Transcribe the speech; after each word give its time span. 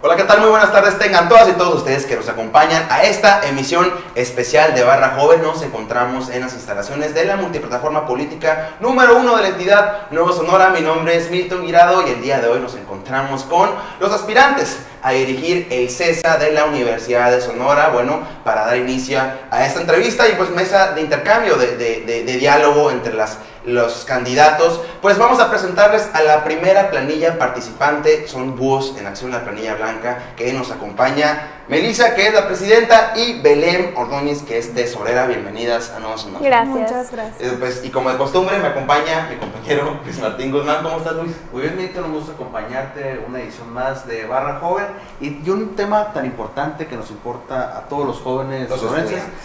Hola, 0.00 0.14
¿qué 0.14 0.22
tal? 0.22 0.38
Muy 0.38 0.50
buenas 0.50 0.70
tardes. 0.70 0.96
Tengan 0.96 1.28
todas 1.28 1.48
y 1.48 1.52
todos 1.54 1.74
ustedes 1.74 2.06
que 2.06 2.14
nos 2.14 2.28
acompañan 2.28 2.86
a 2.88 3.02
esta 3.02 3.44
emisión 3.48 3.92
especial 4.14 4.72
de 4.72 4.84
Barra 4.84 5.16
Joven. 5.18 5.42
Nos 5.42 5.60
encontramos 5.62 6.30
en 6.30 6.42
las 6.42 6.52
instalaciones 6.52 7.14
de 7.14 7.24
la 7.24 7.34
multiplataforma 7.34 8.06
política 8.06 8.76
número 8.78 9.16
uno 9.16 9.34
de 9.36 9.42
la 9.42 9.48
entidad 9.48 10.02
Nuevo 10.12 10.32
Sonora. 10.32 10.70
Mi 10.70 10.82
nombre 10.82 11.16
es 11.16 11.32
Milton 11.32 11.66
Guirado 11.66 12.06
y 12.06 12.10
el 12.10 12.22
día 12.22 12.38
de 12.38 12.46
hoy 12.46 12.60
nos 12.60 12.76
encontramos 12.76 13.42
con 13.42 13.70
los 13.98 14.12
aspirantes 14.12 14.78
a 15.02 15.10
dirigir 15.10 15.66
el 15.68 15.90
CESA 15.90 16.38
de 16.38 16.52
la 16.52 16.66
Universidad 16.66 17.32
de 17.32 17.40
Sonora. 17.40 17.88
Bueno, 17.88 18.20
para 18.44 18.66
dar 18.66 18.76
inicio 18.76 19.20
a 19.50 19.66
esta 19.66 19.80
entrevista 19.80 20.28
y 20.28 20.34
pues 20.36 20.50
mesa 20.50 20.92
de 20.92 21.00
intercambio, 21.00 21.56
de, 21.56 21.76
de, 21.76 22.22
de 22.22 22.36
diálogo 22.36 22.92
entre 22.92 23.14
las 23.14 23.38
los 23.68 24.04
candidatos, 24.04 24.80
pues 25.02 25.18
vamos 25.18 25.40
a 25.40 25.50
presentarles 25.50 26.08
a 26.12 26.22
la 26.22 26.44
primera 26.44 26.90
planilla 26.90 27.38
participante, 27.38 28.26
son 28.26 28.56
búhos 28.56 28.94
en 28.98 29.06
acción 29.06 29.30
la 29.30 29.44
planilla 29.44 29.74
blanca, 29.74 30.32
que 30.36 30.52
nos 30.52 30.70
acompaña 30.70 31.57
Melissa, 31.68 32.14
que 32.14 32.28
es 32.28 32.32
la 32.32 32.46
presidenta, 32.46 33.12
y 33.14 33.42
Belén 33.42 33.92
Ordóñez, 33.94 34.42
que 34.42 34.56
es 34.56 34.72
tesorera. 34.72 35.26
Bienvenidas 35.26 35.90
a 35.90 35.98
Nueva 36.00 36.16
Sonora. 36.16 36.42
Gracias. 36.42 36.78
Muchas 36.78 37.12
gracias. 37.12 37.42
Eh, 37.42 37.56
pues, 37.58 37.84
y 37.84 37.90
como 37.90 38.10
de 38.10 38.16
costumbre, 38.16 38.58
me 38.58 38.68
acompaña 38.68 39.28
mi 39.28 39.36
compañero 39.36 40.00
Luis 40.02 40.18
Martín 40.18 40.50
Guzmán. 40.50 40.82
¿Cómo 40.82 40.96
estás, 40.96 41.16
Luis? 41.16 41.36
Muy 41.52 41.60
bien, 41.60 41.76
Milton, 41.76 42.04
un 42.04 42.12
gusto 42.14 42.32
acompañarte 42.32 43.22
una 43.28 43.40
edición 43.42 43.70
más 43.70 44.06
de 44.06 44.24
Barra 44.24 44.60
Joven 44.60 44.86
y, 45.20 45.46
y 45.46 45.50
un 45.50 45.76
tema 45.76 46.10
tan 46.14 46.24
importante 46.24 46.86
que 46.86 46.96
nos 46.96 47.10
importa 47.10 47.76
a 47.76 47.82
todos 47.82 48.06
los 48.06 48.18
jóvenes 48.20 48.70
Los 48.70 48.82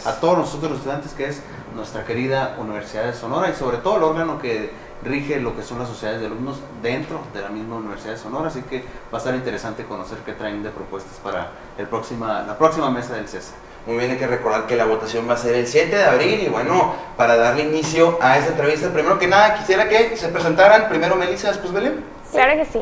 a 0.06 0.12
todos 0.22 0.38
nosotros 0.38 0.72
los 0.72 0.80
estudiantes, 0.80 1.12
que 1.12 1.28
es 1.28 1.42
nuestra 1.76 2.06
querida 2.06 2.56
Universidad 2.58 3.04
de 3.04 3.14
Sonora 3.14 3.50
y 3.50 3.54
sobre 3.54 3.78
todo 3.78 3.98
el 3.98 4.04
órgano 4.04 4.40
que 4.40 4.72
rige 5.04 5.40
lo 5.40 5.56
que 5.56 5.64
son 5.64 5.80
las 5.80 5.88
sociedades 5.88 6.22
de 6.22 6.28
alumnos 6.28 6.60
dentro 6.82 7.20
de 7.34 7.42
la 7.42 7.50
misma 7.50 7.78
Universidad 7.78 8.14
de 8.14 8.20
Sonora, 8.20 8.48
así 8.48 8.62
que 8.62 8.80
va 9.12 9.16
a 9.16 9.18
estar 9.18 9.36
interesante 9.36 9.84
conocer 9.86 10.20
qué 10.26 10.34
traen 10.34 10.64
de 10.64 10.70
propuestas 10.70 11.18
para 11.24 11.52
el 11.78 11.88
próxima, 11.88 12.44
la 12.48 12.58
próxima 12.58 12.90
mesa 12.90 13.16
del 13.16 13.28
CESA. 13.28 13.54
Muy 13.86 13.98
bien, 13.98 14.12
hay 14.12 14.18
que 14.18 14.28
recordar 14.28 14.66
que 14.66 14.78
la 14.78 14.86
votación 14.86 15.28
va 15.28 15.34
a 15.34 15.38
ser 15.38 15.56
el 15.56 15.68
7 15.68 15.94
de 15.94 16.06
abril 16.06 16.42
y 16.46 16.50
bueno, 16.50 16.94
para 17.18 17.36
darle 17.36 17.64
inicio 17.64 18.18
a 18.22 18.38
esta 18.38 18.52
entrevista, 18.52 18.90
primero 18.94 19.20
que 19.20 19.28
nada 19.28 19.56
quisiera 19.56 19.90
que 19.90 20.16
se 20.16 20.30
presentaran 20.30 20.88
primero 20.88 21.18
Melissa, 21.18 21.50
después 21.50 21.74
Belén. 21.74 22.04
Claro 22.32 22.54
que 22.56 22.66
sí. 22.66 22.80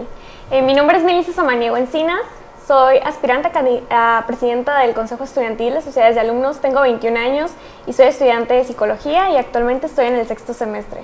Eh, 0.51 0.61
mi 0.61 0.75
nombre 0.75 0.97
es 0.97 1.03
Melissa 1.03 1.33
Samaniego 1.33 1.75
Encinas. 1.75 2.21
Soy 2.67 2.99
aspirante 2.99 3.49
a, 3.89 4.23
presidenta 4.27 4.79
del 4.79 4.93
Consejo 4.93 5.23
Estudiantil 5.23 5.73
de 5.73 5.81
Sociedades 5.81 6.15
de 6.15 6.21
Alumnos. 6.21 6.61
Tengo 6.61 6.81
21 6.81 7.19
años 7.19 7.51
y 7.87 7.93
soy 7.93 8.05
estudiante 8.05 8.53
de 8.53 8.63
psicología 8.63 9.31
y 9.31 9.37
actualmente 9.37 9.87
estoy 9.87 10.05
en 10.05 10.15
el 10.15 10.27
sexto 10.27 10.53
semestre. 10.53 11.01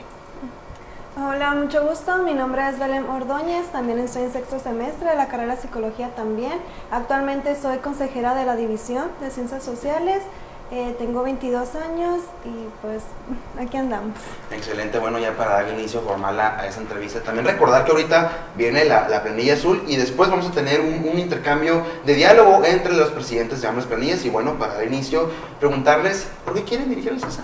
Hola, 1.20 1.56
mucho 1.56 1.84
gusto. 1.84 2.20
Mi 2.20 2.36
nombre 2.36 2.70
es 2.70 2.78
Belén 2.78 3.10
Ordóñez. 3.10 3.66
También 3.72 3.98
estoy 3.98 4.22
en 4.22 4.32
sexto 4.32 4.60
semestre 4.60 5.10
de 5.10 5.16
la 5.16 5.28
carrera 5.28 5.56
de 5.56 5.62
psicología 5.64 6.14
también. 6.16 6.54
Actualmente 6.92 7.60
soy 7.60 7.80
consejera 7.80 8.36
de 8.36 8.46
la 8.46 8.56
División 8.56 9.06
de 9.20 9.32
Ciencias 9.32 9.64
Sociales. 9.64 10.22
Eh, 10.70 10.96
tengo 11.00 11.24
22 11.24 11.74
años 11.74 12.20
y 12.46 12.68
pues 12.84 13.02
aquí 13.60 13.78
andamos. 13.78 14.14
Excelente, 14.52 15.00
bueno, 15.00 15.18
ya 15.18 15.36
para 15.36 15.54
dar 15.54 15.70
inicio 15.70 16.02
formal 16.02 16.40
a, 16.40 16.60
a 16.60 16.68
esa 16.68 16.82
entrevista. 16.82 17.24
También 17.24 17.48
recordar 17.48 17.84
que 17.84 17.94
ahorita 17.94 18.50
viene 18.56 18.86
la, 18.86 19.10
la 19.10 19.24
planilla 19.24 19.56
azul 19.56 19.82
y 19.88 19.96
después 19.96 20.30
vamos 20.30 20.46
a 20.46 20.52
tener 20.52 20.82
un, 20.82 21.18
intercambio 21.18 21.82
de 22.06 22.14
diálogo 22.14 22.64
entre 22.64 22.94
los 22.94 23.10
presidentes 23.10 23.64
de 23.64 23.68
ambas 23.68 23.88
planillas. 23.88 24.24
Y 24.24 24.30
bueno, 24.30 24.60
para 24.60 24.76
dar 24.76 24.86
inicio, 24.86 25.32
preguntarles 25.60 26.28
por 26.46 26.54
qué 26.54 26.64
quieren 26.64 26.90
dirigir 26.90 27.14
el 27.14 27.20
CESA. 27.20 27.44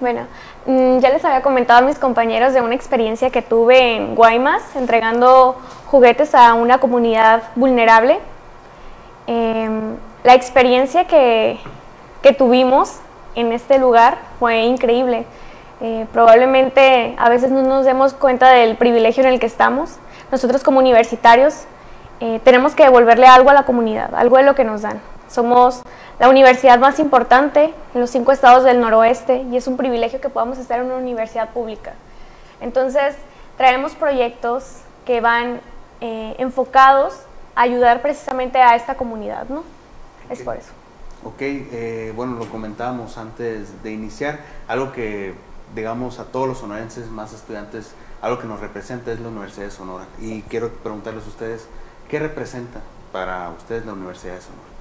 Bueno, 0.00 0.26
mm, 0.66 0.98
ya 0.98 1.10
les 1.10 1.24
había 1.24 1.42
comentado 1.42 1.80
a 1.80 1.82
mis 1.82 1.98
compañeros 1.98 2.52
de 2.52 2.60
una 2.60 2.74
experiencia 2.74 3.30
que 3.30 3.42
tuve 3.42 3.96
en 3.96 4.14
Guaymas, 4.14 4.62
entregando 4.76 5.56
juguetes 5.86 6.34
a 6.34 6.54
una 6.54 6.78
comunidad 6.78 7.42
vulnerable. 7.54 8.18
Em, 9.26 9.96
la 10.24 10.34
experiencia 10.34 11.06
que, 11.06 11.58
que 12.22 12.32
tuvimos 12.32 12.98
en 13.34 13.52
este 13.52 13.78
lugar 13.78 14.18
fue 14.38 14.62
increíble. 14.62 15.26
Eh, 15.80 16.06
probablemente 16.12 17.14
a 17.18 17.28
veces 17.28 17.50
no 17.50 17.62
nos 17.62 17.84
demos 17.84 18.14
cuenta 18.14 18.50
del 18.50 18.76
privilegio 18.76 19.22
en 19.22 19.30
el 19.30 19.40
que 19.40 19.46
estamos. 19.46 19.98
Nosotros 20.30 20.62
como 20.62 20.78
universitarios 20.78 21.64
eh, 22.20 22.40
tenemos 22.44 22.74
que 22.74 22.84
devolverle 22.84 23.26
algo 23.26 23.50
a 23.50 23.54
la 23.54 23.64
comunidad, 23.64 24.14
algo 24.14 24.36
de 24.36 24.44
lo 24.44 24.54
que 24.54 24.64
nos 24.64 24.82
dan. 24.82 25.00
Somos 25.34 25.82
la 26.20 26.28
universidad 26.28 26.78
más 26.78 27.00
importante 27.00 27.74
en 27.92 28.00
los 28.00 28.10
cinco 28.10 28.30
estados 28.30 28.62
del 28.62 28.80
noroeste 28.80 29.44
y 29.50 29.56
es 29.56 29.66
un 29.66 29.76
privilegio 29.76 30.20
que 30.20 30.28
podamos 30.28 30.58
estar 30.58 30.78
en 30.78 30.86
una 30.86 30.94
universidad 30.94 31.48
pública. 31.50 31.94
Entonces, 32.60 33.16
traemos 33.56 33.96
proyectos 33.96 34.76
que 35.04 35.20
van 35.20 35.60
eh, 36.00 36.36
enfocados 36.38 37.14
a 37.56 37.62
ayudar 37.62 38.00
precisamente 38.00 38.60
a 38.60 38.76
esta 38.76 38.94
comunidad, 38.94 39.48
¿no? 39.48 39.64
Es 40.30 40.40
por 40.42 40.54
eso. 40.54 40.70
Ok, 41.24 41.40
eh, 41.40 42.12
bueno, 42.14 42.36
lo 42.36 42.48
comentábamos 42.48 43.18
antes 43.18 43.82
de 43.82 43.90
iniciar, 43.90 44.38
algo 44.68 44.92
que, 44.92 45.34
digamos, 45.74 46.20
a 46.20 46.26
todos 46.26 46.46
los 46.46 46.58
sonorenses, 46.58 47.10
más 47.10 47.32
estudiantes, 47.32 47.92
algo 48.22 48.38
que 48.38 48.46
nos 48.46 48.60
representa 48.60 49.10
es 49.10 49.18
la 49.18 49.30
Universidad 49.30 49.64
de 49.64 49.72
Sonora. 49.72 50.06
Y 50.20 50.42
quiero 50.42 50.70
preguntarles 50.70 51.24
a 51.24 51.28
ustedes, 51.28 51.66
¿qué 52.08 52.20
representa 52.20 52.78
para 53.10 53.50
ustedes 53.50 53.84
la 53.84 53.94
Universidad 53.94 54.34
de 54.34 54.40
Sonora? 54.40 54.73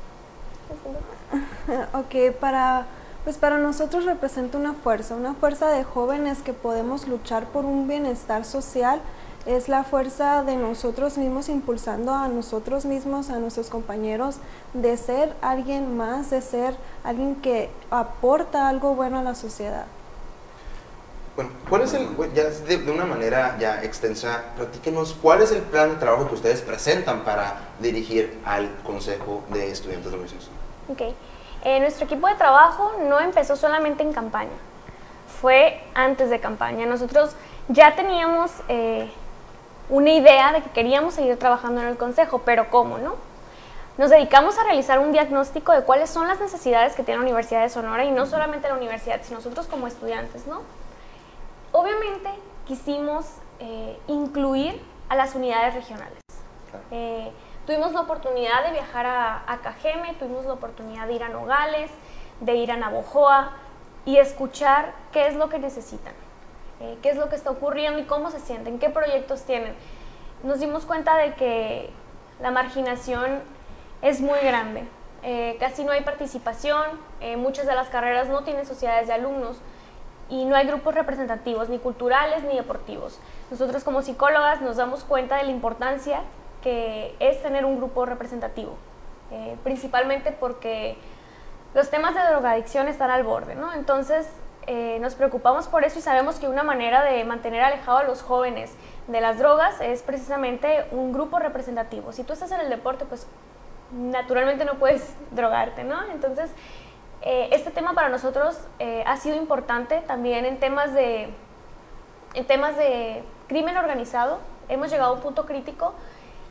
Ok, 1.94 2.36
para, 2.40 2.86
pues 3.24 3.38
para 3.38 3.58
nosotros 3.58 4.06
representa 4.06 4.58
una 4.58 4.74
fuerza, 4.74 5.16
una 5.16 5.34
fuerza 5.34 5.70
de 5.70 5.84
jóvenes 5.84 6.42
que 6.42 6.54
podemos 6.54 7.08
luchar 7.08 7.46
por 7.48 7.66
un 7.66 7.88
bienestar 7.88 8.46
social. 8.46 9.02
Es 9.46 9.68
la 9.68 9.84
fuerza 9.84 10.44
de 10.44 10.56
nosotros 10.56 11.18
mismos 11.18 11.50
impulsando 11.50 12.14
a 12.14 12.30
nosotros 12.30 12.86
mismos, 12.86 13.30
a 13.30 13.40
nuestros 13.40 13.70
compañeros, 13.70 14.38
de 14.74 14.96
ser 14.96 15.36
alguien 15.42 15.98
más, 15.98 16.30
de 16.30 16.42
ser 16.42 16.78
alguien 17.04 17.36
que 17.36 17.70
aporta 17.92 18.70
algo 18.70 18.96
bueno 18.96 19.20
a 19.20 19.24
la 19.24 19.36
sociedad. 19.36 19.86
Bueno, 21.36 21.50
¿cuál 21.68 21.82
es 21.82 21.94
el, 21.96 22.08
ya 22.36 22.44
de, 22.44 22.92
una 22.92 23.06
manera 23.06 23.58
ya 23.60 23.84
extensa, 23.84 24.54
platíquenos, 24.56 25.16
cuál 25.20 25.42
es 25.42 25.52
el 25.52 25.64
plan 25.64 25.90
de 25.90 25.96
trabajo 25.96 26.28
que 26.28 26.36
ustedes 26.36 26.62
presentan 26.62 27.24
para 27.24 27.74
dirigir 27.80 28.40
al 28.46 28.70
Consejo 28.84 29.44
de 29.52 29.72
Estudiantes 29.72 30.12
de 30.12 30.18
Universidad? 30.18 30.53
Ok. 30.90 31.02
Eh, 31.64 31.80
nuestro 31.80 32.06
equipo 32.06 32.28
de 32.28 32.36
trabajo 32.36 32.92
no 33.08 33.20
empezó 33.20 33.56
solamente 33.56 34.04
en 34.04 34.12
campaña, 34.12 34.52
fue 35.40 35.82
antes 35.94 36.30
de 36.30 36.40
campaña. 36.40 36.86
Nosotros 36.86 37.36
ya 37.70 37.96
teníamos 37.96 38.52
eh, 38.68 39.10
una 39.90 40.12
idea 40.12 40.52
de 40.52 40.62
que 40.62 40.70
queríamos 40.72 41.14
seguir 41.14 41.38
trabajando 41.40 41.82
en 41.82 41.88
el 41.88 41.98
consejo, 41.98 42.40
pero 42.40 42.70
¿cómo, 42.70 42.98
no? 42.98 43.16
Nos 43.98 44.10
dedicamos 44.10 44.58
a 44.58 44.64
realizar 44.64 45.00
un 45.00 45.12
diagnóstico 45.12 45.72
de 45.72 45.84
cuáles 45.84 46.10
son 46.10 46.28
las 46.28 46.40
necesidades 46.40 46.96
que 46.96 47.04
tiene 47.04 47.20
la 47.20 47.24
Universidad 47.24 47.62
de 47.62 47.70
Sonora 47.70 48.04
y 48.04 48.12
no 48.12 48.26
solamente 48.26 48.68
la 48.68 48.74
universidad, 48.74 49.22
sino 49.24 49.38
nosotros 49.38 49.68
como 49.68 49.88
estudiantes, 49.88 50.48
¿no? 50.48 50.62
Obviamente 51.72 52.30
quisimos 52.66 53.26
eh, 53.60 53.98
incluir 54.08 54.82
a 55.10 55.16
las 55.16 55.36
unidades 55.36 55.76
regionales. 55.76 56.18
Eh, 56.92 57.32
tuvimos 57.66 57.94
la 57.94 58.02
oportunidad 58.02 58.64
de 58.66 58.72
viajar 58.72 59.06
a, 59.06 59.44
a 59.52 59.58
Cajeme, 59.62 60.14
tuvimos 60.16 60.46
la 60.46 60.54
oportunidad 60.54 61.08
de 61.08 61.14
ir 61.14 61.24
a 61.24 61.30
Nogales, 61.30 61.92
de 62.40 62.56
ir 62.56 62.72
a 62.72 62.78
Navojoa 62.78 63.52
y 64.06 64.18
escuchar 64.18 64.94
qué 65.12 65.28
es 65.28 65.36
lo 65.36 65.50
que 65.50 65.60
necesitan, 65.60 66.14
eh, 66.82 66.98
qué 67.02 67.10
es 67.10 67.18
lo 67.18 67.30
que 67.30 67.36
está 67.36 67.52
ocurriendo 67.52 68.00
y 68.00 68.04
cómo 68.04 68.32
se 68.32 68.40
sienten, 68.40 68.80
qué 68.80 68.90
proyectos 68.90 69.44
tienen. 69.44 69.74
Nos 70.44 70.60
dimos 70.60 70.86
cuenta 70.86 71.16
de 71.16 71.34
que 71.36 71.90
la 72.42 72.52
marginación 72.52 73.42
es 74.02 74.20
muy 74.20 74.40
grande, 74.40 74.86
eh, 75.24 75.56
casi 75.60 75.86
no 75.86 75.94
hay 75.94 76.02
participación, 76.02 76.84
eh, 77.22 77.38
muchas 77.38 77.66
de 77.66 77.76
las 77.76 77.88
carreras 77.88 78.28
no 78.28 78.44
tienen 78.44 78.66
sociedades 78.66 79.08
de 79.08 79.14
alumnos 79.14 79.58
y 80.30 80.44
no 80.44 80.56
hay 80.56 80.68
grupos 80.68 80.96
representativos, 80.96 81.70
ni 81.70 81.80
culturales 81.80 82.44
ni 82.44 82.58
deportivos. 82.58 83.20
Nosotros 83.50 83.86
como 83.86 84.02
psicólogas 84.02 84.62
nos 84.62 84.76
damos 84.76 85.06
cuenta 85.06 85.38
de 85.38 85.44
la 85.44 85.52
importancia 85.52 86.22
que 86.64 87.16
es 87.20 87.42
tener 87.42 87.66
un 87.66 87.78
grupo 87.78 88.06
representativo, 88.06 88.76
eh, 89.32 89.58
principalmente 89.64 90.32
porque 90.32 90.98
los 91.74 91.90
temas 91.90 92.16
de 92.16 92.22
drogadicción 92.22 92.88
están 92.88 93.12
al 93.12 93.24
borde, 93.24 93.56
¿no? 93.56 93.74
Entonces 93.74 94.28
eh, 94.66 94.98
nos 95.02 95.16
preocupamos 95.16 95.68
por 95.68 95.84
eso 95.84 96.00
y 96.00 96.02
sabemos 96.02 96.40
que 96.40 96.48
una 96.48 96.64
manera 96.64 97.04
de 97.04 97.24
mantener 97.26 97.62
alejado 97.62 97.98
a 97.98 98.04
los 98.04 98.22
jóvenes 98.22 98.74
de 99.08 99.20
las 99.20 99.38
drogas 99.38 99.82
es 99.82 100.04
precisamente 100.04 100.86
un 100.92 101.12
grupo 101.12 101.40
representativo. 101.40 102.14
Si 102.14 102.24
tú 102.24 102.34
estás 102.34 102.52
en 102.52 102.62
el 102.62 102.70
deporte, 102.70 103.04
pues 103.06 103.28
naturalmente 103.92 104.64
no 104.64 104.76
puedes 104.76 105.16
drogarte, 105.32 105.84
¿no? 105.84 106.02
Entonces, 106.12 106.50
eh, 107.22 107.50
este 107.52 107.72
tema 107.72 107.94
para 107.94 108.10
nosotros 108.10 108.58
eh, 108.80 109.04
ha 109.06 109.18
sido 109.18 109.36
importante 109.36 110.02
también 110.08 110.46
en 110.46 110.60
temas 110.60 110.94
de 110.94 111.30
en 112.34 112.48
temas 112.48 112.78
de 112.78 113.24
crimen 113.48 113.78
organizado. 113.78 114.40
Hemos 114.70 114.90
llegado 114.90 115.12
a 115.12 115.14
un 115.16 115.22
punto 115.22 115.46
crítico 115.46 115.94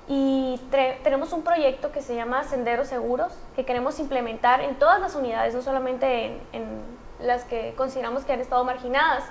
y 0.09 0.61
tenemos 1.03 1.33
un 1.33 1.43
proyecto 1.43 1.93
que 1.93 2.03
se 2.03 2.15
llama 2.15 2.45
Senderos 2.45 2.89
Seguros 2.89 3.33
que 3.55 3.65
queremos 3.65 3.99
implementar 4.01 4.61
en 4.61 4.75
todas 4.77 5.01
las 5.01 5.15
unidades, 5.15 5.55
no 5.55 5.63
solamente 5.63 6.27
en, 6.27 6.41
en 6.53 6.83
las 7.21 7.45
que 7.45 7.75
consideramos 7.77 8.25
que 8.25 8.33
han 8.33 8.41
estado 8.41 8.65
marginadas. 8.65 9.25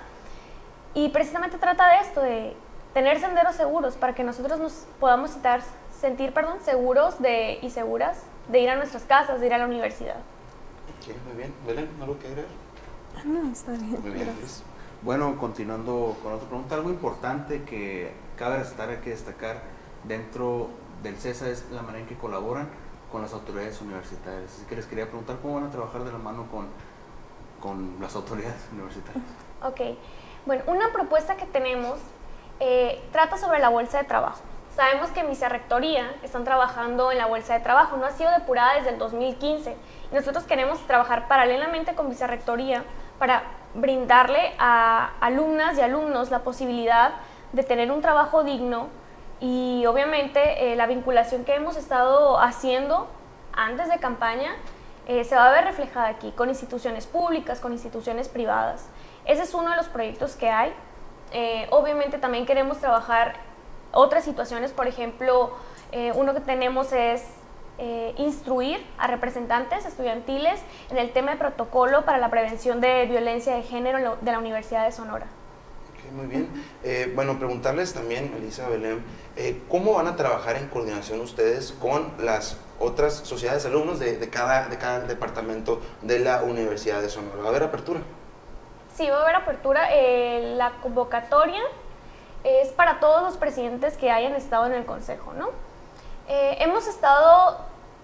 Y 0.94 1.10
precisamente 1.10 1.58
trata 1.58 1.88
de 1.88 1.98
esto, 2.00 2.22
de 2.22 2.56
tener 2.94 3.20
senderos 3.20 3.56
seguros 3.56 3.96
para 3.96 4.14
que 4.14 4.24
nosotros 4.24 4.60
nos 4.60 4.86
podamos 5.00 5.32
citar 5.32 5.62
sentir, 5.92 6.34
perdón, 6.34 6.58
seguros 6.64 7.22
de, 7.22 7.60
y 7.62 7.70
seguras 7.70 8.24
de 8.50 8.60
ir 8.60 8.70
a 8.70 8.76
nuestras 8.76 9.04
casas, 9.04 9.40
de 9.40 9.48
ir 9.48 9.54
a 9.54 9.58
la 9.58 9.66
universidad. 9.66 10.18
Sí, 11.00 11.14
muy 11.28 11.38
bien. 11.38 11.54
Belén, 11.66 11.90
¿algo 12.02 12.18
que 12.20 12.28
agregar? 12.28 12.52
No, 13.24 13.52
está 13.52 13.72
bien. 13.72 14.02
Muy 14.02 14.12
bien. 14.12 14.36
Luis. 14.40 14.64
Bueno, 15.02 15.38
continuando 15.38 16.18
con 16.22 16.34
otra 16.34 16.48
pregunta, 16.48 16.76
algo 16.76 16.90
importante 16.90 17.64
que 17.64 18.12
cabe 18.38 18.58
resaltar, 18.58 18.90
hay 18.90 18.98
que 18.98 19.12
destacar 19.12 19.62
dentro 20.04 20.70
del 21.04 21.18
CESA 21.18 21.50
es 21.50 21.70
la 21.72 21.82
manera 21.82 22.00
en 22.00 22.08
que 22.08 22.16
colaboran 22.16 22.70
con 23.12 23.22
las 23.22 23.34
autoridades 23.34 23.82
universitarias. 23.82 24.54
Así 24.56 24.66
que 24.66 24.76
les 24.76 24.86
quería 24.86 25.06
preguntar 25.06 25.38
cómo 25.42 25.56
van 25.56 25.66
a 25.66 25.70
trabajar 25.70 26.04
de 26.04 26.12
la 26.12 26.18
mano 26.18 26.48
con, 26.50 26.68
con 27.60 27.98
las 28.00 28.16
autoridades 28.16 28.68
universitarias. 28.72 29.26
Ok, 29.64 29.98
bueno, 30.46 30.64
una 30.68 30.92
propuesta 30.92 31.36
que 31.36 31.46
tenemos 31.46 32.00
eh, 32.60 33.04
trata 33.12 33.38
sobre 33.38 33.60
la 33.60 33.70
bolsa 33.70 34.00
de 34.00 34.06
trabajo. 34.06 34.42
Sabemos 34.76 35.10
que 35.10 35.20
en 35.20 35.30
Vicerrectoría 35.30 36.16
están 36.24 36.46
trabajando 36.46 37.12
en 37.12 37.18
la 37.18 37.26
bolsa 37.26 37.54
de 37.56 37.60
trabajo, 37.60 37.98
no 37.98 38.06
ha 38.06 38.12
sido 38.12 38.32
depurada 38.32 38.76
desde 38.76 38.92
el 38.92 38.98
2015 39.00 39.76
y 40.12 40.16
nosotros 40.16 40.46
queremos 40.46 40.80
trabajar 40.88 41.28
paralelamente 41.28 41.94
con 41.94 42.10
Vicerrectoría 42.10 42.84
para 43.20 43.44
brindarle 43.76 44.54
a 44.58 45.12
alumnas 45.20 45.78
y 45.78 45.82
alumnos 45.82 46.32
la 46.32 46.40
posibilidad 46.40 47.16
de 47.52 47.64
tener 47.64 47.92
un 47.92 48.02
trabajo 48.02 48.44
digno 48.44 48.88
y 49.42 49.88
obviamente 49.88 50.72
eh, 50.72 50.76
la 50.76 50.86
vinculación 50.86 51.44
que 51.44 51.56
hemos 51.56 51.76
estado 51.76 52.40
haciendo 52.40 53.08
antes 53.54 53.90
de 53.90 53.98
campaña 53.98 54.56
eh, 55.08 55.24
se 55.24 55.36
va 55.36 55.50
a 55.50 55.52
ver 55.52 55.66
reflejada 55.66 56.08
aquí, 56.08 56.32
con 56.32 56.48
instituciones 56.48 57.08
públicas, 57.08 57.60
con 57.60 57.74
instituciones 57.74 58.30
privadas. 58.30 58.88
Ese 59.26 59.42
es 59.42 59.54
uno 59.56 59.72
de 59.72 59.78
los 59.78 59.88
proyectos 59.88 60.36
que 60.36 60.50
hay. 60.50 60.72
Eh, 61.34 61.68
obviamente 61.72 62.20
también 62.20 62.46
queremos 62.46 62.78
trabajar 62.78 63.34
otras 63.92 64.24
situaciones, 64.24 64.72
por 64.72 64.88
ejemplo, 64.88 65.52
uno 66.16 66.34
que 66.34 66.40
tenemos 66.40 66.94
es 66.94 67.26
instruir 68.16 68.86
a 68.98 69.08
representantes 69.08 69.86
estudiantiles 69.86 70.62
en 70.90 70.98
el 70.98 71.12
tema 71.12 71.32
de 71.32 71.38
protocolo 71.38 72.06
para 72.06 72.18
la 72.18 72.30
prevención 72.30 72.80
de 72.80 73.06
violencia 73.08 73.54
de 73.54 73.64
género 73.64 74.18
de 74.22 74.32
la 74.32 74.40
Universidad 74.40 74.86
de 74.86 74.94
Sonora. 74.94 75.28
Muy 76.12 76.28
bien. 76.28 76.50
Eh, 76.84 77.12
bueno, 77.16 77.38
preguntarles 77.38 77.94
también, 77.94 78.34
Elisa 78.38 78.68
Belén, 78.68 79.04
eh, 79.38 79.62
¿cómo 79.70 79.94
van 79.94 80.08
a 80.08 80.16
trabajar 80.16 80.58
en 80.58 80.68
coordinación 80.68 81.22
ustedes 81.22 81.72
con 81.72 82.12
las 82.20 82.58
otras 82.80 83.14
sociedades 83.14 83.64
de 83.64 83.70
alumnos 83.70 84.00
de, 84.00 84.30
cada, 84.30 84.68
de 84.68 84.78
cada 84.78 85.00
departamento 85.02 85.80
de 86.02 86.20
la 86.20 86.44
Universidad 86.44 87.02
de 87.02 87.10
Sonora? 87.10 87.38
¿Va 87.38 87.46
a 87.46 87.50
haber 87.50 87.64
apertura? 87.64 88.02
Sí, 88.96 89.10
va 89.10 89.20
a 89.20 89.22
haber 89.22 89.36
apertura. 89.36 89.88
eh, 89.94 90.56
la 90.58 90.72
convocatoria 90.82 91.62
es 92.44 92.70
para 92.70 93.00
todos 93.00 93.24
los 93.24 93.38
presidentes 93.38 93.96
que 93.96 94.12
hayan 94.12 94.36
estado 94.36 94.66
en 94.66 94.74
el 94.74 94.86
Consejo, 94.86 95.34
¿no? 95.34 95.50
Hemos 96.28 96.88
estado 96.88 97.58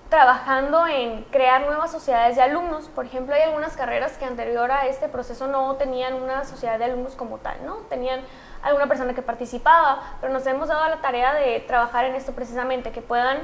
trabajando 0.09 0.87
en 0.87 1.23
crear 1.25 1.65
nuevas 1.65 1.91
sociedades 1.91 2.35
de 2.35 2.41
alumnos. 2.41 2.87
Por 2.87 3.05
ejemplo, 3.05 3.35
hay 3.35 3.41
algunas 3.41 3.75
carreras 3.75 4.17
que 4.17 4.25
anterior 4.25 4.71
a 4.71 4.87
este 4.87 5.09
proceso 5.09 5.47
no 5.47 5.75
tenían 5.75 6.13
una 6.13 6.45
sociedad 6.45 6.79
de 6.79 6.85
alumnos 6.85 7.15
como 7.15 7.39
tal, 7.39 7.57
¿no? 7.65 7.75
Tenían 7.89 8.21
alguna 8.61 8.87
persona 8.87 9.13
que 9.13 9.21
participaba, 9.21 10.01
pero 10.21 10.31
nos 10.31 10.45
hemos 10.47 10.69
dado 10.69 10.87
la 10.87 11.01
tarea 11.01 11.33
de 11.33 11.59
trabajar 11.61 12.05
en 12.05 12.15
esto 12.15 12.31
precisamente, 12.31 12.91
que 12.91 13.01
puedan 13.01 13.39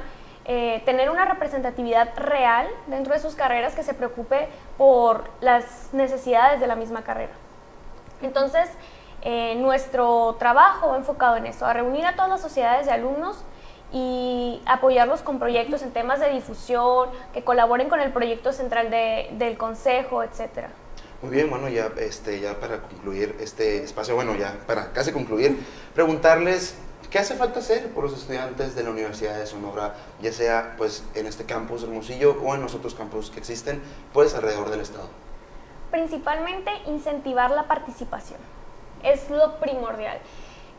eh, 0.46 0.82
tener 0.84 1.10
una 1.10 1.24
representatividad 1.24 2.16
real 2.16 2.68
dentro 2.86 3.14
de 3.14 3.20
sus 3.20 3.34
carreras 3.34 3.74
que 3.74 3.82
se 3.82 3.94
preocupe 3.94 4.48
por 4.78 5.24
las 5.40 5.90
necesidades 5.92 6.60
de 6.60 6.66
la 6.66 6.76
misma 6.76 7.02
carrera. 7.02 7.32
Entonces, 8.22 8.70
eh, 9.22 9.54
nuestro 9.56 10.36
trabajo 10.38 10.96
enfocado 10.96 11.36
en 11.36 11.46
eso, 11.46 11.66
a 11.66 11.72
reunir 11.72 12.06
a 12.06 12.14
todas 12.14 12.28
las 12.28 12.40
sociedades 12.40 12.86
de 12.86 12.92
alumnos 12.92 13.42
y 13.94 14.60
apoyarlos 14.66 15.22
con 15.22 15.38
proyectos 15.38 15.82
en 15.82 15.92
temas 15.92 16.18
de 16.18 16.28
difusión, 16.30 17.08
que 17.32 17.44
colaboren 17.44 17.88
con 17.88 18.00
el 18.00 18.12
proyecto 18.12 18.52
central 18.52 18.90
de- 18.90 19.28
del 19.38 19.56
consejo, 19.56 20.24
etcétera. 20.24 20.68
Muy 21.22 21.30
bien, 21.30 21.48
bueno, 21.48 21.68
ya, 21.68 21.90
este, 21.98 22.40
ya 22.40 22.58
para 22.58 22.82
concluir 22.82 23.36
este 23.40 23.84
espacio, 23.84 24.16
bueno, 24.16 24.34
ya 24.34 24.58
para 24.66 24.92
casi 24.92 25.12
concluir, 25.12 25.64
preguntarles 25.94 26.76
qué 27.08 27.20
hace 27.20 27.36
falta 27.36 27.60
hacer 27.60 27.90
por 27.90 28.02
los 28.02 28.12
estudiantes 28.12 28.74
de 28.74 28.82
la 28.82 28.90
Universidad 28.90 29.38
de 29.38 29.46
Sonora, 29.46 29.94
ya 30.20 30.32
sea 30.32 30.74
pues 30.76 31.04
en 31.14 31.26
este 31.26 31.44
campus 31.44 31.84
Hermosillo 31.84 32.36
o 32.44 32.54
en 32.56 32.62
los 32.62 32.74
otros 32.74 32.94
campus 32.96 33.30
que 33.30 33.38
existen, 33.38 33.80
pues 34.12 34.34
alrededor 34.34 34.70
del 34.70 34.80
estado. 34.80 35.08
Principalmente 35.92 36.72
incentivar 36.86 37.52
la 37.52 37.68
participación, 37.68 38.40
es 39.04 39.30
lo 39.30 39.60
primordial. 39.60 40.18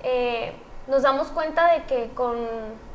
Eh, 0.04 0.54
nos 0.88 1.04
damos 1.04 1.30
cuenta 1.30 1.72
de 1.74 1.84
que 1.86 2.10
con, 2.14 2.36
con 2.36 2.95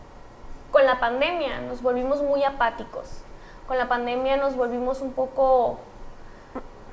pandemia 1.01 1.61
nos 1.63 1.83
volvimos 1.83 2.23
muy 2.23 2.45
apáticos, 2.45 3.23
con 3.67 3.79
la 3.79 3.89
pandemia 3.89 4.37
nos 4.37 4.57
volvimos 4.57 5.01
un 5.01 5.13
poco, 5.13 5.79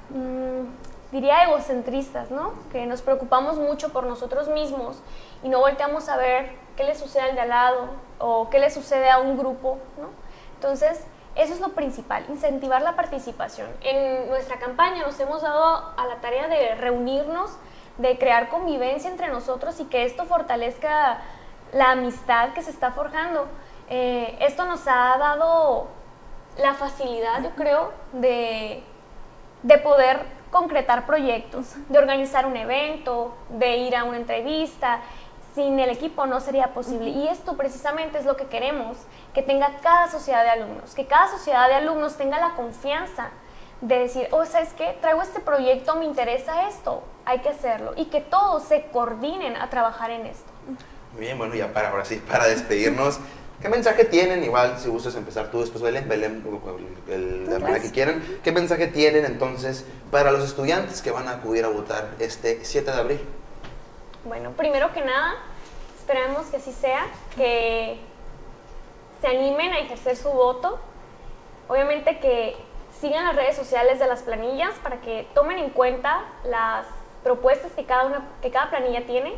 mm, 0.10 1.12
diría, 1.12 1.44
egocentristas, 1.44 2.32
¿no? 2.32 2.54
Que 2.72 2.86
nos 2.86 3.02
preocupamos 3.02 3.58
mucho 3.58 3.90
por 3.90 4.06
nosotros 4.06 4.48
mismos 4.48 5.02
y 5.44 5.50
no 5.50 5.60
volteamos 5.60 6.10
a 6.10 6.18
ver 6.18 6.52
qué 6.76 6.84
le 6.84 6.96
sucede 6.96 7.24
al 7.24 7.36
de 7.36 7.42
al 7.42 7.50
lado 7.50 7.90
o 8.20 8.50
qué 8.50 8.60
le 8.60 8.70
sucede 8.70 9.10
a 9.10 9.20
un 9.20 9.38
grupo, 9.38 9.78
¿no? 9.98 10.10
Entonces, 10.56 11.06
eso 11.36 11.54
es 11.54 11.60
lo 11.60 11.70
principal, 11.70 12.26
incentivar 12.30 12.82
la 12.82 12.96
participación. 12.96 13.68
En 13.82 14.28
nuestra 14.28 14.58
campaña 14.58 15.04
nos 15.04 15.20
hemos 15.20 15.44
dado 15.44 15.94
a 15.96 16.06
la 16.08 16.16
tarea 16.16 16.48
de 16.48 16.74
reunirnos, 16.76 17.52
de 17.98 18.18
crear 18.18 18.50
convivencia 18.50 19.10
entre 19.10 19.28
nosotros 19.28 19.80
y 19.80 19.86
que 19.86 20.04
esto 20.04 20.26
fortalezca 20.26 21.20
la 21.74 21.92
amistad 21.92 22.54
que 22.54 22.64
se 22.64 22.72
está 22.72 22.92
forjando. 22.92 23.48
Eh, 23.90 24.38
esto 24.42 24.66
nos 24.66 24.88
ha 24.88 25.18
dado 25.18 25.88
la 26.58 26.74
facilidad, 26.74 27.44
yo 27.44 27.52
creo, 27.52 27.94
de, 28.14 28.84
de 29.64 29.78
poder 29.78 30.26
concretar 30.52 31.06
proyectos, 31.06 31.76
de 31.90 31.98
organizar 31.98 32.46
un 32.46 32.58
evento, 32.58 33.36
de 33.50 33.78
ir 33.78 33.96
a 33.96 34.04
una 34.04 34.18
entrevista. 34.18 35.02
Sin 35.54 35.80
el 35.80 35.90
equipo 35.90 36.28
no 36.28 36.40
sería 36.40 36.68
posible. 36.74 37.10
Y 37.10 37.28
esto 37.28 37.58
precisamente 37.58 38.20
es 38.20 38.26
lo 38.26 38.38
que 38.38 38.46
queremos, 38.46 38.98
que 39.34 39.42
tenga 39.42 39.80
cada 39.82 40.08
sociedad 40.10 40.44
de 40.44 40.52
alumnos, 40.52 40.94
que 40.94 41.08
cada 41.08 41.30
sociedad 41.30 41.68
de 41.68 41.76
alumnos 41.76 42.16
tenga 42.16 42.40
la 42.40 42.52
confianza 42.52 43.30
de 43.82 44.00
decir, 44.00 44.28
oh, 44.32 44.46
¿sabes 44.46 44.74
qué? 44.74 44.98
Traigo 45.02 45.22
este 45.22 45.40
proyecto, 45.40 45.96
me 45.96 46.06
interesa 46.06 46.68
esto, 46.68 47.04
hay 47.26 47.40
que 47.40 47.50
hacerlo. 47.50 47.94
Y 47.96 48.06
que 48.06 48.22
todos 48.22 48.64
se 48.64 48.86
coordinen 48.88 49.58
a 49.58 49.70
trabajar 49.70 50.12
en 50.12 50.28
esto. 50.28 50.52
Muy 51.14 51.22
bien, 51.22 51.38
bueno, 51.38 51.56
ya 51.56 51.74
para 51.74 51.90
ahora 51.90 52.06
sí, 52.06 52.18
para 52.18 52.46
despedirnos, 52.46 53.20
¿qué 53.62 53.70
mensaje 53.70 54.06
tienen? 54.06 54.44
Igual, 54.44 54.78
si 54.80 54.90
gustas 54.90 55.16
empezar 55.16 55.50
tú 55.52 55.62
después, 55.62 55.82
Belén, 55.82 56.08
Belén, 56.08 56.44
el- 57.10 57.46
la 57.50 57.60
manera 57.60 57.82
que 57.82 57.92
quieran. 57.92 58.22
¿Qué 58.44 58.52
mensaje 58.52 58.88
tienen 58.88 59.26
entonces 59.26 59.86
para 60.12 60.32
los 60.32 60.44
estudiantes 60.44 61.02
que 61.02 61.12
van 61.12 61.28
a 61.28 61.32
acudir 61.34 61.66
a 61.66 61.70
votar 61.70 62.10
este 62.20 62.64
7 62.64 62.92
de 62.92 62.98
abril? 62.98 63.22
Bueno, 64.26 64.52
primero 64.52 64.92
que 64.94 65.02
nada, 65.02 65.36
esperemos 66.00 66.46
que 66.48 66.58
así 66.58 66.72
sea, 66.72 67.08
que 67.36 68.00
se 69.22 69.28
animen 69.28 69.74
a 69.74 69.80
ejercer 69.80 70.16
su 70.16 70.30
voto. 70.30 70.80
Obviamente 71.68 72.20
que 72.20 72.56
sigan 73.02 73.26
las 73.26 73.36
redes 73.36 73.56
sociales 73.56 74.00
de 74.00 74.08
las 74.08 74.22
planillas 74.24 74.74
para 74.84 75.02
que 75.02 75.28
tomen 75.34 75.58
en 75.60 75.70
cuenta 75.70 76.26
las 76.46 76.86
propuestas 77.24 77.72
que 77.74 77.86
cada, 77.86 78.06
una, 78.06 78.28
que 78.42 78.52
cada 78.52 78.70
planilla 78.70 79.06
tiene. 79.06 79.36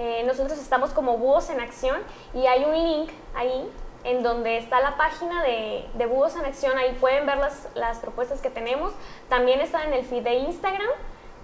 Eh, 0.00 0.24
nosotros 0.26 0.58
estamos 0.58 0.92
como 0.92 1.18
Búhos 1.18 1.50
en 1.50 1.60
Acción 1.60 1.98
y 2.32 2.46
hay 2.46 2.64
un 2.64 2.72
link 2.72 3.10
ahí 3.34 3.70
en 4.02 4.22
donde 4.22 4.56
está 4.56 4.80
la 4.80 4.96
página 4.96 5.42
de, 5.42 6.06
Búhos 6.06 6.36
en 6.36 6.46
Acción, 6.46 6.78
ahí 6.78 6.96
pueden 6.98 7.26
ver 7.26 7.36
las, 7.36 7.68
las 7.74 7.98
propuestas 7.98 8.40
que 8.40 8.48
tenemos. 8.48 8.94
También 9.28 9.60
está 9.60 9.84
en 9.84 9.92
el 9.92 10.06
feed 10.06 10.22
de 10.22 10.36
Instagram. 10.36 10.88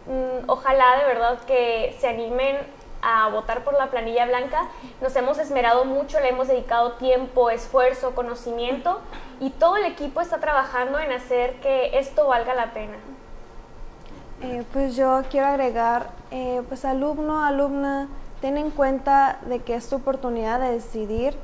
Mm, 0.07 0.49
ojalá 0.49 0.97
de 0.97 1.05
verdad 1.05 1.39
que 1.47 1.95
se 2.01 2.09
animen 2.09 2.57
a 3.03 3.29
votar 3.29 3.63
por 3.63 3.75
la 3.75 3.91
planilla 3.91 4.25
blanca. 4.25 4.69
Nos 5.03 5.15
hemos 5.17 5.39
esmerado 5.39 5.85
mucho, 5.85 6.19
le 6.21 6.31
hemos 6.31 6.49
dedicado 6.49 6.93
tiempo, 6.93 7.51
esfuerzo, 7.51 8.15
conocimiento 8.15 9.01
y 9.39 9.51
todo 9.51 9.77
el 9.77 9.85
equipo 9.85 10.23
está 10.23 10.39
trabajando 10.39 10.99
en 10.99 11.13
hacer 11.13 11.61
que 11.61 11.99
esto 11.99 12.29
valga 12.29 12.55
la 12.55 12.73
pena. 12.73 12.97
Eh, 14.41 14.65
pues 14.73 14.97
yo 14.97 15.23
quiero 15.31 15.47
agregar, 15.47 16.09
eh, 16.31 16.63
pues 16.69 16.85
alumno, 16.85 17.45
alumna, 17.45 18.09
ten 18.47 18.59
en 18.59 18.71
cuenta 18.71 19.41
de 19.49 19.59
que 19.59 19.75
es 19.75 19.89
tu 19.89 19.97
oportunidad 19.97 20.61
de 20.61 20.71
decidir 20.71 21.35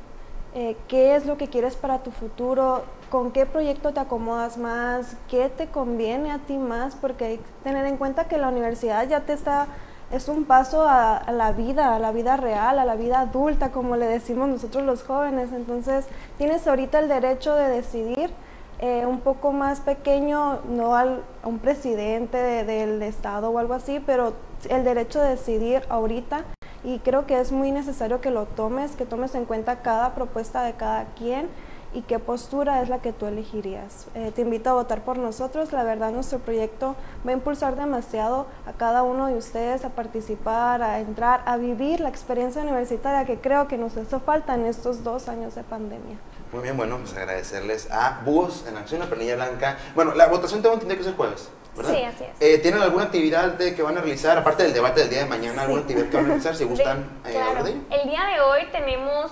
eh, 0.55 0.77
qué 0.87 1.17
es 1.17 1.25
lo 1.25 1.35
que 1.35 1.49
quieres 1.49 1.75
para 1.75 1.97
tu 1.99 2.11
futuro, 2.11 2.83
con 3.09 3.31
qué 3.31 3.45
proyecto 3.45 3.91
te 3.91 3.99
acomodas 3.99 4.57
más, 4.57 5.17
qué 5.29 5.49
te 5.49 5.67
conviene 5.67 6.31
a 6.31 6.37
ti 6.37 6.57
más, 6.57 6.95
porque 6.95 7.25
hay 7.25 7.37
que 7.39 7.43
tener 7.61 7.85
en 7.87 7.97
cuenta 7.97 8.29
que 8.29 8.37
la 8.37 8.47
universidad 8.47 9.05
ya 9.05 9.19
te 9.25 9.33
está, 9.33 9.67
es 10.13 10.29
un 10.29 10.45
paso 10.45 10.87
a, 10.87 11.29
la 11.33 11.51
vida, 11.51 11.93
a 11.93 11.99
la 11.99 12.13
vida 12.13 12.37
real, 12.37 12.79
a 12.79 12.85
la 12.85 12.95
vida 12.95 13.19
adulta, 13.19 13.71
como 13.73 13.97
le 13.97 14.05
decimos 14.05 14.47
nosotros 14.47 14.85
los 14.85 15.03
jóvenes. 15.03 15.51
Entonces, 15.51 16.05
tienes 16.37 16.65
ahorita 16.65 16.99
el 16.99 17.09
derecho 17.09 17.53
de 17.53 17.67
decidir 17.67 18.31
eh, 18.79 19.05
un 19.05 19.19
poco 19.19 19.51
más 19.51 19.81
pequeño, 19.81 20.59
no 20.69 20.95
al, 20.95 21.21
a 21.43 21.49
un 21.49 21.59
presidente 21.59 22.37
de- 22.37 22.63
del 22.63 23.01
estado 23.03 23.49
o 23.49 23.59
algo 23.59 23.73
así, 23.73 23.99
pero 24.05 24.31
el 24.69 24.85
derecho 24.85 25.19
de 25.19 25.31
decidir 25.31 25.83
ahorita 25.89 26.45
y 26.83 26.99
creo 26.99 27.25
que 27.25 27.39
es 27.39 27.51
muy 27.51 27.71
necesario 27.71 28.21
que 28.21 28.31
lo 28.31 28.45
tomes, 28.45 28.95
que 28.95 29.05
tomes 29.05 29.35
en 29.35 29.45
cuenta 29.45 29.81
cada 29.81 30.13
propuesta 30.15 30.63
de 30.63 30.73
cada 30.73 31.05
quien 31.15 31.49
y 31.93 32.01
qué 32.01 32.19
postura 32.19 32.81
es 32.81 32.89
la 32.89 32.99
que 32.99 33.13
tú 33.13 33.25
elegirías. 33.25 34.07
Eh, 34.15 34.31
te 34.33 34.41
invito 34.41 34.69
a 34.69 34.73
votar 34.73 35.03
por 35.03 35.17
nosotros, 35.17 35.71
la 35.71 35.83
verdad 35.83 36.11
nuestro 36.11 36.39
proyecto 36.39 36.95
va 37.25 37.31
a 37.31 37.33
impulsar 37.33 37.75
demasiado 37.75 38.47
a 38.65 38.73
cada 38.73 39.03
uno 39.03 39.27
de 39.27 39.35
ustedes 39.35 39.85
a 39.85 39.89
participar, 39.89 40.81
a 40.81 40.99
entrar, 40.99 41.43
a 41.45 41.57
vivir 41.57 41.99
la 41.99 42.09
experiencia 42.09 42.61
universitaria 42.61 43.25
que 43.25 43.39
creo 43.39 43.67
que 43.67 43.77
nos 43.77 43.95
hizo 43.95 44.19
falta 44.19 44.55
en 44.55 44.65
estos 44.65 45.03
dos 45.03 45.29
años 45.29 45.55
de 45.55 45.63
pandemia. 45.63 46.17
Muy 46.51 46.63
bien, 46.63 46.77
bueno, 46.77 46.97
pues 46.97 47.15
agradecerles 47.15 47.89
a 47.91 48.21
Búhos 48.25 48.65
en 48.67 48.77
Acción, 48.77 48.99
la 48.99 49.07
planilla 49.07 49.35
blanca. 49.35 49.77
Bueno, 49.95 50.13
la 50.13 50.27
votación 50.27 50.61
tengo 50.61 50.75
entendido 50.75 50.97
que 50.97 51.01
es 51.01 51.07
el 51.07 51.15
jueves. 51.15 51.49
¿Verdad? 51.75 51.93
Sí, 51.93 52.03
así 52.03 52.23
es. 52.23 52.41
Eh, 52.41 52.57
¿Tienen 52.59 52.81
alguna 52.81 53.05
actividad 53.05 53.53
de, 53.53 53.75
que 53.75 53.81
van 53.81 53.97
a 53.97 54.01
realizar, 54.01 54.37
aparte 54.37 54.63
del 54.63 54.73
debate 54.73 55.01
del 55.01 55.09
día 55.09 55.19
de 55.19 55.25
mañana, 55.29 55.63
alguna 55.63 55.81
actividad 55.81 56.05
que 56.09 56.15
van 56.15 56.25
a 56.25 56.27
realizar, 56.29 56.55
si 56.55 56.63
gustan 56.65 57.21
De- 57.23 57.29
eh, 57.31 57.33
claro. 57.33 57.63
de? 57.63 57.71
El 57.71 58.09
día 58.09 58.23
de 58.25 58.41
hoy 58.41 58.67
tenemos, 58.71 59.31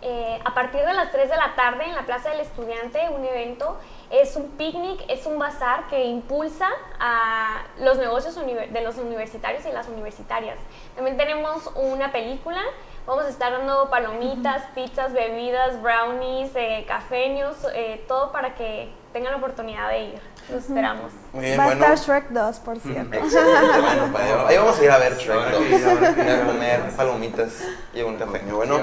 eh, 0.00 0.40
a 0.44 0.54
partir 0.54 0.80
de 0.80 0.92
las 0.94 1.12
3 1.12 1.30
de 1.30 1.36
la 1.36 1.54
tarde, 1.54 1.84
en 1.84 1.94
la 1.94 2.04
Plaza 2.06 2.30
del 2.30 2.40
Estudiante, 2.40 3.08
un 3.10 3.24
evento. 3.24 3.78
Es 4.10 4.36
un 4.36 4.50
picnic, 4.58 5.00
es 5.08 5.24
un 5.24 5.38
bazar 5.38 5.86
que 5.88 6.04
impulsa 6.04 6.68
a 7.00 7.62
los 7.78 7.96
negocios 7.98 8.34
de 8.36 8.80
los 8.82 8.98
universitarios 8.98 9.64
y 9.64 9.72
las 9.72 9.88
universitarias. 9.88 10.58
También 10.94 11.16
tenemos 11.16 11.70
una 11.76 12.12
película. 12.12 12.60
Vamos 13.06 13.24
a 13.24 13.28
estar 13.30 13.50
dando 13.52 13.88
palomitas, 13.90 14.64
pizzas, 14.74 15.12
bebidas, 15.14 15.80
brownies, 15.80 16.50
eh, 16.54 16.84
cafeños, 16.86 17.56
eh, 17.74 18.04
todo 18.06 18.32
para 18.32 18.54
que 18.54 18.92
tengan 19.12 19.32
la 19.32 19.38
oportunidad 19.38 19.88
de 19.90 20.04
ir. 20.04 20.20
Los 20.50 20.64
esperamos. 20.64 21.12
Muy 21.32 21.44
bien, 21.44 21.58
Va 21.58 21.64
a 21.64 21.66
bueno. 21.66 21.84
estar 21.84 21.98
Shrek 21.98 22.30
2, 22.30 22.58
por 22.60 22.78
cierto. 22.80 23.16
Excelente, 23.16 23.80
bueno, 23.80 24.08
pues, 24.12 24.24
ahí 24.48 24.56
vamos 24.56 24.78
a 24.78 24.84
ir 24.84 24.90
a 24.90 24.98
ver 24.98 25.16
Shrek 25.16 25.30
Ahora 25.36 25.50
2, 25.52 25.62
que 25.62 25.76
ir, 25.76 25.84
ahora 25.86 26.14
que 26.14 26.20
ir. 26.22 26.30
a 26.30 26.44
comer 26.46 26.80
palomitas 26.96 27.52
y 27.94 28.02
un 28.02 28.16
café. 28.16 28.38
Bueno, 28.50 28.80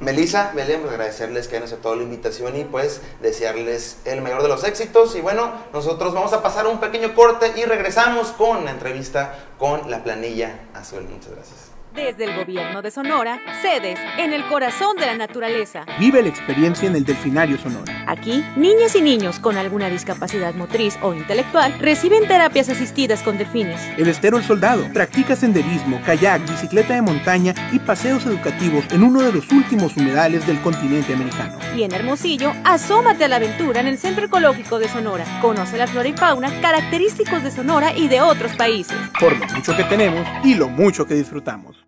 Melissa, 0.00 0.52
Belén, 0.54 0.80
pues 0.80 0.92
agradecerles 0.92 1.48
que 1.48 1.56
hayan 1.56 1.66
aceptado 1.66 1.96
la 1.96 2.02
invitación 2.02 2.56
y 2.56 2.64
pues 2.64 3.02
desearles 3.20 3.98
el 4.04 4.22
mayor 4.22 4.42
de 4.42 4.48
los 4.48 4.64
éxitos. 4.64 5.14
Y 5.16 5.20
bueno, 5.20 5.52
nosotros 5.72 6.14
vamos 6.14 6.32
a 6.32 6.42
pasar 6.42 6.66
un 6.66 6.78
pequeño 6.80 7.14
corte 7.14 7.52
y 7.56 7.64
regresamos 7.64 8.28
con 8.28 8.64
la 8.64 8.70
entrevista 8.70 9.34
con 9.58 9.90
la 9.90 10.02
planilla 10.02 10.60
azul. 10.74 11.02
Muchas 11.02 11.32
gracias. 11.32 11.75
Desde 11.96 12.24
el 12.24 12.36
gobierno 12.36 12.82
de 12.82 12.90
Sonora, 12.90 13.40
sedes 13.62 13.98
en 14.18 14.34
el 14.34 14.44
corazón 14.48 14.98
de 14.98 15.06
la 15.06 15.16
naturaleza. 15.16 15.86
Vive 15.98 16.22
la 16.22 16.28
experiencia 16.28 16.86
en 16.86 16.94
el 16.94 17.06
Delfinario 17.06 17.56
Sonora. 17.56 18.04
Aquí, 18.06 18.44
niñas 18.54 18.94
y 18.96 19.00
niños 19.00 19.40
con 19.40 19.56
alguna 19.56 19.88
discapacidad 19.88 20.54
motriz 20.54 20.98
o 21.00 21.14
intelectual 21.14 21.74
reciben 21.78 22.28
terapias 22.28 22.68
asistidas 22.68 23.22
con 23.22 23.38
delfines. 23.38 23.80
El 23.96 24.08
Estero 24.08 24.36
El 24.36 24.44
Soldado 24.44 24.86
practica 24.92 25.34
senderismo, 25.36 25.98
kayak, 26.04 26.42
bicicleta 26.42 26.94
de 26.94 27.00
montaña 27.00 27.54
y 27.72 27.78
paseos 27.78 28.26
educativos 28.26 28.84
en 28.90 29.02
uno 29.02 29.22
de 29.22 29.32
los 29.32 29.50
últimos 29.50 29.96
humedales 29.96 30.46
del 30.46 30.60
continente 30.60 31.14
americano. 31.14 31.58
Y 31.74 31.82
en 31.84 31.94
Hermosillo, 31.94 32.52
asómate 32.64 33.24
a 33.24 33.28
la 33.28 33.36
aventura 33.36 33.80
en 33.80 33.86
el 33.86 33.96
Centro 33.96 34.26
Ecológico 34.26 34.78
de 34.78 34.88
Sonora. 34.88 35.24
Conoce 35.40 35.78
la 35.78 35.86
flora 35.86 36.08
y 36.08 36.12
fauna 36.12 36.60
característicos 36.60 37.42
de 37.42 37.50
Sonora 37.50 37.96
y 37.96 38.08
de 38.08 38.20
otros 38.20 38.54
países. 38.54 38.98
Por 39.18 39.34
lo 39.38 39.46
mucho 39.46 39.74
que 39.74 39.84
tenemos 39.84 40.26
y 40.44 40.54
lo 40.54 40.68
mucho 40.68 41.06
que 41.06 41.14
disfrutamos. 41.14 41.85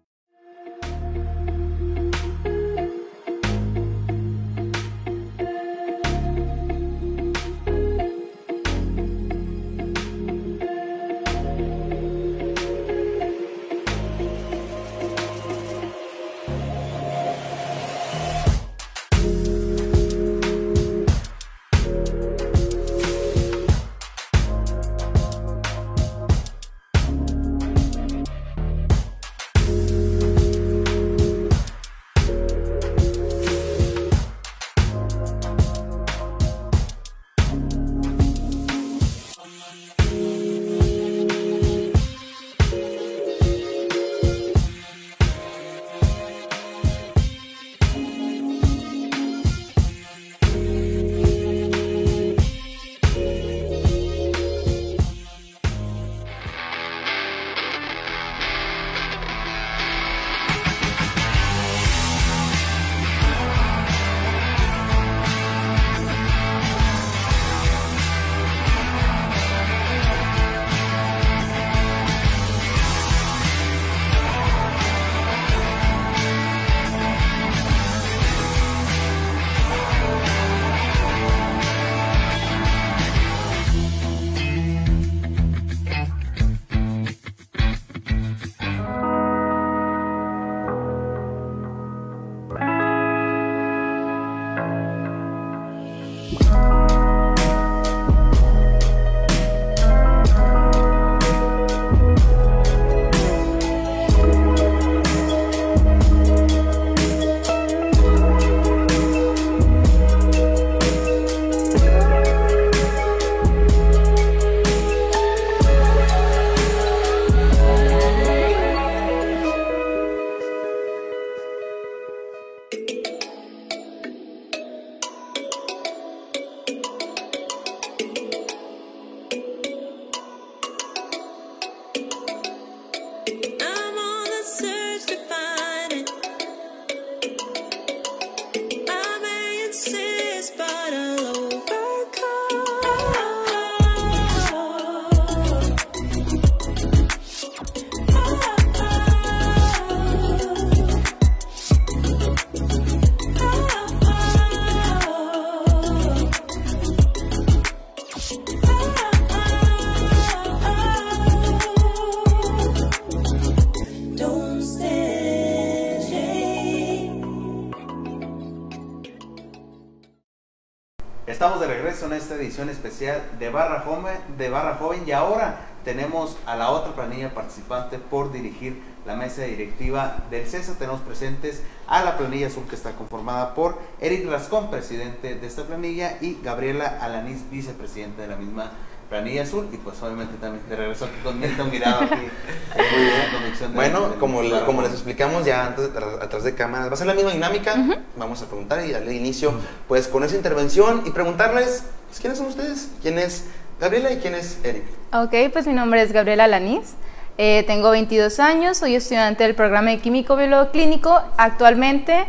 Especial 172.69 173.23
de 173.39 173.51
Barra 173.51 173.81
Joven, 173.81 174.17
de 174.37 174.51
Barra 174.51 174.75
Joven 174.75 175.05
y 175.07 175.13
ahora 175.13 175.61
tenemos 175.85 176.37
a 176.45 176.57
la 176.57 176.71
otra 176.71 176.93
planilla 176.93 177.33
participante 177.33 177.99
por 177.99 178.33
dirigir 178.33 178.83
la 179.07 179.15
mesa 179.15 179.43
directiva 179.43 180.25
del 180.31 180.47
CESA. 180.47 180.77
Tenemos 180.79 181.01
presentes 181.01 181.63
a 181.87 182.03
la 182.03 182.19
planilla 182.19 182.49
azul 182.49 182.65
que 182.69 182.75
está 182.75 182.93
conformada 182.93 183.55
por 183.55 183.79
Eric 184.01 184.29
Rascón, 184.29 184.71
presidente 184.71 185.37
de 185.37 185.47
esta 185.47 185.65
planilla, 185.65 186.19
y 186.21 186.41
Gabriela 186.43 186.99
Alanís, 187.01 187.49
vicepresidente 187.49 188.23
de 188.23 188.29
la 188.29 188.37
misma 188.37 188.73
planilla 189.09 189.43
azul 189.43 189.69
y 189.73 189.77
pues 189.79 190.03
obviamente 190.03 190.35
también 190.41 190.63
de 190.69 190.77
regreso 190.77 191.07
aquí 191.07 191.15
con 191.25 191.41
Milton 191.41 191.71
Mirado 191.71 192.03
aquí. 192.05 192.15
Muy 192.77 193.03
bien, 193.05 193.13
convicción 193.33 193.71
de- 193.71 193.77
Bueno, 193.77 194.09
del 194.11 194.19
como, 194.19 194.43
Barra 194.43 194.67
como 194.67 194.83
les 194.83 194.93
explicamos 194.93 195.45
ya 195.47 195.67
antes, 195.67 195.93
de- 195.93 195.99
atrás 195.99 196.45
de 196.45 196.55
cámaras, 196.55 196.89
va 196.91 196.95
a 196.95 196.97
ser 196.97 197.07
la 197.07 197.15
misma 197.15 197.33
dinámica. 197.33 197.75
Vamos 198.17 198.43
a 198.43 198.47
preguntar 198.47 198.85
y 198.85 198.93
darle 198.93 199.15
inicio 199.15 199.55
pues 199.89 200.09
con 200.09 200.25
esa 200.25 200.37
intervención 200.37 201.03
y 201.07 201.11
preguntarles 201.11 201.85
pues, 202.09 202.21
quiénes 202.21 202.39
son 202.39 202.49
ustedes, 202.49 202.91
quién 203.03 203.19
es 203.19 203.47
Gabriela 203.81 204.13
y 204.13 204.19
quién 204.19 204.35
es 204.35 204.59
Eric. 204.65 204.85
Ok, 205.13 205.53
pues 205.53 205.67
mi 205.67 205.73
nombre 205.73 206.03
es 206.03 206.13
Gabriela 206.13 206.47
Lanís. 206.47 206.95
Eh, 207.41 207.63
tengo 207.69 207.91
22 207.91 208.41
años, 208.41 208.77
soy 208.79 208.97
estudiante 208.97 209.45
del 209.45 209.55
programa 209.55 209.91
de 209.91 210.01
Químico 210.01 210.35
Biólogo 210.37 210.71
Clínico. 210.73 211.23
Actualmente, 211.37 212.27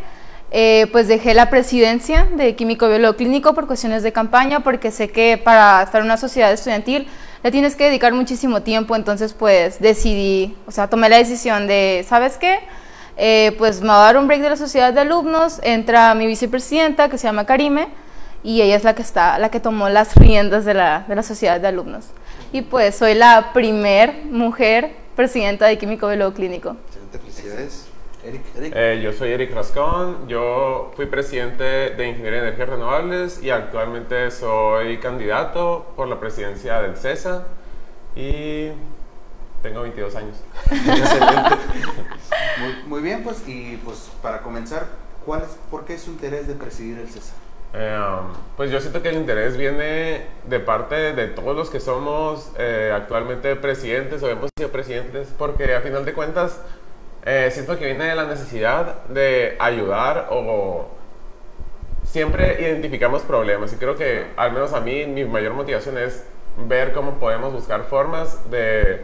eh, 0.51 0.87
pues 0.91 1.07
dejé 1.07 1.33
la 1.33 1.49
presidencia 1.49 2.27
de 2.35 2.55
Químico 2.55 2.87
Biólogo 2.87 3.15
Clínico 3.15 3.53
por 3.53 3.67
cuestiones 3.67 4.03
de 4.03 4.11
campaña, 4.11 4.61
porque 4.61 4.91
sé 4.91 5.09
que 5.09 5.37
para 5.37 5.83
estar 5.83 6.01
en 6.01 6.05
una 6.05 6.17
sociedad 6.17 6.51
estudiantil 6.51 7.07
le 7.43 7.51
tienes 7.51 7.75
que 7.75 7.85
dedicar 7.85 8.13
muchísimo 8.13 8.61
tiempo. 8.61 8.95
Entonces, 8.95 9.33
pues 9.33 9.79
decidí, 9.79 10.55
o 10.65 10.71
sea, 10.71 10.87
tomé 10.87 11.09
la 11.09 11.17
decisión 11.17 11.67
de, 11.67 12.05
¿sabes 12.07 12.37
qué? 12.37 12.59
Eh, 13.17 13.53
pues 13.57 13.81
me 13.81 13.89
va 13.89 14.01
a 14.01 14.05
dar 14.05 14.17
un 14.17 14.27
break 14.27 14.41
de 14.41 14.49
la 14.49 14.55
sociedad 14.55 14.93
de 14.93 15.01
alumnos. 15.01 15.59
Entra 15.61 16.13
mi 16.15 16.25
vicepresidenta, 16.25 17.09
que 17.09 17.17
se 17.17 17.27
llama 17.27 17.45
Karime 17.45 17.87
y 18.43 18.61
ella 18.61 18.75
es 18.75 18.83
la 18.83 18.95
que 18.95 19.01
está, 19.01 19.37
la 19.37 19.49
que 19.49 19.59
tomó 19.59 19.89
las 19.89 20.15
riendas 20.15 20.65
de 20.65 20.73
la, 20.73 21.05
de 21.07 21.15
la 21.15 21.23
sociedad 21.23 21.59
de 21.59 21.67
alumnos. 21.67 22.05
Y 22.51 22.61
pues 22.61 22.95
soy 22.95 23.13
la 23.13 23.51
primer 23.53 24.23
mujer 24.25 24.95
presidenta 25.15 25.67
de 25.67 25.77
Químico 25.77 26.07
Biólogo 26.07 26.33
Clínico. 26.33 26.77
Felicidades. 27.11 27.88
Eric. 28.23 28.41
Eric. 28.55 28.73
Eh, 28.75 29.01
yo 29.03 29.13
soy 29.13 29.31
Eric 29.31 29.53
Rascón, 29.53 30.27
yo 30.27 30.91
fui 30.95 31.05
presidente 31.05 31.63
de 31.63 32.09
Ingeniería 32.09 32.41
de 32.41 32.47
Energías 32.47 32.69
Renovables 32.69 33.43
y 33.43 33.49
actualmente 33.49 34.29
soy 34.31 34.97
candidato 34.97 35.93
por 35.95 36.07
la 36.07 36.19
presidencia 36.19 36.81
del 36.81 36.97
CESA 36.97 37.45
y 38.15 38.69
tengo 39.61 39.81
22 39.81 40.15
años. 40.15 40.37
Muy, 42.59 42.73
muy 42.87 43.01
bien, 43.01 43.23
pues, 43.23 43.47
y 43.47 43.77
pues 43.77 44.11
para 44.21 44.41
comenzar, 44.41 44.87
¿cuál 45.25 45.43
es, 45.43 45.57
¿por 45.71 45.85
qué 45.85 45.97
su 45.97 46.11
interés 46.11 46.45
de 46.45 46.55
presidir 46.55 46.99
el 46.99 47.07
CESA? 47.07 47.33
Eh, 47.71 47.97
um, 47.99 48.33
pues 48.57 48.71
yo 48.71 48.81
siento 48.81 49.03
que 49.03 49.09
el 49.09 49.15
interés 49.15 49.55
viene 49.55 50.25
de 50.45 50.59
parte 50.59 51.13
de 51.13 51.27
todos 51.27 51.55
los 51.55 51.69
que 51.69 51.79
somos 51.79 52.51
eh, 52.57 52.91
actualmente 52.93 53.55
presidentes 53.55 54.23
o 54.23 54.29
hemos 54.29 54.49
sido 54.57 54.71
presidentes, 54.71 55.29
porque 55.37 55.75
a 55.75 55.81
final 55.81 56.03
de 56.03 56.13
cuentas 56.13 56.59
eh, 57.25 57.49
siento 57.51 57.77
que 57.77 57.85
viene 57.85 58.05
de 58.05 58.15
la 58.15 58.25
necesidad 58.25 59.03
de 59.07 59.55
ayudar 59.59 60.27
o 60.31 60.87
siempre 62.03 62.57
identificamos 62.61 63.21
problemas 63.23 63.73
y 63.73 63.75
creo 63.75 63.95
que 63.95 64.27
al 64.35 64.51
menos 64.51 64.73
a 64.73 64.81
mí 64.81 65.05
mi 65.05 65.25
mayor 65.25 65.53
motivación 65.53 65.97
es 65.97 66.25
ver 66.67 66.93
cómo 66.93 67.19
podemos 67.19 67.53
buscar 67.53 67.83
formas 67.83 68.49
de 68.49 69.03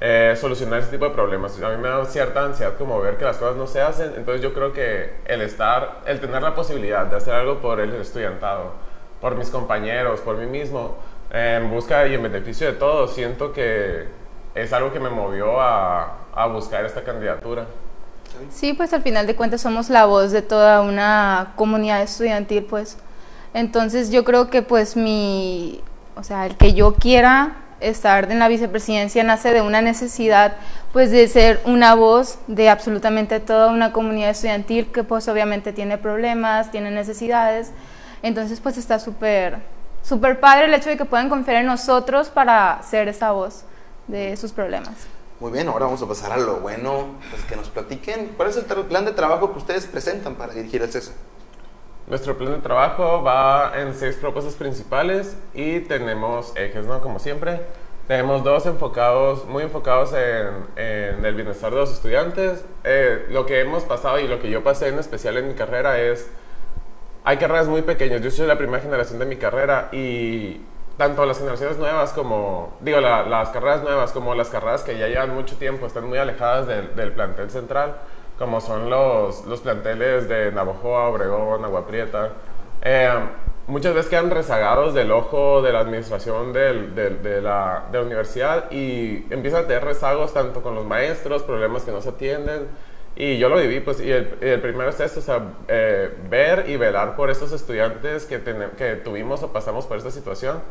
eh, 0.00 0.34
solucionar 0.36 0.80
ese 0.80 0.90
tipo 0.90 1.06
de 1.06 1.10
problemas. 1.10 1.60
A 1.60 1.70
mí 1.70 1.76
me 1.78 1.88
da 1.88 2.04
cierta 2.04 2.44
ansiedad 2.44 2.76
como 2.76 3.00
ver 3.00 3.16
que 3.16 3.24
las 3.24 3.38
cosas 3.38 3.56
no 3.56 3.66
se 3.66 3.80
hacen, 3.80 4.12
entonces 4.16 4.40
yo 4.42 4.54
creo 4.54 4.72
que 4.72 5.14
el 5.24 5.40
estar, 5.40 6.02
el 6.06 6.20
tener 6.20 6.42
la 6.42 6.54
posibilidad 6.54 7.06
de 7.06 7.16
hacer 7.16 7.34
algo 7.34 7.58
por 7.58 7.80
el 7.80 7.94
estudiantado, 7.94 8.72
por 9.20 9.34
mis 9.34 9.50
compañeros, 9.50 10.20
por 10.20 10.36
mí 10.36 10.46
mismo, 10.46 10.96
en 11.32 11.68
busca 11.70 12.06
y 12.06 12.14
en 12.14 12.22
beneficio 12.22 12.68
de 12.68 12.74
todos, 12.74 13.14
siento 13.14 13.52
que 13.52 14.06
es 14.54 14.72
algo 14.72 14.92
que 14.92 15.00
me 15.00 15.10
movió 15.10 15.60
a, 15.60 16.17
a 16.34 16.46
buscar 16.46 16.84
esta 16.84 17.02
candidatura. 17.02 17.66
Sí, 18.50 18.72
pues 18.72 18.92
al 18.92 19.02
final 19.02 19.26
de 19.26 19.36
cuentas 19.36 19.60
somos 19.60 19.90
la 19.90 20.06
voz 20.06 20.32
de 20.32 20.42
toda 20.42 20.80
una 20.82 21.52
comunidad 21.56 22.02
estudiantil, 22.02 22.64
pues. 22.64 22.96
Entonces 23.54 24.10
yo 24.10 24.24
creo 24.24 24.50
que 24.50 24.62
pues 24.62 24.96
mi, 24.96 25.80
o 26.16 26.22
sea, 26.22 26.46
el 26.46 26.56
que 26.56 26.74
yo 26.74 26.94
quiera 26.94 27.56
estar 27.80 28.30
en 28.30 28.38
la 28.38 28.48
vicepresidencia 28.48 29.22
nace 29.22 29.52
de 29.52 29.62
una 29.62 29.80
necesidad 29.80 30.56
pues 30.92 31.10
de 31.10 31.28
ser 31.28 31.60
una 31.64 31.94
voz 31.94 32.38
de 32.48 32.68
absolutamente 32.68 33.38
toda 33.38 33.68
una 33.68 33.92
comunidad 33.92 34.30
estudiantil 34.30 34.90
que 34.90 35.04
pues 35.04 35.28
obviamente 35.28 35.72
tiene 35.72 35.96
problemas, 35.96 36.70
tiene 36.70 36.90
necesidades. 36.90 37.72
Entonces 38.22 38.60
pues 38.60 38.78
está 38.78 38.98
súper, 38.98 39.58
súper 40.02 40.40
padre 40.40 40.66
el 40.66 40.74
hecho 40.74 40.90
de 40.90 40.96
que 40.96 41.04
puedan 41.04 41.28
confiar 41.28 41.58
en 41.58 41.66
nosotros 41.66 42.28
para 42.30 42.82
ser 42.82 43.08
esa 43.08 43.30
voz 43.32 43.64
de 44.08 44.36
sus 44.36 44.52
problemas. 44.52 44.94
Muy 45.40 45.52
bien, 45.52 45.68
ahora 45.68 45.84
vamos 45.84 46.02
a 46.02 46.08
pasar 46.08 46.32
a 46.32 46.36
lo 46.36 46.56
bueno, 46.56 47.14
pues 47.30 47.44
que 47.44 47.54
nos 47.54 47.68
platiquen 47.68 48.32
cuál 48.36 48.48
es 48.48 48.56
el 48.56 48.64
plan 48.64 49.04
de 49.04 49.12
trabajo 49.12 49.52
que 49.52 49.58
ustedes 49.58 49.86
presentan 49.86 50.34
para 50.34 50.52
dirigir 50.52 50.82
el 50.82 50.90
CESA. 50.90 51.12
Nuestro 52.08 52.36
plan 52.36 52.54
de 52.54 52.58
trabajo 52.58 53.22
va 53.22 53.72
en 53.76 53.94
seis 53.94 54.16
propuestas 54.16 54.54
principales 54.54 55.36
y 55.54 55.78
tenemos 55.80 56.52
ejes, 56.56 56.86
¿no? 56.86 57.00
Como 57.00 57.20
siempre. 57.20 57.60
Tenemos 58.08 58.42
dos 58.42 58.66
enfocados, 58.66 59.44
muy 59.44 59.62
enfocados 59.62 60.12
en, 60.12 60.48
en 60.74 61.24
el 61.24 61.34
bienestar 61.36 61.70
de 61.70 61.76
los 61.76 61.92
estudiantes. 61.92 62.64
Eh, 62.82 63.26
lo 63.30 63.46
que 63.46 63.60
hemos 63.60 63.84
pasado 63.84 64.18
y 64.18 64.26
lo 64.26 64.40
que 64.40 64.50
yo 64.50 64.64
pasé 64.64 64.88
en 64.88 64.98
especial 64.98 65.36
en 65.36 65.46
mi 65.46 65.54
carrera 65.54 66.00
es, 66.00 66.28
hay 67.22 67.36
carreras 67.36 67.68
muy 67.68 67.82
pequeñas. 67.82 68.22
Yo 68.22 68.32
soy 68.32 68.48
la 68.48 68.58
primera 68.58 68.82
generación 68.82 69.20
de 69.20 69.26
mi 69.26 69.36
carrera 69.36 69.88
y 69.92 70.62
tanto 70.98 71.24
las 71.24 71.38
generaciones 71.38 71.78
nuevas 71.78 72.12
como, 72.12 72.76
digo, 72.80 73.00
la- 73.00 73.22
las 73.22 73.48
carreras 73.50 73.82
nuevas 73.82 74.12
como 74.12 74.34
las 74.34 74.50
carreras 74.50 74.82
que 74.82 74.98
ya 74.98 75.06
llevan 75.08 75.34
mucho 75.34 75.56
tiempo 75.56 75.86
están 75.86 76.06
muy 76.08 76.18
alejadas 76.18 76.66
del, 76.66 77.12
plantel 77.12 77.50
central, 77.50 77.96
como 78.38 78.60
son 78.60 78.90
los, 78.90 79.46
los 79.46 79.60
planteles 79.60 80.28
de 80.28 80.52
Navojoa, 80.52 81.08
Obregón, 81.08 81.64
Agua 81.64 81.86
Prieta. 81.86 82.30
Eh, 82.82 83.10
muchas 83.68 83.94
veces 83.94 84.10
quedan 84.10 84.30
rezagados 84.30 84.92
del 84.92 85.10
ojo 85.12 85.62
de 85.62 85.72
la 85.72 85.80
administración 85.80 86.52
de 86.52 87.40
la 87.42 87.84
universidad 88.02 88.70
y 88.70 89.24
empiezan 89.30 89.64
a 89.64 89.66
tener 89.68 89.84
rezagos 89.84 90.34
tanto 90.34 90.62
con 90.62 90.74
los 90.74 90.84
maestros, 90.84 91.42
problemas 91.44 91.84
que 91.84 91.92
no 91.92 92.00
se 92.00 92.10
atienden. 92.10 92.68
Y 93.18 93.38
yo 93.38 93.48
lo 93.48 93.56
viví, 93.58 93.80
pues, 93.80 94.00
y 94.00 94.12
el, 94.12 94.38
el 94.40 94.60
primero 94.60 94.90
es 94.90 95.00
esto, 95.00 95.18
o 95.18 95.22
sea, 95.24 95.42
eh, 95.66 96.14
ver 96.30 96.66
y 96.70 96.76
velar 96.76 97.16
por 97.16 97.30
estos 97.30 97.50
estudiantes 97.52 98.26
que, 98.26 98.38
tene- 98.38 98.70
que 98.78 98.94
tuvimos 98.94 99.42
o 99.42 99.52
pasamos 99.52 99.86
por 99.86 99.96
esta 99.98 100.12
situación, 100.12 100.62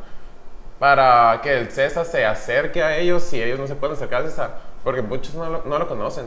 para 0.80 1.40
que 1.44 1.58
el 1.58 1.70
CESA 1.72 2.06
se 2.06 2.26
acerque 2.26 2.84
a 2.84 2.98
ellos 2.98 3.24
si 3.24 3.42
ellos 3.42 3.60
no 3.60 3.68
se 3.68 3.76
pueden 3.76 3.96
acercar 3.96 4.22
al 4.24 4.30
CESA, 4.30 4.52
porque 4.84 5.02
muchos 5.02 5.36
no 5.36 5.50
lo, 5.50 5.64
no 5.66 5.80
lo 5.80 5.88
conocen. 5.88 6.26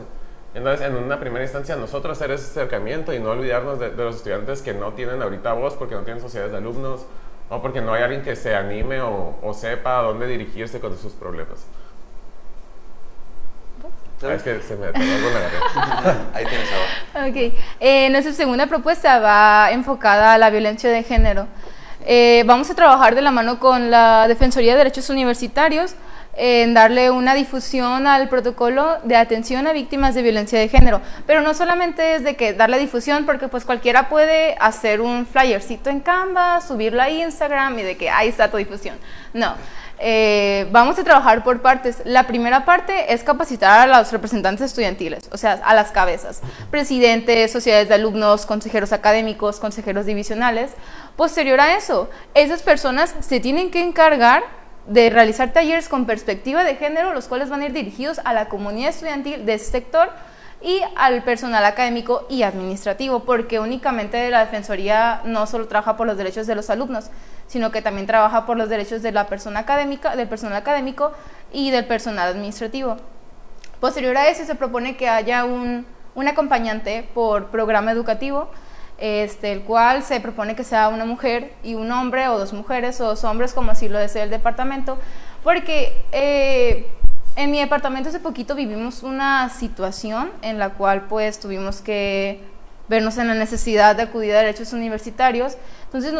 Entonces, 0.53 0.85
en 0.87 0.95
una 0.95 1.19
primera 1.19 1.43
instancia, 1.45 1.75
nosotros 1.77 2.17
hacer 2.17 2.31
ese 2.31 2.45
acercamiento 2.51 3.13
y 3.13 3.19
no 3.19 3.31
olvidarnos 3.31 3.79
de, 3.79 3.91
de 3.91 4.03
los 4.03 4.17
estudiantes 4.17 4.61
que 4.61 4.73
no 4.73 4.93
tienen 4.93 5.21
ahorita 5.21 5.53
voz 5.53 5.75
porque 5.75 5.95
no 5.95 6.01
tienen 6.03 6.21
sociedades 6.21 6.51
de 6.51 6.59
alumnos 6.59 7.05
o 7.49 7.61
porque 7.61 7.81
no 7.81 7.93
hay 7.93 8.03
alguien 8.03 8.23
que 8.23 8.35
se 8.35 8.55
anime 8.55 9.01
o, 9.01 9.37
o 9.41 9.53
sepa 9.53 9.99
a 9.99 10.03
dónde 10.03 10.27
dirigirse 10.27 10.79
con 10.81 10.97
sus 10.97 11.13
problemas. 11.13 11.65
Ah, 14.23 14.33
es 14.35 14.43
que 14.43 14.61
se 14.61 14.75
me 14.75 14.87
en 14.87 15.33
la 15.33 15.39
garganta. 15.39 16.29
Ahí 16.33 16.45
tienes 16.45 16.67
ahora. 16.71 17.27
Ok, 17.29 17.53
eh, 17.79 18.09
nuestra 18.11 18.33
segunda 18.33 18.67
propuesta 18.67 19.19
va 19.19 19.71
enfocada 19.71 20.33
a 20.33 20.37
la 20.37 20.49
violencia 20.49 20.89
de 20.89 21.03
género. 21.03 21.47
Eh, 22.05 22.43
vamos 22.45 22.69
a 22.69 22.75
trabajar 22.75 23.15
de 23.15 23.21
la 23.21 23.31
mano 23.31 23.59
con 23.59 23.91
la 23.91 24.27
Defensoría 24.27 24.73
de 24.73 24.79
Derechos 24.79 25.09
Universitarios 25.09 25.95
en 26.35 26.73
darle 26.73 27.11
una 27.11 27.33
difusión 27.33 28.07
al 28.07 28.29
protocolo 28.29 28.97
de 29.03 29.15
atención 29.15 29.67
a 29.67 29.73
víctimas 29.73 30.15
de 30.15 30.21
violencia 30.21 30.59
de 30.59 30.69
género. 30.69 31.01
Pero 31.27 31.41
no 31.41 31.53
solamente 31.53 32.15
es 32.15 32.23
de 32.23 32.35
que 32.35 32.53
darle 32.53 32.79
difusión, 32.79 33.25
porque 33.25 33.47
pues 33.47 33.65
cualquiera 33.65 34.07
puede 34.09 34.55
hacer 34.59 35.01
un 35.01 35.25
flyercito 35.25 35.89
en 35.89 35.99
Canva, 35.99 36.61
subirlo 36.61 37.01
a 37.01 37.09
Instagram 37.09 37.79
y 37.79 37.83
de 37.83 37.97
que 37.97 38.09
ahí 38.09 38.29
está 38.29 38.49
tu 38.49 38.57
difusión. 38.57 38.97
No. 39.33 39.55
Eh, 40.03 40.67
vamos 40.71 40.97
a 40.97 41.03
trabajar 41.03 41.43
por 41.43 41.61
partes. 41.61 42.01
La 42.05 42.25
primera 42.25 42.65
parte 42.65 43.13
es 43.13 43.23
capacitar 43.23 43.87
a 43.87 43.99
los 43.99 44.11
representantes 44.11 44.65
estudiantiles, 44.65 45.29
o 45.31 45.37
sea, 45.37 45.61
a 45.63 45.75
las 45.75 45.91
cabezas, 45.91 46.41
presidentes, 46.71 47.51
sociedades 47.51 47.87
de 47.87 47.93
alumnos, 47.93 48.47
consejeros 48.47 48.93
académicos, 48.93 49.59
consejeros 49.59 50.07
divisionales. 50.07 50.71
Posterior 51.15 51.61
a 51.61 51.75
eso, 51.75 52.09
esas 52.33 52.63
personas 52.63 53.13
se 53.19 53.39
tienen 53.39 53.69
que 53.69 53.83
encargar 53.83 54.41
de 54.87 55.11
realizar 55.11 55.53
talleres 55.53 55.87
con 55.87 56.07
perspectiva 56.07 56.63
de 56.63 56.77
género, 56.77 57.13
los 57.13 57.27
cuales 57.27 57.49
van 57.49 57.61
a 57.61 57.65
ir 57.65 57.73
dirigidos 57.73 58.19
a 58.23 58.33
la 58.33 58.49
comunidad 58.49 58.89
estudiantil 58.89 59.45
de 59.45 59.53
ese 59.53 59.65
sector 59.65 60.09
y 60.61 60.81
al 60.95 61.23
personal 61.23 61.65
académico 61.65 62.25
y 62.29 62.43
administrativo, 62.43 63.21
porque 63.21 63.59
únicamente 63.59 64.29
la 64.29 64.41
Defensoría 64.45 65.21
no 65.25 65.47
solo 65.47 65.67
trabaja 65.67 65.97
por 65.97 66.07
los 66.07 66.17
derechos 66.17 66.45
de 66.47 66.55
los 66.55 66.69
alumnos, 66.69 67.09
sino 67.47 67.71
que 67.71 67.81
también 67.81 68.07
trabaja 68.07 68.45
por 68.45 68.57
los 68.57 68.69
derechos 68.69 69.01
de 69.01 69.11
la 69.11 69.27
persona 69.27 69.61
académica, 69.61 70.15
del 70.15 70.27
personal 70.27 70.57
académico 70.57 71.11
y 71.51 71.71
del 71.71 71.85
personal 71.85 72.29
administrativo. 72.29 72.97
Posterior 73.79 74.15
a 74.15 74.29
eso 74.29 74.45
se 74.45 74.55
propone 74.55 74.95
que 74.95 75.09
haya 75.09 75.43
un, 75.43 75.85
acompañante 76.27 77.09
por 77.15 77.47
programa 77.47 77.91
educativo, 77.91 78.49
este, 78.99 79.51
el 79.51 79.63
cual 79.63 80.03
se 80.03 80.19
propone 80.19 80.55
que 80.55 80.63
sea 80.63 80.89
una 80.89 81.05
mujer 81.05 81.53
y 81.63 81.73
un 81.73 81.91
hombre, 81.91 82.27
o 82.27 82.37
dos 82.37 82.53
mujeres 82.53 83.01
o 83.01 83.05
dos 83.05 83.23
hombres, 83.23 83.53
como 83.53 83.71
así 83.71 83.89
lo 83.89 83.97
desea 83.97 84.23
el 84.23 84.29
departamento, 84.29 84.99
porque 85.43 86.05
eh, 86.11 86.87
en 87.41 87.51
mi 87.51 87.59
departamento 87.59 88.09
hace 88.09 88.19
poquito 88.19 88.55
vivimos 88.55 89.03
una 89.03 89.49
situación 89.49 90.31
en 90.41 90.59
la 90.59 90.69
cual 90.69 91.07
pues 91.07 91.39
tuvimos 91.39 91.81
que 91.81 92.43
vernos 92.87 93.17
en 93.17 93.27
la 93.27 93.33
necesidad 93.33 93.95
de 93.95 94.03
acudir 94.03 94.33
a 94.35 94.39
derechos 94.39 94.73
universitarios. 94.73 95.57
Entonces, 95.85 96.13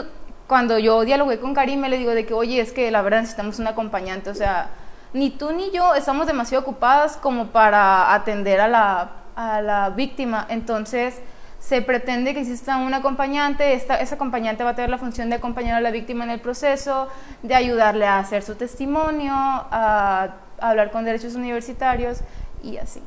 cuando 0.47 0.79
yo 0.79 1.01
dialogué 1.01 1.39
con 1.39 1.53
Karim, 1.53 1.81
le 1.81 1.97
digo 1.97 2.11
de 2.11 2.25
que, 2.25 2.33
oye, 2.33 2.59
es 2.59 2.71
que 2.71 2.89
la 2.91 3.01
verdad 3.01 3.19
necesitamos 3.21 3.59
un 3.59 3.67
acompañante, 3.67 4.29
o 4.29 4.35
sea, 4.35 4.69
ni 5.13 5.29
tú 5.29 5.51
ni 5.51 5.71
yo 5.71 5.93
estamos 5.95 6.27
demasiado 6.27 6.63
ocupadas 6.63 7.17
como 7.17 7.47
para 7.47 8.13
atender 8.13 8.59
a 8.59 8.67
la, 8.67 9.11
a 9.35 9.61
la 9.61 9.89
víctima, 9.89 10.47
entonces 10.49 11.21
se 11.59 11.81
pretende 11.81 12.33
que 12.33 12.41
exista 12.41 12.77
un 12.77 12.93
acompañante, 12.93 13.73
esta, 13.73 13.97
ese 13.97 14.15
acompañante 14.15 14.63
va 14.63 14.71
a 14.71 14.75
tener 14.75 14.89
la 14.89 14.97
función 14.97 15.29
de 15.29 15.35
acompañar 15.35 15.75
a 15.75 15.81
la 15.81 15.91
víctima 15.91 16.23
en 16.23 16.31
el 16.31 16.39
proceso, 16.39 17.07
de 17.43 17.53
ayudarle 17.53 18.07
a 18.07 18.17
hacer 18.17 18.41
su 18.41 18.55
testimonio, 18.55 19.33
a 19.35 20.29
hablar 20.61 20.91
con 20.91 21.03
derechos 21.05 21.35
universitarios 21.35 22.19
y 22.63 22.77
así, 22.77 23.01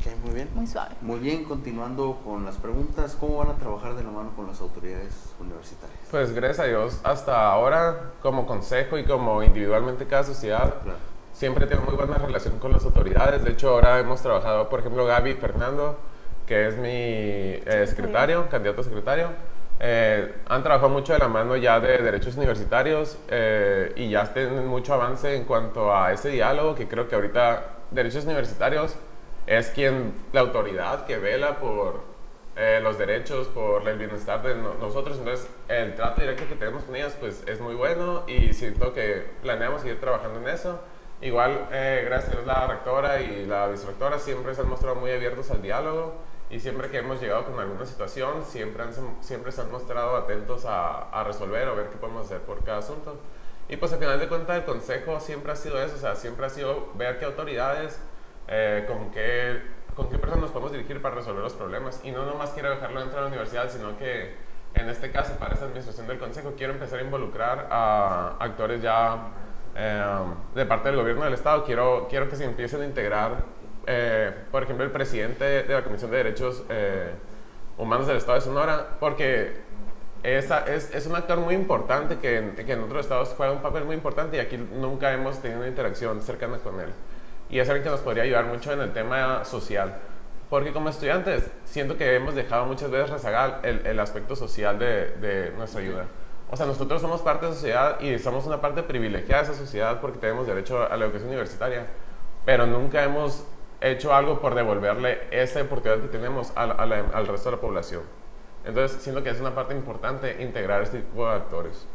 Ok, 0.00 0.12
muy 0.24 0.34
bien. 0.34 0.48
muy 0.54 0.66
suave. 0.66 0.90
Muy 1.00 1.18
bien, 1.20 1.44
continuando 1.44 2.18
con 2.24 2.44
las 2.44 2.56
preguntas, 2.56 3.16
¿cómo 3.18 3.38
van 3.38 3.48
a 3.50 3.54
trabajar 3.54 3.94
de 3.94 4.02
la 4.04 4.10
mano 4.10 4.30
con 4.36 4.46
las 4.46 4.60
autoridades 4.60 5.14
universitarias? 5.40 5.98
Pues 6.10 6.32
gracias 6.34 6.60
a 6.60 6.64
Dios, 6.64 7.00
hasta 7.04 7.50
ahora, 7.50 8.10
como 8.20 8.46
consejo 8.46 8.98
y 8.98 9.04
como 9.04 9.42
individualmente 9.42 10.06
cada 10.06 10.24
sociedad, 10.24 10.74
Claro. 10.82 10.98
siempre 11.32 11.66
tengo 11.66 11.82
muy 11.84 11.94
buena 11.94 12.14
relación 12.18 12.58
con 12.58 12.72
las 12.72 12.84
autoridades. 12.84 13.44
De 13.44 13.52
hecho, 13.52 13.70
ahora 13.70 13.98
hemos 14.00 14.20
trabajado, 14.22 14.68
por 14.68 14.80
ejemplo, 14.80 15.06
Gaby 15.06 15.34
Fernando, 15.34 15.96
que 16.46 16.66
es 16.68 16.76
mi 16.76 16.88
eh, 16.90 17.86
secretario, 17.88 18.48
candidato 18.50 18.80
a 18.80 18.84
secretario. 18.84 19.28
Eh, 19.84 20.32
han 20.48 20.62
trabajado 20.62 20.88
mucho 20.90 21.12
de 21.12 21.18
la 21.18 21.26
mano 21.28 21.56
ya 21.56 21.80
de 21.80 21.98
derechos 21.98 22.36
universitarios 22.36 23.18
eh, 23.28 23.92
y 23.96 24.10
ya 24.10 24.32
tienen 24.32 24.66
mucho 24.66 24.94
avance 24.94 25.34
en 25.34 25.44
cuanto 25.44 25.92
a 25.94 26.12
ese 26.12 26.28
diálogo 26.28 26.74
que 26.76 26.86
creo 26.86 27.08
que 27.08 27.16
ahorita 27.16 27.64
derechos 27.90 28.24
universitarios 28.24 28.94
es 29.46 29.70
quien, 29.70 30.14
la 30.32 30.40
autoridad 30.40 31.04
que 31.04 31.18
vela 31.18 31.58
por 31.58 32.00
eh, 32.54 32.78
los 32.80 32.96
derechos, 32.96 33.48
por 33.48 33.88
el 33.88 33.98
bienestar 33.98 34.40
de 34.42 34.54
no- 34.54 34.74
nosotros. 34.80 35.18
Entonces, 35.18 35.48
el 35.68 35.94
trato 35.96 36.20
directo 36.20 36.44
que 36.48 36.54
tenemos 36.54 36.84
con 36.84 36.94
ellas 36.94 37.16
pues 37.18 37.42
es 37.48 37.60
muy 37.60 37.74
bueno 37.74 38.22
y 38.28 38.52
siento 38.52 38.94
que 38.94 39.26
planeamos 39.42 39.80
seguir 39.82 39.98
trabajando 40.00 40.38
en 40.40 40.54
eso. 40.54 40.78
Igual, 41.20 41.66
eh, 41.72 42.02
gracias 42.04 42.36
a 42.36 42.46
la 42.46 42.66
rectora 42.68 43.20
y 43.20 43.46
la 43.46 43.66
vicerrectora 43.68 44.18
siempre 44.20 44.54
se 44.54 44.60
han 44.60 44.68
mostrado 44.68 44.94
muy 44.96 45.10
abiertos 45.10 45.50
al 45.50 45.60
diálogo 45.62 46.14
y 46.52 46.60
siempre 46.60 46.90
que 46.90 46.98
hemos 46.98 47.20
llegado 47.20 47.46
con 47.46 47.58
alguna 47.58 47.84
situación, 47.86 48.44
siempre, 48.44 48.84
han, 48.84 48.92
siempre 49.20 49.50
se 49.50 49.62
han 49.62 49.72
mostrado 49.72 50.14
atentos 50.16 50.64
a, 50.66 51.08
a 51.08 51.24
resolver 51.24 51.66
o 51.68 51.74
ver 51.74 51.88
qué 51.88 51.96
podemos 51.96 52.26
hacer 52.26 52.42
por 52.42 52.62
cada 52.62 52.78
asunto. 52.78 53.18
Y 53.68 53.76
pues 53.78 53.92
al 53.92 53.98
final 53.98 54.20
de 54.20 54.28
cuentas 54.28 54.58
el 54.58 54.64
consejo 54.64 55.18
siempre 55.18 55.50
ha 55.50 55.56
sido 55.56 55.82
eso, 55.82 55.96
o 55.96 55.98
sea, 55.98 56.14
siempre 56.14 56.44
ha 56.44 56.50
sido 56.50 56.90
ver 56.94 57.18
qué 57.18 57.24
autoridades, 57.24 57.98
eh, 58.48 58.84
con, 58.86 59.10
qué, 59.10 59.62
con 59.96 60.10
qué 60.10 60.18
personas 60.18 60.42
nos 60.42 60.50
podemos 60.50 60.72
dirigir 60.72 61.00
para 61.00 61.14
resolver 61.14 61.42
los 61.42 61.54
problemas. 61.54 62.00
Y 62.04 62.10
no 62.10 62.26
nomás 62.26 62.50
quiero 62.50 62.68
dejarlo 62.68 63.00
dentro 63.00 63.16
de 63.16 63.22
la 63.22 63.28
universidad, 63.28 63.70
sino 63.70 63.96
que 63.96 64.34
en 64.74 64.88
este 64.88 65.10
caso, 65.10 65.34
para 65.36 65.54
esta 65.54 65.66
administración 65.66 66.06
del 66.06 66.18
consejo, 66.18 66.52
quiero 66.56 66.74
empezar 66.74 66.98
a 66.98 67.02
involucrar 67.02 67.68
a 67.70 68.36
actores 68.38 68.82
ya 68.82 69.28
eh, 69.74 70.04
de 70.54 70.66
parte 70.66 70.88
del 70.88 70.98
gobierno 70.98 71.24
del 71.24 71.34
Estado. 71.34 71.64
Quiero, 71.64 72.06
quiero 72.08 72.28
que 72.28 72.36
se 72.36 72.44
empiecen 72.44 72.82
a 72.82 72.84
integrar, 72.84 73.44
eh, 73.86 74.32
por 74.50 74.62
ejemplo, 74.62 74.84
el 74.84 74.90
presidente 74.90 75.44
de 75.64 75.74
la 75.74 75.82
Comisión 75.82 76.10
de 76.10 76.16
Derechos 76.18 76.64
eh, 76.68 77.10
Humanos 77.78 78.06
del 78.06 78.16
Estado 78.16 78.34
de 78.34 78.40
Sonora, 78.40 78.96
porque 79.00 79.56
esa, 80.22 80.66
es, 80.66 80.94
es 80.94 81.06
un 81.06 81.16
actor 81.16 81.38
muy 81.38 81.54
importante 81.54 82.18
que 82.18 82.38
en, 82.38 82.54
que 82.54 82.72
en 82.72 82.82
otros 82.82 83.00
estados 83.00 83.34
juega 83.36 83.52
un 83.52 83.62
papel 83.62 83.84
muy 83.84 83.96
importante 83.96 84.36
y 84.36 84.40
aquí 84.40 84.56
nunca 84.56 85.12
hemos 85.12 85.40
tenido 85.40 85.60
una 85.60 85.68
interacción 85.68 86.20
cercana 86.22 86.58
con 86.58 86.80
él. 86.80 86.90
Y 87.50 87.58
es 87.58 87.68
alguien 87.68 87.84
que 87.84 87.90
nos 87.90 88.00
podría 88.00 88.22
ayudar 88.22 88.46
mucho 88.46 88.72
en 88.72 88.80
el 88.80 88.92
tema 88.92 89.44
social. 89.44 89.96
Porque 90.48 90.72
como 90.72 90.90
estudiantes, 90.90 91.50
siento 91.64 91.96
que 91.96 92.14
hemos 92.14 92.34
dejado 92.34 92.66
muchas 92.66 92.90
veces 92.90 93.10
rezagar 93.10 93.60
el, 93.62 93.86
el 93.86 93.98
aspecto 93.98 94.36
social 94.36 94.78
de, 94.78 95.10
de 95.12 95.50
nuestra 95.56 95.80
ayuda. 95.80 96.06
O 96.50 96.56
sea, 96.56 96.66
nosotros 96.66 97.00
somos 97.00 97.22
parte 97.22 97.46
de 97.46 97.52
la 97.52 97.54
sociedad 97.56 98.00
y 98.00 98.18
somos 98.18 98.46
una 98.46 98.60
parte 98.60 98.82
privilegiada 98.82 99.42
de 99.42 99.52
esa 99.52 99.58
sociedad 99.58 100.00
porque 100.00 100.18
tenemos 100.18 100.46
derecho 100.46 100.82
a 100.82 100.96
la 100.98 101.06
educación 101.06 101.30
universitaria, 101.30 101.86
pero 102.44 102.66
nunca 102.66 103.02
hemos 103.02 103.46
hecho 103.90 104.14
algo 104.14 104.40
por 104.40 104.54
devolverle 104.54 105.20
esa 105.30 105.60
oportunidad 105.62 106.00
que 106.02 106.08
tenemos 106.08 106.52
a 106.54 106.66
la- 106.66 106.74
a 106.74 106.86
la- 106.86 107.04
al 107.12 107.26
resto 107.26 107.50
de 107.50 107.56
la 107.56 107.60
población. 107.60 108.02
Entonces, 108.64 109.02
siento 109.02 109.22
que 109.22 109.30
es 109.30 109.40
una 109.40 109.54
parte 109.54 109.74
importante 109.74 110.40
integrar 110.42 110.82
este 110.82 110.98
tipo 111.00 111.26
de 111.28 111.34
actores. 111.34 111.86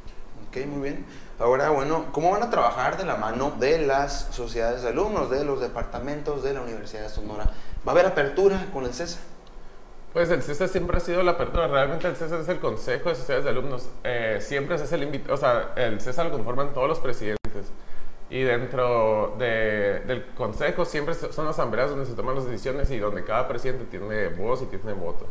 Ok, 0.50 0.66
muy 0.68 0.82
bien. 0.90 1.06
Ahora, 1.40 1.70
bueno, 1.70 2.06
¿cómo 2.12 2.32
van 2.32 2.44
a 2.44 2.50
trabajar 2.50 2.98
de 2.98 3.06
la 3.06 3.16
mano 3.16 3.52
de 3.60 3.80
las 3.80 4.28
sociedades 4.32 4.82
de 4.82 4.90
alumnos, 4.90 5.30
de 5.30 5.46
los 5.46 5.62
departamentos 5.62 6.44
de 6.44 6.54
la 6.54 6.62
Universidad 6.62 7.04
de 7.04 7.10
Sonora? 7.10 7.46
¿Va 7.88 7.92
a 7.92 7.92
haber 7.92 8.06
apertura 8.06 8.66
con 8.74 8.86
el 8.86 8.94
CESA? 8.94 9.20
Pues 10.14 10.30
el 10.32 10.42
CESA 10.42 10.68
siempre 10.68 10.98
ha 10.98 11.00
sido 11.00 11.22
la 11.24 11.32
apertura. 11.32 11.68
Realmente 11.68 12.08
el 12.08 12.16
CESA 12.16 12.40
es 12.40 12.48
el 12.50 12.60
Consejo 12.60 13.10
de 13.10 13.16
Sociedades 13.16 13.44
de 13.46 13.52
Alumnos. 13.52 13.90
Eh, 14.04 14.40
siempre 14.42 14.76
hace 14.76 14.94
el 14.96 15.04
invitado, 15.04 15.34
o 15.36 15.38
sea, 15.38 15.74
el 15.76 16.02
CESA 16.02 16.24
lo 16.24 16.32
conforman 16.32 16.74
todos 16.74 16.88
los 16.88 17.00
presidentes. 17.00 17.38
Y 18.30 18.42
dentro 18.44 19.36
de- 19.40 20.02
del 20.06 20.26
Consejo 20.36 20.84
siempre 20.84 21.14
son 21.14 21.48
asambleas 21.48 21.90
donde 21.90 22.06
se 22.06 22.14
toman 22.14 22.36
las 22.36 22.46
decisiones 22.46 22.92
y 22.92 23.00
donde 23.00 23.24
cada 23.24 23.48
presidente 23.48 23.86
tiene 23.86 24.28
voz 24.28 24.62
y 24.62 24.66
tiene 24.66 24.92
voto. 24.94 25.26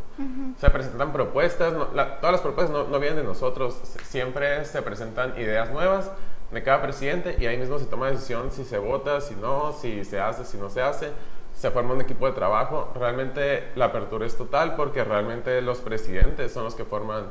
Se 0.59 0.69
presentan 0.71 1.13
propuestas, 1.13 1.73
no- 1.73 1.89
la- 1.93 2.19
todas 2.19 2.31
las 2.33 2.41
propuestas 2.41 2.75
no, 2.75 2.85
no 2.87 2.99
vienen 2.99 3.17
de 3.19 3.23
nosotros, 3.23 3.79
siempre 4.03 4.65
se 4.65 4.81
presentan 4.81 5.39
ideas 5.39 5.69
nuevas 5.71 6.09
de 6.51 6.63
cada 6.63 6.81
presidente 6.81 7.35
y 7.39 7.45
ahí 7.45 7.57
mismo 7.57 7.77
se 7.77 7.85
toma 7.85 8.09
decisión 8.09 8.51
si 8.51 8.63
se 8.63 8.79
vota, 8.79 9.21
si 9.21 9.35
no, 9.35 9.73
si 9.73 10.03
se 10.03 10.19
hace, 10.19 10.43
si 10.43 10.57
no 10.57 10.69
se 10.69 10.81
hace. 10.81 11.11
Se 11.53 11.71
forma 11.71 11.93
un 11.93 12.01
equipo 12.01 12.25
de 12.27 12.33
trabajo. 12.33 12.91
Realmente 12.95 13.69
la 13.75 13.85
apertura 13.85 14.25
es 14.25 14.35
total 14.37 14.75
porque 14.75 15.03
realmente 15.03 15.59
los 15.61 15.79
presidentes 15.79 16.51
son 16.51 16.63
los 16.63 16.75
que 16.75 16.83
forman 16.85 17.25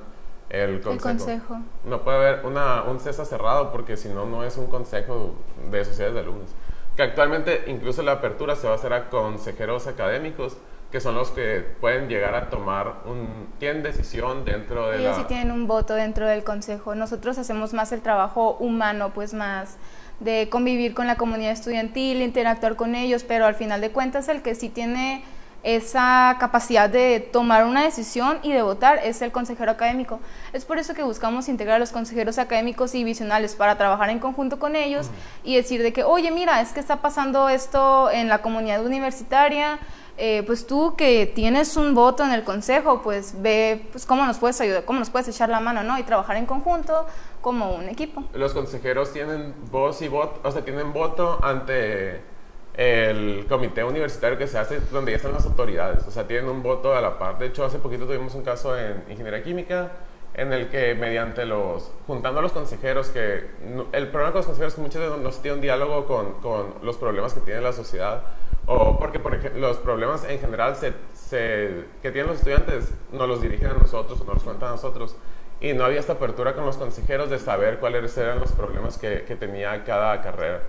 el 0.51 0.81
consejo. 0.81 1.09
El 1.09 1.19
consejo. 1.19 1.57
No 1.85 2.03
puede 2.03 2.17
haber 2.19 2.47
una, 2.47 2.83
un 2.85 3.01
CESA 3.01 3.25
cerrado 3.25 3.73
porque 3.73 3.97
si 3.97 4.09
no, 4.09 4.27
no 4.27 4.45
es 4.45 4.57
un 4.57 4.67
consejo 4.67 5.35
de 5.71 5.85
sociedades 5.85 6.15
de 6.15 6.21
alumnos. 6.21 6.51
Que 6.97 7.03
actualmente 7.03 7.65
incluso 7.67 8.03
la 8.03 8.13
apertura 8.13 8.57
se 8.57 8.67
va 8.67 8.75
a 8.75 8.77
hacer 8.77 8.93
a 8.93 9.11
consejeros 9.11 9.87
académicos, 9.87 10.57
que 10.91 11.01
son 11.01 11.15
los 11.15 11.31
que 11.31 11.65
pueden 11.81 12.09
llegar 12.09 12.35
a 12.35 12.49
tomar 12.49 13.03
un... 13.07 13.49
tienen 13.59 13.83
decisión 13.83 14.45
dentro 14.45 14.89
de 14.89 15.01
Ellos 15.01 15.17
la... 15.17 15.23
sí 15.23 15.29
tienen 15.29 15.51
un 15.51 15.67
voto 15.67 15.95
dentro 15.95 16.27
del 16.27 16.45
consejo. 16.45 16.95
Nosotros 16.95 17.39
hacemos 17.39 17.75
más 17.75 17.93
el 17.93 18.01
trabajo 18.01 18.57
humano, 18.61 19.11
pues 19.13 19.35
más 19.35 19.77
de 20.21 20.49
convivir 20.49 20.95
con 20.95 21.07
la 21.07 21.17
comunidad 21.17 21.53
estudiantil, 21.53 22.23
interactuar 22.23 22.77
con 22.77 22.95
ellos, 22.95 23.25
pero 23.25 23.45
al 23.45 23.55
final 23.55 23.81
de 23.81 23.91
cuentas 23.91 24.29
el 24.29 24.43
que 24.43 24.55
sí 24.55 24.71
tiene 24.71 25.23
esa 25.67 26.37
capacidad 26.39 26.89
de 26.89 27.19
tomar 27.19 27.65
una 27.65 27.83
decisión 27.83 28.39
y 28.45 28.53
de 28.53 28.63
votar 28.63 29.01
es 29.03 29.21
el 29.21 29.33
consejero 29.33 29.73
académico. 29.73 30.21
Es 30.53 30.65
por 30.65 30.79
eso 30.79 30.95
que 30.95 31.03
buscamos 31.03 31.49
integrar 31.49 31.77
a 31.77 31.79
los 31.81 31.91
consejeros 31.91 32.39
académicos 32.39 32.95
y 32.95 33.03
visionales 33.03 33.57
para 33.57 33.77
trabajar 33.77 34.11
en 34.11 34.21
conjunto 34.21 34.61
con 34.61 34.77
ellos 34.77 35.09
y 35.43 35.57
decir 35.57 35.83
de 35.83 35.93
que, 35.93 36.05
oye, 36.05 36.31
mira, 36.31 36.61
es 36.61 36.73
que 36.73 36.79
está 36.79 37.03
pasando 37.03 37.49
esto 37.49 38.09
en 38.13 38.29
la 38.29 38.43
comunidad 38.43 38.87
universitaria, 38.87 39.81
eh, 40.19 40.45
pues 40.47 40.69
tú 40.69 40.95
que 40.97 41.27
tienes 41.27 41.77
un 41.77 41.97
voto 41.97 42.23
en 42.23 42.31
el 42.31 42.45
consejo, 42.45 43.03
pues 43.03 43.35
ve 43.43 43.89
pues 43.91 44.07
cómo 44.07 44.25
nos 44.25 44.39
puedes 44.39 44.61
ayudar, 44.61 44.85
cómo 44.85 45.01
nos 45.01 45.11
puedes 45.11 45.27
echar 45.27 45.49
la 45.49 45.59
mano, 45.59 45.83
¿no? 45.83 45.99
Y 45.99 46.05
trabajar 46.05 46.37
en 46.37 46.47
conjunto 46.47 47.07
como 47.41 47.75
un 47.75 47.89
equipo. 47.89 48.23
Los 48.35 48.55
consejeros 48.55 49.13
tienen 49.13 49.53
voz 49.73 50.01
y 50.01 50.07
voto, 50.07 50.41
o 50.49 50.53
sea, 50.53 50.65
tienen 50.65 50.93
voto 50.93 51.41
ante 51.43 52.36
el 52.77 53.47
comité 53.49 53.83
universitario 53.85 54.37
que 54.37 54.47
se 54.47 54.59
hace 54.59 54.81
donde 54.93 55.13
ya 55.13 55.17
están 55.17 55.33
las 55.33 55.47
autoridades, 55.47 56.07
o 56.07 56.11
sea, 56.11 56.27
tienen 56.27 56.49
un 56.51 56.63
voto 56.63 56.95
a 56.95 57.01
la 57.01 57.19
par. 57.19 57.39
De 57.39 57.47
hecho, 57.47 57.65
hace 57.65 57.79
poquito 57.79 58.07
tuvimos 58.07 58.35
un 58.35 58.43
caso 58.43 58.79
en 58.79 59.03
ingeniería 59.09 59.43
química 59.43 59.91
en 60.35 60.53
el 60.53 60.69
que 60.69 60.95
mediante 60.95 61.47
los, 61.47 61.91
juntando 62.07 62.41
a 62.41 62.43
los 62.43 62.53
consejeros, 62.53 63.09
que 63.09 63.47
el 63.93 64.09
problema 64.09 64.33
con 64.33 64.41
los 64.41 64.47
consejeros 64.47 64.73
es 64.73 64.77
que 64.77 64.83
muchas 64.83 65.01
veces 65.01 65.19
no 65.19 65.33
se 65.33 65.41
tiene 65.41 65.55
un 65.55 65.61
diálogo 65.63 66.05
con, 66.07 66.35
con 66.43 66.75
los 66.83 66.99
problemas 66.99 67.33
que 67.33 67.41
tiene 67.41 67.63
la 67.63 67.73
sociedad, 67.73 68.23
o 68.67 68.99
porque, 68.99 69.19
por 69.19 69.35
ejemplo, 69.35 69.61
los 69.61 69.79
problemas 69.79 70.25
en 70.29 70.39
general 70.39 70.77
se, 70.77 70.93
se- 71.15 71.85
que 72.03 72.11
tienen 72.11 72.27
los 72.27 72.37
estudiantes 72.39 72.93
no 73.13 73.27
los 73.27 73.41
dirigen 73.41 73.69
a 73.69 73.75
nosotros 73.75 74.19
nos 74.27 74.35
los 74.35 74.43
cuentan 74.43 74.69
a 74.69 74.73
nosotros. 74.73 75.17
Y 75.59 75.73
no 75.73 75.85
había 75.87 76.01
esta 76.01 76.15
apertura 76.15 76.53
con 76.55 76.67
los 76.67 76.77
consejeros 76.77 77.31
de 77.31 77.39
saber 77.39 77.79
cuáles 77.79 78.15
eran 78.19 78.39
los 78.39 78.53
problemas 78.53 78.99
que, 78.99 79.23
que 79.23 79.37
tenía 79.37 79.85
cada 79.85 80.21
carrera. 80.21 80.61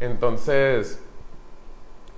Entonces, 0.00 1.00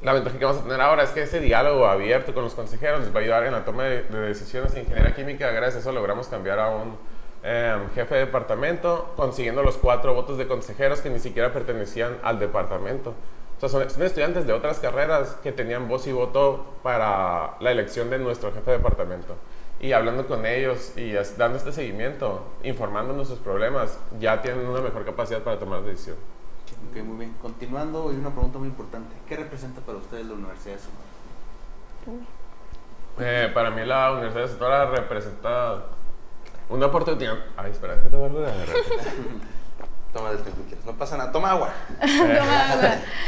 la 0.02 0.12
ventaja 0.12 0.38
que 0.38 0.44
vamos 0.44 0.60
a 0.60 0.64
tener 0.64 0.80
ahora 0.80 1.02
es 1.02 1.10
que 1.10 1.22
ese 1.22 1.40
diálogo 1.40 1.86
abierto 1.86 2.34
con 2.34 2.44
los 2.44 2.54
consejeros 2.54 3.00
les 3.00 3.14
va 3.14 3.20
a 3.20 3.22
ayudar 3.22 3.44
en 3.44 3.52
la 3.52 3.64
toma 3.64 3.84
de, 3.84 4.02
de 4.02 4.20
decisiones 4.20 4.74
en 4.74 4.82
ingeniería 4.82 5.14
química. 5.14 5.50
Gracias 5.50 5.76
a 5.76 5.78
eso 5.80 5.92
logramos 5.92 6.28
cambiar 6.28 6.58
a 6.58 6.70
un 6.70 6.96
eh, 7.42 7.78
jefe 7.94 8.14
de 8.16 8.20
departamento, 8.26 9.12
consiguiendo 9.16 9.62
los 9.62 9.76
cuatro 9.76 10.14
votos 10.14 10.36
de 10.36 10.46
consejeros 10.46 11.00
que 11.00 11.10
ni 11.10 11.18
siquiera 11.18 11.52
pertenecían 11.52 12.18
al 12.22 12.38
departamento. 12.38 13.14
O 13.56 13.60
sea, 13.60 13.68
son, 13.68 13.88
son 13.88 14.02
estudiantes 14.02 14.46
de 14.46 14.52
otras 14.52 14.80
carreras 14.80 15.36
que 15.42 15.52
tenían 15.52 15.88
voz 15.88 16.06
y 16.06 16.12
voto 16.12 16.74
para 16.82 17.54
la 17.60 17.70
elección 17.70 18.10
de 18.10 18.18
nuestro 18.18 18.52
jefe 18.52 18.72
de 18.72 18.76
departamento. 18.78 19.36
Y 19.80 19.92
hablando 19.92 20.26
con 20.26 20.44
ellos 20.44 20.92
y 20.96 21.12
dando 21.36 21.58
este 21.58 21.72
seguimiento, 21.72 22.42
informándonos 22.64 23.28
sus 23.28 23.38
problemas, 23.38 23.98
ya 24.18 24.42
tienen 24.42 24.66
una 24.66 24.80
mejor 24.80 25.04
capacidad 25.04 25.40
para 25.42 25.58
tomar 25.58 25.82
decisión. 25.82 26.16
Ok, 26.90 27.02
muy 27.04 27.16
bien. 27.18 27.34
Continuando, 27.42 28.08
hay 28.10 28.16
una 28.16 28.30
pregunta 28.30 28.58
muy 28.58 28.68
importante. 28.68 29.14
¿Qué 29.28 29.36
representa 29.36 29.80
para 29.80 29.98
ustedes 29.98 30.26
la 30.26 30.34
Universidad 30.34 30.76
de 30.76 30.80
Sonora? 30.80 32.26
Eh, 33.18 33.50
para 33.54 33.70
mí 33.70 33.84
la 33.84 34.12
Universidad 34.12 34.42
de 34.42 34.48
Sonora 34.52 34.86
representa 34.90 35.82
una 36.68 36.86
oportunidad. 36.86 37.34
Ay, 37.56 37.70
espera, 37.72 37.96
déjate 37.96 38.16
ver 38.16 38.32
de 38.32 38.46
Toma 40.12 40.30
del 40.30 40.38
tiempo 40.42 40.62
que 40.62 40.68
quieras. 40.68 40.84
No 40.86 40.92
pasa 40.92 41.16
nada. 41.18 41.32
Toma 41.32 41.50
agua. 41.52 41.70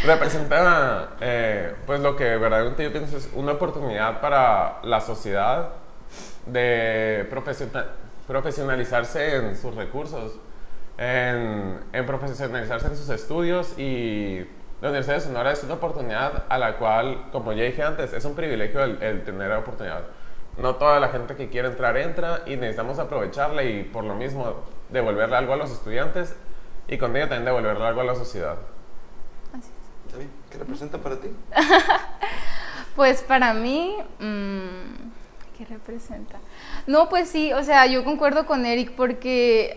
representa 0.04 1.11
eh, 1.20 1.74
pues 1.87 2.00
lo 2.00 2.16
que 2.16 2.24
verdaderamente 2.37 2.84
yo 2.84 2.92
pienso 2.92 3.16
es 3.16 3.28
una 3.34 3.52
oportunidad 3.52 4.20
para 4.20 4.80
la 4.84 5.00
sociedad 5.00 5.70
de 6.46 7.26
profesiona- 7.30 7.87
profesionalizarse 8.26 9.37
en 9.37 9.56
sus 9.56 9.74
recursos, 9.74 10.32
en, 10.98 11.80
en 11.92 12.06
profesionalizarse 12.06 12.88
en 12.88 12.96
sus 12.96 13.08
estudios 13.08 13.78
y 13.78 14.46
la 14.80 14.88
Universidad 14.88 15.16
de 15.16 15.20
Sonora 15.22 15.52
es 15.52 15.62
una 15.64 15.74
oportunidad 15.74 16.44
a 16.48 16.58
la 16.58 16.76
cual, 16.76 17.28
como 17.32 17.52
ya 17.52 17.64
dije 17.64 17.82
antes, 17.82 18.12
es 18.12 18.24
un 18.24 18.34
privilegio 18.34 18.82
el, 18.82 19.02
el 19.02 19.24
tener 19.24 19.48
la 19.48 19.58
oportunidad. 19.61 20.02
No 20.56 20.74
toda 20.74 20.98
la 20.98 21.08
gente 21.08 21.37
que 21.37 21.48
quiere 21.48 21.68
entrar 21.68 21.96
entra 21.96 22.42
y 22.46 22.56
necesitamos 22.56 22.98
aprovecharla 22.98 23.62
y 23.62 23.84
por 23.84 24.04
lo 24.04 24.14
mismo 24.14 24.54
devolverle 24.90 25.37
algo 25.37 25.52
a 25.52 25.56
los 25.56 25.70
estudiantes 25.70 26.37
y 26.88 26.98
con 26.98 27.16
ello 27.16 27.28
también 27.28 27.44
devolverle 27.44 27.87
algo 27.87 28.00
a 28.00 28.04
la 28.04 28.14
sociedad. 28.14 28.56
¿Está 30.06 30.18
bien? 30.18 30.30
¿Qué 30.50 30.58
representa 30.58 30.98
para 30.98 31.16
ti? 31.16 31.28
Pues 32.96 33.22
para 33.22 33.54
mí, 33.54 33.94
mm, 34.18 35.56
¿qué 35.56 35.64
representa? 35.66 36.40
No, 36.88 37.08
pues 37.08 37.28
sí, 37.28 37.52
o 37.52 37.62
sea, 37.62 37.87
yo 37.87 38.02
concuerdo 38.02 38.44
con 38.44 38.66
Eric 38.66 38.90
porque 38.96 39.76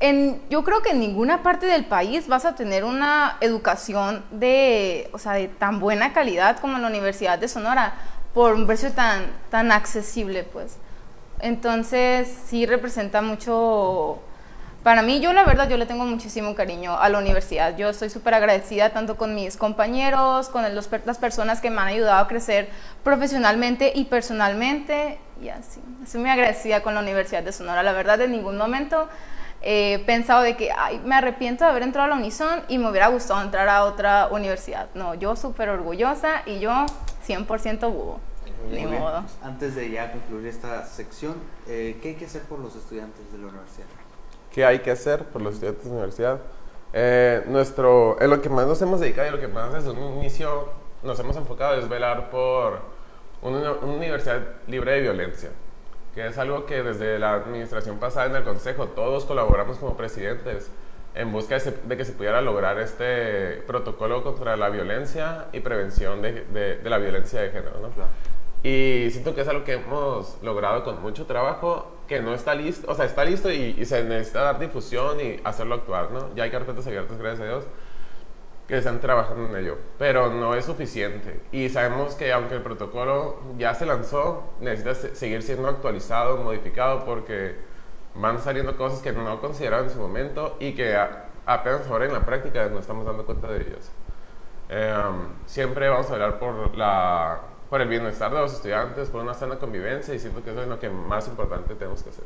en, 0.00 0.42
yo 0.50 0.62
creo 0.64 0.82
que 0.82 0.90
en 0.90 1.00
ninguna 1.00 1.42
parte 1.42 1.66
del 1.66 1.84
país 1.84 2.28
vas 2.28 2.44
a 2.44 2.54
tener 2.54 2.84
una 2.84 3.36
educación 3.40 4.24
de, 4.30 5.08
o 5.12 5.18
sea, 5.18 5.32
de 5.32 5.48
tan 5.48 5.80
buena 5.80 6.12
calidad 6.12 6.58
como 6.58 6.76
en 6.76 6.82
la 6.82 6.88
Universidad 6.88 7.38
de 7.38 7.48
Sonora 7.48 7.94
por 8.34 8.54
un 8.54 8.66
precio 8.66 8.92
tan, 8.92 9.26
tan 9.50 9.72
accesible, 9.72 10.44
pues. 10.44 10.76
Entonces, 11.40 12.28
sí 12.46 12.66
representa 12.66 13.22
mucho 13.22 14.20
para 14.86 15.02
mí, 15.02 15.18
yo 15.18 15.32
la 15.32 15.42
verdad, 15.42 15.68
yo 15.68 15.78
le 15.78 15.84
tengo 15.84 16.04
muchísimo 16.04 16.54
cariño 16.54 16.96
a 16.96 17.08
la 17.08 17.18
universidad. 17.18 17.76
Yo 17.76 17.88
estoy 17.88 18.08
súper 18.08 18.34
agradecida 18.34 18.90
tanto 18.90 19.16
con 19.16 19.34
mis 19.34 19.56
compañeros, 19.56 20.48
con 20.48 20.62
los 20.76 20.88
las 21.04 21.18
personas 21.18 21.60
que 21.60 21.70
me 21.70 21.80
han 21.80 21.88
ayudado 21.88 22.20
a 22.20 22.28
crecer 22.28 22.68
profesionalmente 23.02 23.90
y 23.96 24.04
personalmente. 24.04 25.18
Y 25.42 25.48
así, 25.48 25.80
estoy 26.04 26.20
muy 26.20 26.30
agradecida 26.30 26.84
con 26.84 26.94
la 26.94 27.00
Universidad 27.00 27.42
de 27.42 27.50
Sonora. 27.50 27.82
La 27.82 27.90
verdad, 27.90 28.20
en 28.20 28.30
ningún 28.30 28.56
momento 28.56 29.08
he 29.62 30.02
pensado 30.06 30.42
de 30.42 30.56
que, 30.56 30.70
ay, 30.70 31.00
me 31.04 31.14
arrepiento 31.14 31.64
de 31.64 31.70
haber 31.70 31.82
entrado 31.82 32.06
a 32.06 32.08
la 32.10 32.16
Unison 32.16 32.60
y 32.68 32.78
me 32.78 32.88
hubiera 32.90 33.08
gustado 33.08 33.42
entrar 33.42 33.68
a 33.68 33.84
otra 33.84 34.28
universidad. 34.30 34.88
No, 34.94 35.14
yo 35.14 35.36
súper 35.36 35.68
orgullosa 35.68 36.42
y 36.46 36.60
yo 36.60 36.86
100% 37.26 37.92
búho. 37.92 38.20
Muy 38.68 38.78
Ni 38.80 38.86
bien. 38.86 39.00
modo. 39.00 39.22
Antes 39.42 39.74
de 39.74 39.90
ya 39.90 40.12
concluir 40.12 40.46
esta 40.46 40.84
sección, 40.86 41.34
eh, 41.68 41.98
¿qué 42.02 42.08
hay 42.10 42.14
que 42.14 42.26
hacer 42.26 42.42
por 42.42 42.58
los 42.58 42.74
estudiantes 42.76 43.30
de 43.32 43.38
la 43.38 43.46
universidad? 43.48 43.86
¿Qué 44.52 44.64
hay 44.64 44.78
que 44.80 44.90
hacer 44.90 45.24
por 45.24 45.42
los 45.42 45.54
estudiantes 45.54 45.84
de 45.84 45.90
la 45.90 45.96
universidad? 45.96 46.40
Eh, 46.92 47.44
nuestro, 47.48 48.16
en 48.20 48.30
lo 48.30 48.40
que 48.40 48.48
más 48.48 48.66
nos 48.66 48.80
hemos 48.82 49.00
dedicado 49.00 49.28
y 49.28 49.30
lo 49.32 49.40
que 49.40 49.48
más 49.48 49.72
desde 49.72 49.90
un 49.90 50.18
inicio 50.18 50.70
nos 51.02 51.18
hemos 51.20 51.36
enfocado 51.36 51.74
es 51.78 51.88
velar 51.88 52.30
por 52.30 52.80
una, 53.42 53.72
una 53.72 53.92
universidad 53.92 54.40
libre 54.66 54.92
de 54.92 55.00
violencia, 55.02 55.50
que 56.16 56.26
es 56.26 56.36
algo 56.38 56.66
que 56.66 56.82
desde 56.82 57.20
la 57.20 57.34
administración 57.34 57.98
pasada 57.98 58.26
en 58.26 58.34
el 58.36 58.42
Consejo 58.42 58.86
todos 58.88 59.24
colaboramos 59.26 59.76
como 59.76 59.96
presidentes 59.96 60.70
en 61.14 61.30
busca 61.30 61.54
de, 61.54 61.60
se- 61.60 61.78
de 61.84 61.96
que 61.96 62.04
se 62.04 62.12
pudiera 62.12 62.40
lograr 62.40 62.78
este 62.80 63.62
protocolo 63.66 64.22
contra 64.24 64.56
la 64.56 64.68
violencia 64.70 65.46
y 65.52 65.60
prevención 65.60 66.20
de, 66.22 66.44
de- 66.46 66.78
de 66.78 66.90
la 66.90 66.98
violencia 66.98 67.40
de 67.42 67.50
género. 67.50 67.72
¿no? 67.80 67.90
Y 68.62 69.10
siento 69.12 69.34
que 69.34 69.42
es 69.42 69.48
algo 69.48 69.62
que 69.64 69.74
hemos 69.74 70.38
logrado 70.42 70.82
con 70.82 71.00
mucho 71.00 71.26
trabajo, 71.26 71.92
que 72.08 72.20
no 72.20 72.34
está 72.34 72.54
listo, 72.54 72.90
o 72.90 72.94
sea, 72.94 73.04
está 73.04 73.24
listo 73.24 73.50
y, 73.52 73.76
y 73.78 73.84
se 73.84 74.02
necesita 74.02 74.40
dar 74.42 74.58
difusión 74.58 75.20
y 75.20 75.38
hacerlo 75.44 75.76
actuar, 75.76 76.10
¿no? 76.10 76.34
Ya 76.34 76.44
hay 76.44 76.50
carpetas 76.50 76.86
abiertas, 76.86 77.16
gracias 77.18 77.40
a 77.42 77.44
Dios, 77.44 77.64
que 78.68 78.78
están 78.78 79.00
trabajando 79.00 79.48
en 79.48 79.64
ello, 79.64 79.76
pero 79.98 80.28
no 80.30 80.54
es 80.54 80.64
suficiente. 80.64 81.40
Y 81.52 81.68
sabemos 81.68 82.14
que 82.16 82.32
aunque 82.32 82.56
el 82.56 82.62
protocolo 82.62 83.36
ya 83.58 83.74
se 83.74 83.86
lanzó, 83.86 84.42
necesita 84.60 84.94
se- 84.94 85.14
seguir 85.14 85.42
siendo 85.42 85.68
actualizado, 85.68 86.38
modificado, 86.38 87.04
porque 87.04 87.54
van 88.16 88.40
saliendo 88.40 88.76
cosas 88.76 89.00
que 89.02 89.12
no 89.12 89.40
consideraban 89.40 89.84
en 89.86 89.90
su 89.92 89.98
momento 90.00 90.56
y 90.58 90.74
que 90.74 90.96
apenas 91.46 91.86
ahora 91.88 92.06
en 92.06 92.12
la 92.12 92.20
práctica 92.26 92.68
nos 92.68 92.80
estamos 92.80 93.06
dando 93.06 93.24
cuenta 93.24 93.48
de 93.48 93.60
ellas. 93.60 93.92
Eh, 94.68 94.94
siempre 95.44 95.88
vamos 95.88 96.10
a 96.10 96.14
hablar 96.14 96.38
por, 96.40 96.76
la, 96.76 97.38
por 97.70 97.80
el 97.80 97.88
bienestar 97.88 98.32
de 98.32 98.40
los 98.40 98.52
estudiantes, 98.54 99.10
por 99.10 99.22
una 99.22 99.34
sana 99.34 99.58
convivencia 99.60 100.12
y 100.14 100.18
siento 100.18 100.42
que 100.42 100.50
eso 100.50 100.62
es 100.62 100.68
lo 100.68 100.80
que 100.80 100.90
más 100.90 101.28
importante 101.28 101.74
tenemos 101.76 102.02
que 102.02 102.10
hacer. 102.10 102.24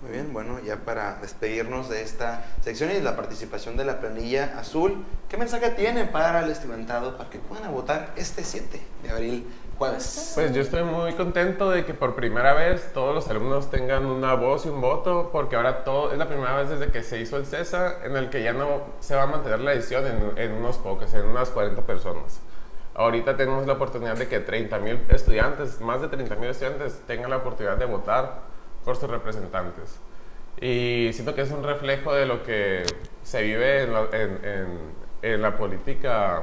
Muy 0.00 0.12
bien, 0.12 0.32
bueno, 0.32 0.60
ya 0.60 0.76
para 0.76 1.16
despedirnos 1.16 1.88
de 1.88 2.02
esta 2.02 2.44
sección 2.60 2.92
y 2.92 2.94
de 2.94 3.02
la 3.02 3.16
participación 3.16 3.76
de 3.76 3.84
la 3.84 3.98
planilla 3.98 4.56
azul, 4.56 5.04
¿qué 5.28 5.36
mensaje 5.36 5.70
tienen 5.70 6.12
para 6.12 6.44
el 6.44 6.50
estudiantado 6.52 7.16
para 7.16 7.28
que 7.28 7.40
puedan 7.40 7.72
votar 7.72 8.12
este 8.14 8.44
7 8.44 8.80
de 9.02 9.10
abril, 9.10 9.52
jueves? 9.76 10.34
Pues 10.36 10.54
yo 10.54 10.62
estoy 10.62 10.84
muy 10.84 11.14
contento 11.14 11.68
de 11.70 11.84
que 11.84 11.94
por 11.94 12.14
primera 12.14 12.54
vez 12.54 12.92
todos 12.92 13.12
los 13.12 13.28
alumnos 13.28 13.72
tengan 13.72 14.06
una 14.06 14.34
voz 14.34 14.66
y 14.66 14.68
un 14.68 14.80
voto, 14.80 15.30
porque 15.32 15.56
ahora 15.56 15.82
todo, 15.82 16.12
es 16.12 16.18
la 16.18 16.28
primera 16.28 16.54
vez 16.54 16.68
desde 16.68 16.92
que 16.92 17.02
se 17.02 17.18
hizo 17.18 17.36
el 17.36 17.44
CESA 17.44 18.04
en 18.04 18.16
el 18.16 18.30
que 18.30 18.44
ya 18.44 18.52
no 18.52 18.82
se 19.00 19.16
va 19.16 19.24
a 19.24 19.26
mantener 19.26 19.58
la 19.58 19.72
edición 19.72 20.06
en, 20.06 20.38
en 20.38 20.52
unos 20.52 20.78
pocos, 20.78 21.12
en 21.12 21.26
unas 21.26 21.50
40 21.50 21.82
personas. 21.82 22.38
Ahorita 22.94 23.36
tenemos 23.36 23.66
la 23.66 23.72
oportunidad 23.72 24.16
de 24.16 24.28
que 24.28 24.38
30 24.38 24.78
mil 24.78 25.00
estudiantes, 25.08 25.80
más 25.80 26.00
de 26.00 26.06
30 26.06 26.36
mil 26.36 26.50
estudiantes, 26.50 27.00
tengan 27.08 27.30
la 27.30 27.38
oportunidad 27.38 27.76
de 27.76 27.84
votar 27.84 28.47
por 28.88 28.96
sus 28.96 29.10
representantes. 29.10 30.00
Y 30.62 31.10
siento 31.12 31.34
que 31.34 31.42
es 31.42 31.50
un 31.50 31.62
reflejo 31.62 32.14
de 32.14 32.24
lo 32.24 32.42
que 32.42 32.82
se 33.22 33.42
vive 33.42 33.82
en 33.82 33.92
la, 33.92 34.00
en- 34.12 34.40
en- 34.42 34.78
en 35.20 35.42
la 35.42 35.54
política 35.58 36.42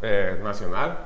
eh, 0.00 0.40
nacional, 0.42 0.96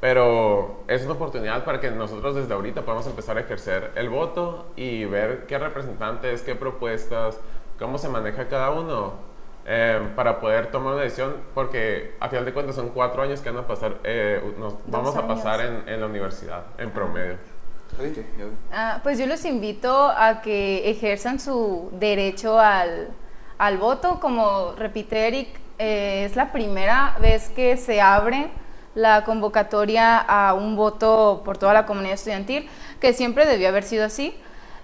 pero 0.00 0.80
es 0.88 1.04
una 1.04 1.12
oportunidad 1.12 1.62
para 1.64 1.78
que 1.78 1.90
nosotros 1.90 2.34
desde 2.36 2.54
ahorita 2.54 2.82
podamos 2.82 3.06
empezar 3.06 3.36
a 3.36 3.40
ejercer 3.40 3.92
el 3.96 4.08
voto 4.08 4.66
y 4.76 5.04
ver 5.04 5.44
qué 5.46 5.58
representantes, 5.58 6.40
qué 6.40 6.54
propuestas, 6.54 7.38
cómo 7.78 7.98
se 7.98 8.08
maneja 8.08 8.48
cada 8.48 8.70
uno 8.70 9.12
eh, 9.66 10.00
para 10.16 10.40
poder 10.40 10.68
tomar 10.70 10.94
una 10.94 11.02
decisión, 11.02 11.36
porque 11.54 12.14
a 12.18 12.30
final 12.30 12.46
de 12.46 12.52
cuentas 12.54 12.76
son 12.76 12.88
cuatro 12.90 13.22
años 13.22 13.40
que 13.42 13.50
van 13.50 13.64
a 13.64 13.66
pasar, 13.66 13.98
eh, 14.04 14.40
nos 14.58 14.74
vamos 14.86 15.14
a 15.16 15.20
años. 15.20 15.34
pasar 15.34 15.60
en, 15.60 15.88
en 15.88 16.00
la 16.00 16.06
universidad, 16.06 16.64
en 16.78 16.90
promedio. 16.92 17.36
Ah, 18.72 19.00
pues 19.02 19.18
yo 19.18 19.26
los 19.26 19.44
invito 19.44 20.08
a 20.08 20.42
que 20.42 20.90
ejerzan 20.90 21.38
su 21.38 21.90
derecho 21.92 22.58
al, 22.58 23.08
al 23.58 23.78
voto. 23.78 24.20
Como 24.20 24.72
repite 24.72 25.26
Eric, 25.26 25.48
eh, 25.78 26.24
es 26.24 26.36
la 26.36 26.52
primera 26.52 27.16
vez 27.20 27.48
que 27.50 27.76
se 27.76 28.00
abre 28.00 28.50
la 28.94 29.24
convocatoria 29.24 30.18
a 30.18 30.54
un 30.54 30.76
voto 30.76 31.42
por 31.44 31.58
toda 31.58 31.72
la 31.72 31.86
comunidad 31.86 32.14
estudiantil, 32.14 32.68
que 33.00 33.12
siempre 33.12 33.46
debió 33.46 33.68
haber 33.68 33.82
sido 33.84 34.04
así. 34.04 34.34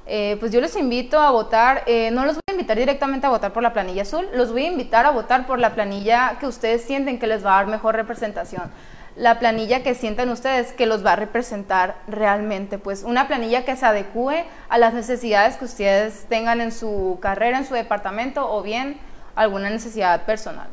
Eh, 0.07 0.37
pues 0.41 0.51
yo 0.51 0.61
los 0.61 0.75
invito 0.75 1.21
a 1.21 1.31
votar, 1.31 1.85
eh, 1.87 2.11
no 2.11 2.25
los 2.25 2.35
voy 2.35 2.43
a 2.49 2.53
invitar 2.53 2.77
directamente 2.77 3.27
a 3.27 3.31
votar 3.31 3.53
por 3.53 3.63
la 3.63 3.73
planilla 3.73 4.03
azul, 4.03 4.27
los 4.35 4.51
voy 4.51 4.65
a 4.65 4.69
invitar 4.69 5.07
a 5.07 5.11
votar 5.11 5.47
por 5.47 5.61
la 5.61 5.75
planilla 5.75 6.37
que 6.41 6.49
ustedes 6.49 6.83
sienten 6.83 7.21
que 7.21 7.29
les 7.29 7.47
va 7.47 7.53
a 7.53 7.57
dar 7.59 7.67
mejor 7.69 7.95
representación 7.95 8.73
la 9.21 9.39
planilla 9.39 9.83
que 9.83 9.95
sientan 9.95 10.31
ustedes 10.31 10.73
que 10.73 10.87
los 10.87 11.05
va 11.05 11.13
a 11.13 11.17
representar 11.17 12.01
realmente, 12.09 12.79
pues 12.79 13.03
una 13.03 13.29
planilla 13.29 13.67
que 13.67 13.77
se 13.77 13.85
adecue 13.85 14.47
a 14.71 14.79
las 14.79 14.95
necesidades 14.95 15.59
que 15.59 15.67
ustedes 15.67 16.25
tengan 16.31 16.63
en 16.63 16.73
su 16.73 17.19
carrera, 17.21 17.59
en 17.59 17.67
su 17.67 17.75
departamento 17.75 18.51
o 18.51 18.63
bien 18.63 18.99
alguna 19.37 19.69
necesidad 19.69 20.25
personal. 20.25 20.69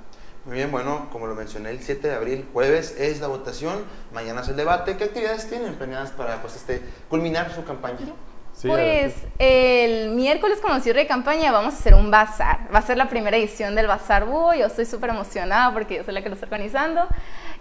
Muy 0.45 0.55
bien, 0.55 0.71
bueno, 0.71 1.09
como 1.11 1.27
lo 1.27 1.35
mencioné, 1.35 1.71
el 1.71 1.81
7 1.81 2.07
de 2.07 2.15
abril, 2.15 2.47
jueves, 2.53 2.95
es 2.97 3.19
la 3.19 3.27
votación, 3.27 3.83
mañana 4.13 4.39
es 4.39 4.47
el 4.47 4.55
debate. 4.55 4.95
¿Qué 4.95 5.03
actividades 5.03 5.49
tienen 5.49 5.75
planeadas 5.75 6.11
para 6.11 6.41
pues, 6.41 6.55
este, 6.55 6.81
culminar 7.09 7.53
su 7.53 7.65
campaña? 7.65 7.97
Sí, 7.97 8.13
pues 8.63 9.13
el 9.37 10.09
miércoles 10.11 10.59
como 10.61 10.79
cierre 10.79 11.01
de 11.01 11.07
campaña 11.07 11.51
vamos 11.51 11.75
a 11.75 11.77
hacer 11.77 11.93
un 11.93 12.09
bazar. 12.09 12.67
Va 12.73 12.79
a 12.79 12.81
ser 12.81 12.97
la 12.97 13.07
primera 13.09 13.37
edición 13.37 13.75
del 13.75 13.87
Bazar 13.87 14.25
Búho. 14.25 14.53
Yo 14.55 14.65
estoy 14.65 14.85
súper 14.85 15.11
emocionada 15.11 15.71
porque 15.73 15.97
yo 15.97 16.03
soy 16.03 16.13
la 16.13 16.23
que 16.23 16.29
lo 16.29 16.35
está 16.35 16.47
organizando. 16.47 17.07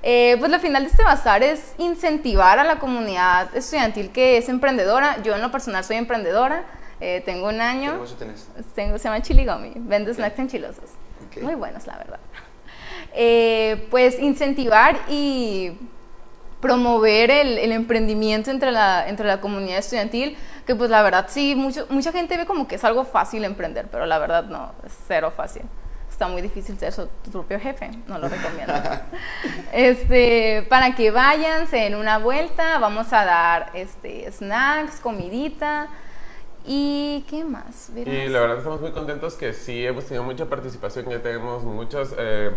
Eh, 0.02 0.37
pues 0.38 0.50
la 0.50 0.59
final 0.59 0.85
de 0.85 0.90
este 0.90 1.02
bazar 1.02 1.42
es 1.42 1.74
incentivar 1.78 2.59
a 2.59 2.64
la 2.64 2.78
comunidad 2.78 3.54
estudiantil 3.54 4.11
que 4.11 4.38
es 4.38 4.48
emprendedora. 4.48 5.22
Yo 5.22 5.35
en 5.35 5.42
lo 5.42 5.50
personal 5.50 5.85
soy 5.85 5.96
emprendedora. 5.96 6.64
Eh, 7.00 7.22
tengo 7.26 7.48
un 7.48 7.56
¿Qué 7.56 7.61
año. 7.62 7.92
negocio 7.92 8.16
tenés? 8.16 8.48
Tengo, 8.74 8.96
se 8.96 9.04
llama 9.04 9.20
Chiligomi. 9.20 9.72
Vendo 9.76 10.11
Ok. 10.12 10.16
snacks 10.16 10.38
enchilosos. 10.38 10.90
Ok. 11.28 11.42
Muy 11.42 11.54
buenos, 11.56 11.87
la 11.87 11.98
verdad. 11.98 12.20
Eh, 13.12 13.87
pues 13.90 14.18
incentivar 14.18 14.98
y 15.09 15.72
promover 16.66 17.31
el, 17.31 17.59
el 17.59 17.72
emprendimiento 17.72 18.50
entre 18.50 18.72
la, 18.72 19.09
entre 19.09 19.26
la 19.26 19.40
comunidad 19.40 19.79
estudiantil, 19.79 20.37
que 20.66 20.74
pues 20.74 20.90
la 20.90 21.02
verdad 21.02 21.26
sí, 21.29 21.55
mucho, 21.55 21.87
mucha 21.90 22.12
gente 22.12 22.37
ve 22.37 22.44
como 22.44 22.66
que 22.66 22.74
es 22.74 22.85
algo 22.85 23.05
fácil 23.05 23.44
emprender, 23.44 23.87
pero 23.90 24.05
la 24.05 24.18
verdad 24.18 24.44
no, 24.44 24.72
es 24.85 24.92
cero 25.07 25.33
fácil. 25.35 25.62
Está 26.11 26.29
muy 26.29 26.40
difícil 26.40 26.79
ser 26.79 26.92
su, 26.92 27.07
tu 27.22 27.31
propio 27.31 27.61
jefe, 27.61 27.90
no 28.07 28.18
lo 28.18 28.29
recomiendo. 28.29 28.72
este, 29.72 30.66
para 30.68 30.94
que 30.94 31.11
vayan, 31.11 31.66
se 31.68 31.76
den 31.76 31.94
una 31.94 32.18
vuelta, 32.18 32.79
vamos 32.79 33.12
a 33.12 33.24
dar 33.24 33.70
este, 33.74 34.31
snacks, 34.33 35.00
comidita, 35.00 35.88
¿Y 36.68 37.24
qué 37.31 37.44
más? 37.44 37.90
Y 37.94 38.02
Verás. 38.02 38.31
la 38.33 38.40
verdad 38.40 38.59
estamos 38.59 38.81
muy 38.81 38.90
contentos 38.90 39.35
que 39.35 39.52
sí 39.52 39.87
hemos 39.87 40.05
tenido 40.07 40.24
mucha 40.24 40.46
participación, 40.46 41.09
ya 41.09 41.22
tenemos 41.22 41.62
muchos 41.62 42.12
eh, 42.18 42.50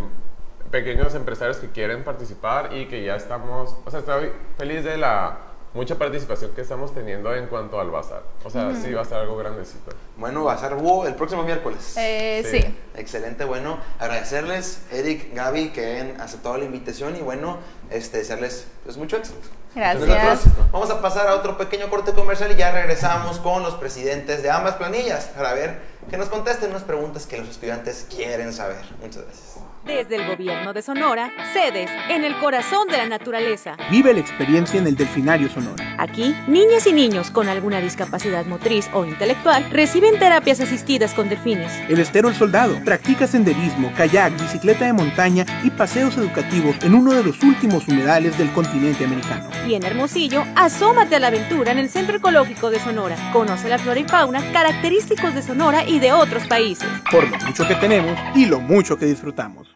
pequeños 0.71 1.15
empresarios 1.15 1.58
que 1.58 1.69
quieren 1.69 2.03
participar 2.03 2.75
y 2.75 2.88
que 2.88 3.03
ya 3.03 3.15
estamos, 3.15 3.75
o 3.86 3.91
sea, 3.91 3.99
estoy 3.99 4.32
feliz 4.58 4.84
de 4.84 4.97
la 4.97 5.49
mucha 5.73 5.95
participación 5.95 6.51
que 6.51 6.62
estamos 6.62 6.93
teniendo 6.93 7.34
en 7.36 7.47
cuanto 7.47 7.79
al 7.79 7.91
bazar. 7.91 8.23
O 8.43 8.49
sea, 8.49 8.73
sí 8.75 8.91
va 8.91 9.01
a 9.03 9.05
ser 9.05 9.19
algo 9.19 9.38
grandecito. 9.38 9.91
Bueno, 10.17 10.43
Bazar 10.43 10.75
Búho 10.75 11.05
el 11.05 11.15
próximo 11.15 11.43
miércoles. 11.43 11.95
Eh, 11.97 12.43
Sí. 12.49 12.62
sí. 12.62 12.77
Excelente, 12.95 13.45
bueno, 13.45 13.77
agradecerles, 13.99 14.84
Eric, 14.91 15.34
Gaby, 15.34 15.69
que 15.69 15.99
han 15.99 16.21
aceptado 16.21 16.58
la 16.58 16.65
invitación 16.65 17.15
y 17.15 17.21
bueno, 17.21 17.58
este, 17.91 18.17
desearles 18.17 18.67
pues, 18.84 18.97
mucho 18.97 19.17
éxito. 19.17 19.39
Gracias. 19.75 20.08
Nosotros 20.08 20.71
vamos 20.71 20.89
a 20.89 21.01
pasar 21.01 21.27
a 21.27 21.36
otro 21.36 21.58
pequeño 21.58 21.89
corte 21.89 22.13
comercial 22.13 22.51
y 22.51 22.55
ya 22.55 22.71
regresamos 22.71 23.38
con 23.38 23.62
los 23.62 23.75
presidentes 23.75 24.41
de 24.41 24.49
ambas 24.49 24.75
planillas 24.75 25.25
para 25.25 25.53
ver 25.53 25.79
que 26.10 26.17
nos 26.17 26.29
contesten 26.29 26.71
unas 26.71 26.84
preguntas 26.84 27.27
que 27.27 27.38
los 27.38 27.47
estudiantes 27.47 28.08
quieren 28.10 28.51
saber. 28.51 28.84
Muchas 28.99 29.23
gracias. 29.23 29.68
Desde 29.86 30.18
el 30.18 30.28
gobierno 30.28 30.74
de 30.74 30.82
Sonora, 30.82 31.32
sedes 31.54 31.89
en 32.10 32.24
el 32.24 32.38
corazón 32.38 32.88
de 32.89 32.98
la 32.98 33.08
naturaleza. 33.08 33.76
Vive 33.89 34.13
la 34.13 34.20
experiencia 34.20 34.80
en 34.80 34.88
el 34.88 34.96
Delfinario 34.96 35.50
Sonora. 35.50 35.96
Aquí, 35.98 36.36
niñas 36.48 36.86
y 36.86 36.94
niños 36.94 37.32
con 37.32 37.50
alguna 37.50 37.80
discapacidad 37.80 38.46
motriz 38.46 38.89
o 38.94 39.06
intelectual 39.06 39.65
reciben 39.72 40.20
terapias 40.20 40.60
asistidas 40.60 41.13
con 41.13 41.30
delfines. 41.30 41.72
El 41.89 42.00
Estero 42.00 42.30
El 42.30 42.36
Soldado 42.36 42.80
practica 42.86 43.26
senderismo, 43.26 43.92
kayak, 43.98 44.39
bicicleta 44.39 44.86
de 44.86 44.94
montaña 44.94 45.46
y 45.63 45.70
paseos 45.70 46.18
educativos 46.18 46.76
en 46.82 46.94
uno 46.94 47.13
de 47.13 47.24
los 47.24 47.42
últimos 47.42 47.88
humedales 47.88 48.38
del 48.38 48.52
continente 48.52 49.06
americano. 49.06 49.50
Y 49.68 49.74
en 49.74 49.84
Hermosillo, 49.84 50.46
asómate 50.56 51.15
a 51.15 51.20
la 51.20 51.28
aventura 51.28 51.72
en 51.72 51.80
el 51.80 51.89
Centro 51.89 52.18
Ecológico 52.18 52.70
de 52.70 52.80
Sonora. 52.80 53.15
Conoce 53.34 53.70
la 53.70 53.80
flora 53.80 54.00
y 54.00 54.04
fauna 54.04 54.52
característicos 54.52 55.34
de 55.34 55.42
Sonora 55.42 55.84
y 55.88 56.00
de 56.00 56.12
otros 56.12 56.46
países. 56.48 56.88
Por 57.12 57.30
lo 57.30 57.38
mucho 57.38 57.68
que 57.68 57.76
tenemos 57.76 58.18
y 58.36 58.46
lo 58.46 58.60
mucho 58.60 58.98
que 58.98 59.06
disfrutamos. 59.06 59.68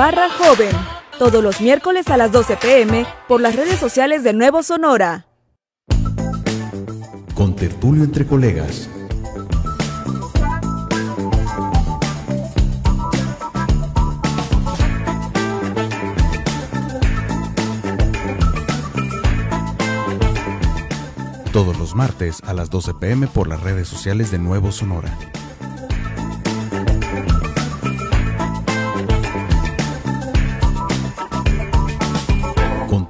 Barra 0.00 0.30
Joven, 0.30 0.74
todos 1.18 1.44
los 1.44 1.60
miércoles 1.60 2.08
a 2.08 2.16
las 2.16 2.32
12 2.32 2.56
pm 2.56 3.04
por 3.28 3.38
las 3.42 3.54
redes 3.54 3.78
sociales 3.78 4.24
de 4.24 4.32
Nuevo 4.32 4.62
Sonora. 4.62 5.26
Con 7.34 7.54
tertulio 7.54 8.04
entre 8.04 8.26
colegas. 8.26 8.88
Todos 21.52 21.78
los 21.78 21.94
martes 21.94 22.40
a 22.46 22.54
las 22.54 22.70
12 22.70 22.94
pm 22.94 23.26
por 23.26 23.48
las 23.48 23.62
redes 23.62 23.86
sociales 23.86 24.30
de 24.30 24.38
Nuevo 24.38 24.72
Sonora. 24.72 25.14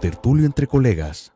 Con 0.00 0.10
tertulio 0.10 0.46
entre 0.46 0.66
colegas. 0.66 1.30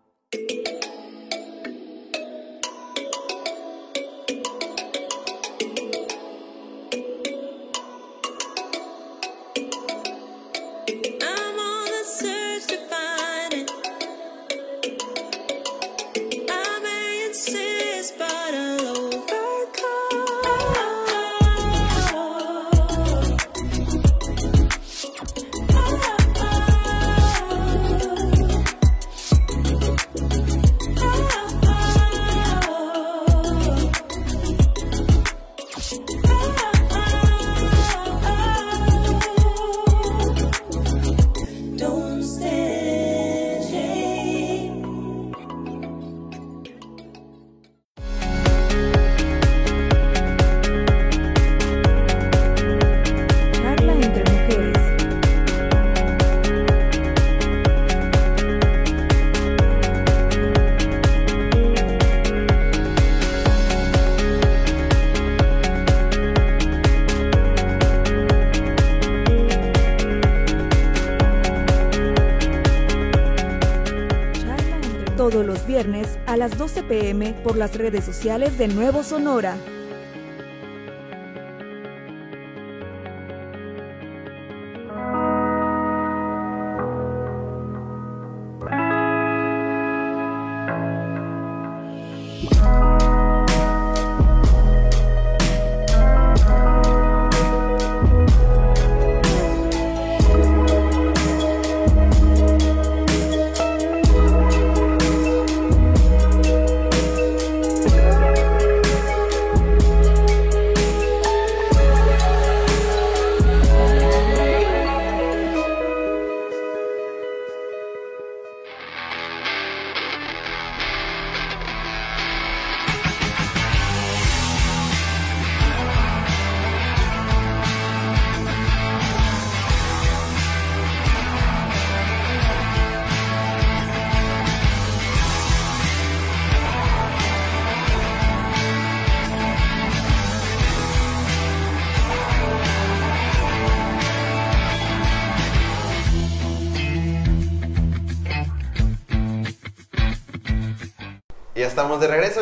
Todos 75.31 75.47
los 75.47 75.67
viernes 75.67 76.19
a 76.27 76.37
las 76.37 76.59
12 76.59 76.83
pm 76.83 77.33
por 77.43 77.57
las 77.57 77.75
redes 77.77 78.05
sociales 78.05 78.59
de 78.59 78.69
Nuevo 78.69 79.03
Sonora. 79.03 79.57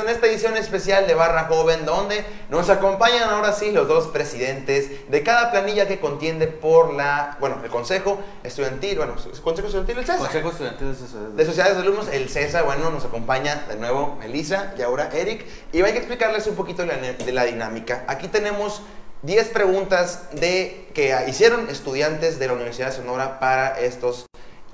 En 0.02 0.08
esta 0.08 0.26
edición 0.26 0.56
especial 0.56 1.06
de 1.06 1.14
Barra 1.14 1.44
Joven, 1.44 1.86
donde 1.86 2.24
nos 2.50 2.68
acompañan 2.70 3.30
ahora 3.30 3.52
sí 3.52 3.70
los 3.70 3.88
dos 3.88 4.08
presidentes 4.08 5.10
de 5.10 5.22
cada 5.22 5.50
planilla 5.50 5.86
que 5.86 6.00
contiende 6.00 6.48
por 6.48 6.92
la, 6.92 7.36
bueno, 7.40 7.60
el 7.62 7.70
Consejo 7.70 8.18
Estudiantil, 8.42 8.98
bueno, 8.98 9.14
el 9.14 9.40
Consejo 9.40 9.68
Estudiantil, 9.68 9.98
el 9.98 10.04
CESA. 10.04 10.18
Consejo 10.18 10.50
Estudiantil 10.50 10.88
de 10.88 10.94
Sociedades 10.94 11.36
De 11.36 11.46
Sociedades 11.46 11.76
de 11.76 11.82
Alumnos, 11.82 12.08
el 12.08 12.28
CESA, 12.28 12.62
bueno, 12.62 12.90
nos 12.90 13.04
acompaña 13.04 13.64
de 13.68 13.76
nuevo 13.76 14.16
Melissa 14.18 14.74
y 14.76 14.82
ahora 14.82 15.10
Eric. 15.12 15.46
Y 15.72 15.80
hay 15.82 15.92
que 15.92 15.98
explicarles 15.98 16.46
un 16.46 16.56
poquito 16.56 16.84
de 16.84 17.32
la 17.32 17.44
dinámica. 17.44 18.04
Aquí 18.08 18.28
tenemos 18.28 18.82
10 19.22 19.48
preguntas 19.50 20.28
de, 20.32 20.88
que 20.94 21.16
hicieron 21.28 21.68
estudiantes 21.68 22.38
de 22.40 22.48
la 22.48 22.54
Universidad 22.54 22.88
de 22.88 22.96
Sonora 22.96 23.38
para 23.38 23.78
estos 23.78 24.26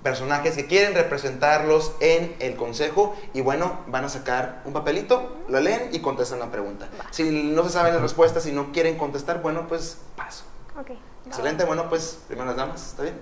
personajes 0.09 0.57
que 0.57 0.67
quieren 0.67 0.95
representarlos 0.95 1.95
en 2.01 2.35
el 2.41 2.57
consejo 2.57 3.15
y 3.35 3.43
bueno, 3.43 3.81
van 3.89 4.07
a 4.07 4.09
sacar 4.09 4.63
un 4.65 4.73
papelito, 4.73 5.37
lo 5.49 5.61
leen 5.61 5.91
y 5.93 6.01
contestan 6.01 6.39
la 6.39 6.51
pregunta. 6.51 6.89
Si 7.11 7.31
no 7.31 7.63
se 7.65 7.69
saben 7.69 7.93
las 7.93 8.01
respuestas, 8.01 8.45
si 8.45 8.53
no 8.53 8.73
quieren 8.73 8.97
contestar, 8.97 9.43
bueno, 9.43 9.67
pues 9.69 10.01
paso. 10.17 10.45
Ok. 10.81 10.93
Excelente, 11.27 11.67
bueno, 11.67 11.91
pues 11.91 12.23
primero 12.27 12.47
las 12.47 12.57
damas, 12.57 12.87
¿está 12.87 13.03
bien? 13.03 13.21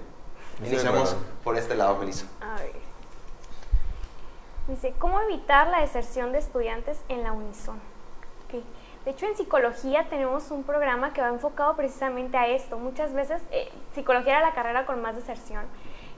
Sí, 0.61 0.68
Iniciamos 0.68 1.11
claro. 1.11 1.24
por 1.43 1.57
este 1.57 1.74
lado, 1.74 1.97
Melissa. 1.97 2.26
A 2.41 2.55
ver. 2.61 2.70
Dice, 4.68 4.95
¿cómo 4.97 5.20
evitar 5.22 5.66
la 5.66 5.80
deserción 5.80 6.30
de 6.30 6.39
estudiantes 6.39 6.99
en 7.09 7.24
la 7.24 7.32
Unison? 7.32 7.80
Ok. 8.47 8.62
De 9.05 9.11
hecho, 9.11 9.26
en 9.26 9.37
psicología 9.37 10.07
tenemos 10.09 10.53
un 10.53 10.62
programa 10.62 11.12
que 11.12 11.20
va 11.20 11.30
enfocado 11.30 11.74
precisamente 11.74 12.37
a 12.37 12.47
esto. 12.47 12.78
Muchas 12.78 13.12
veces, 13.12 13.43
eh, 13.51 13.72
psicología 13.93 14.39
era 14.39 14.49
la 14.49 14.55
carrera 14.55 14.87
con 14.87 15.03
más 15.03 15.16
deserción. 15.16 15.64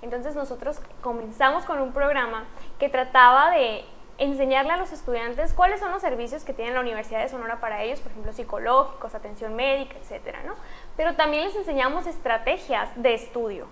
Entonces 0.03 0.35
nosotros 0.35 0.81
comenzamos 1.03 1.65
con 1.65 1.81
un 1.81 1.93
programa 1.93 2.45
que 2.79 2.89
trataba 2.89 3.51
de 3.51 3.85
enseñarle 4.19 4.73
a 4.73 4.77
los 4.77 4.93
estudiantes 4.93 5.55
cuáles 5.55 5.81
son 5.81 5.93
los 5.93 6.03
servicios 6.03 6.45
que 6.45 6.53
tiene 6.53 6.73
la 6.73 6.81
Universidad 6.81 7.21
de 7.21 7.29
Sonora 7.29 7.61
para 7.61 7.83
ellos, 7.83 8.01
por 8.01 8.11
ejemplo, 8.11 8.33
psicológicos, 8.33 9.15
atención 9.15 9.55
médica, 9.55 9.97
etcétera, 10.01 10.43
¿no? 10.45 10.55
Pero 10.97 11.15
también 11.15 11.45
les 11.45 11.55
enseñamos 11.55 12.07
estrategias 12.07 12.91
de 12.97 13.15
estudio. 13.15 13.67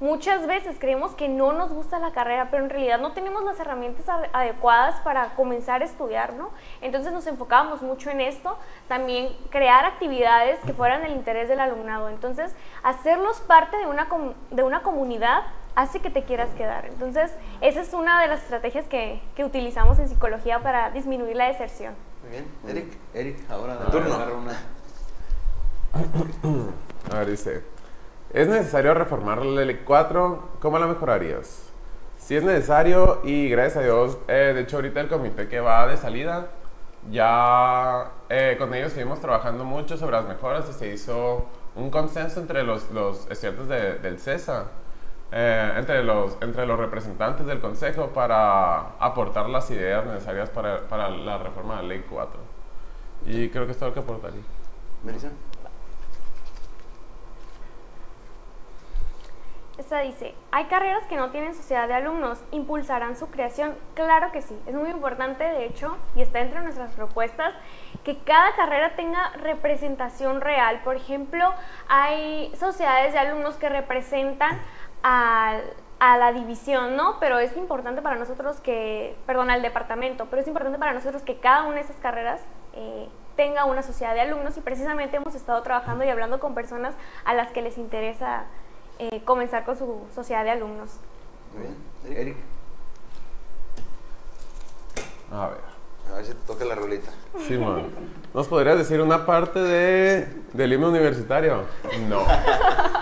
Muchas 0.00 0.48
veces 0.48 0.76
creemos 0.80 1.14
que 1.14 1.28
no 1.28 1.52
nos 1.52 1.72
gusta 1.72 2.00
la 2.00 2.10
carrera, 2.10 2.48
pero 2.50 2.64
en 2.64 2.70
realidad 2.70 2.98
no 2.98 3.12
tenemos 3.12 3.44
las 3.44 3.60
herramientas 3.60 4.04
adecuadas 4.32 5.00
para 5.00 5.36
comenzar 5.36 5.82
a 5.82 5.84
estudiar, 5.84 6.32
¿no? 6.32 6.50
Entonces 6.80 7.12
nos 7.12 7.28
enfocábamos 7.28 7.80
mucho 7.80 8.10
en 8.10 8.20
esto, 8.20 8.58
también 8.88 9.28
crear 9.50 9.84
actividades 9.84 10.58
que 10.66 10.72
fueran 10.72 11.02
del 11.02 11.12
interés 11.12 11.48
del 11.48 11.60
alumnado. 11.60 12.08
Entonces, 12.08 12.56
hacerlos 12.82 13.40
parte 13.42 13.76
de 13.76 13.86
una, 13.86 14.08
de 14.50 14.64
una 14.64 14.82
comunidad 14.82 15.44
hace 15.76 16.00
que 16.00 16.10
te 16.10 16.22
quieras 16.24 16.50
quedar. 16.56 16.86
Entonces, 16.86 17.32
esa 17.60 17.80
es 17.80 17.92
una 17.92 18.20
de 18.22 18.28
las 18.28 18.42
estrategias 18.42 18.86
que, 18.86 19.20
que 19.34 19.44
utilizamos 19.44 19.98
en 19.98 20.08
psicología 20.08 20.60
para 20.60 20.90
disminuir 20.90 21.36
la 21.36 21.46
deserción. 21.48 21.94
Muy 22.22 22.30
bien, 22.32 22.46
Eric. 22.66 22.98
Eric, 23.12 23.50
ahora 23.50 23.78
Turno. 23.90 24.14
agarra 24.14 24.34
una. 24.34 24.58
A 27.12 27.18
ver, 27.18 27.30
dice, 27.30 27.62
¿es 28.32 28.48
necesario 28.48 28.94
reformar 28.94 29.44
la 29.44 29.64
ley 29.64 29.82
4? 29.84 30.48
¿Cómo 30.60 30.78
la 30.78 30.86
mejorarías? 30.86 31.70
Si 32.18 32.34
es 32.36 32.42
necesario 32.42 33.20
y 33.24 33.48
gracias 33.50 33.76
a 33.78 33.80
Dios, 33.82 34.18
eh, 34.28 34.52
de 34.54 34.60
hecho 34.62 34.76
ahorita 34.76 35.00
el 35.00 35.08
comité 35.08 35.46
que 35.48 35.60
va 35.60 35.86
de 35.86 35.96
salida, 35.98 36.46
ya 37.10 38.10
eh, 38.30 38.56
con 38.58 38.72
ellos 38.72 38.92
seguimos 38.92 39.20
trabajando 39.20 39.64
mucho 39.64 39.96
sobre 39.98 40.12
las 40.16 40.24
mejoras 40.26 40.64
y 40.70 40.72
se 40.72 40.88
hizo 40.88 41.44
un 41.76 41.90
consenso 41.90 42.40
entre 42.40 42.62
los, 42.62 42.90
los 42.92 43.30
estudiantes 43.30 43.68
de- 43.68 43.94
del 43.98 44.18
CESA, 44.18 44.68
eh, 45.32 45.72
entre, 45.76 46.02
los, 46.04 46.36
entre 46.40 46.66
los 46.66 46.78
representantes 46.78 47.46
del 47.46 47.60
consejo 47.60 48.08
para 48.08 48.96
aportar 48.98 49.48
las 49.48 49.70
ideas 49.70 50.06
necesarias 50.06 50.50
para, 50.50 50.86
para 50.86 51.08
la 51.08 51.38
reforma 51.38 51.76
de 51.76 51.82
la 51.82 51.88
ley 51.88 52.04
4. 52.08 52.40
Y 53.26 53.48
creo 53.48 53.66
que 53.66 53.72
es 53.72 53.78
todo 53.78 53.88
lo 53.88 53.94
que 53.94 54.00
aportaría. 54.00 54.42
Melissa. 55.02 55.30
Esta 59.76 59.98
dice, 60.00 60.36
hay 60.52 60.66
carreras 60.66 61.02
que 61.08 61.16
no 61.16 61.30
tienen 61.30 61.52
sociedad 61.52 61.88
de 61.88 61.94
alumnos, 61.94 62.38
¿impulsarán 62.52 63.16
su 63.16 63.26
creación? 63.26 63.74
Claro 63.94 64.30
que 64.30 64.40
sí, 64.40 64.56
es 64.66 64.74
muy 64.74 64.88
importante 64.88 65.42
de 65.42 65.64
hecho, 65.64 65.96
y 66.14 66.22
está 66.22 66.38
dentro 66.38 66.60
de 66.60 66.66
nuestras 66.66 66.94
propuestas, 66.94 67.52
que 68.04 68.18
cada 68.18 68.54
carrera 68.54 68.94
tenga 68.94 69.30
representación 69.30 70.40
real. 70.40 70.80
Por 70.84 70.94
ejemplo, 70.94 71.52
hay 71.88 72.54
sociedades 72.56 73.14
de 73.14 73.18
alumnos 73.18 73.56
que 73.56 73.68
representan 73.68 74.60
al- 75.04 75.62
a 76.00 76.18
la 76.18 76.32
división, 76.32 76.96
¿no? 76.96 77.18
Pero 77.20 77.38
es 77.38 77.56
importante 77.56 78.02
para 78.02 78.16
nosotros 78.16 78.56
que, 78.60 79.16
perdón, 79.26 79.48
al 79.50 79.62
departamento, 79.62 80.26
pero 80.28 80.42
es 80.42 80.48
importante 80.48 80.78
para 80.78 80.92
nosotros 80.92 81.22
que 81.22 81.38
cada 81.38 81.62
una 81.64 81.76
de 81.76 81.80
esas 81.82 81.96
carreras 81.96 82.40
eh, 82.74 83.08
tenga 83.36 83.64
una 83.64 83.82
sociedad 83.82 84.14
de 84.14 84.20
alumnos 84.22 84.56
y 84.56 84.60
precisamente 84.60 85.16
hemos 85.16 85.34
estado 85.34 85.62
trabajando 85.62 86.04
y 86.04 86.08
hablando 86.08 86.40
con 86.40 86.54
personas 86.54 86.94
a 87.24 87.34
las 87.34 87.50
que 87.52 87.62
les 87.62 87.78
interesa 87.78 88.44
eh, 88.98 89.22
comenzar 89.24 89.64
con 89.64 89.76
su 89.78 90.04
sociedad 90.14 90.44
de 90.44 90.50
alumnos. 90.50 90.98
Muy 91.54 91.62
bien. 91.62 92.18
Eric. 92.20 92.36
A 95.32 95.48
ver. 95.48 95.58
A 96.12 96.16
ver 96.16 96.24
si 96.26 96.32
te 96.32 96.46
toca 96.46 96.64
la 96.66 96.74
rolita. 96.74 97.10
Simón, 97.46 97.90
¿nos 98.34 98.46
podrías 98.46 98.76
decir 98.76 99.00
una 99.00 99.24
parte 99.24 99.58
de, 99.58 100.28
del 100.52 100.72
himno 100.72 100.90
universitario? 100.90 101.62
No, 102.08 102.24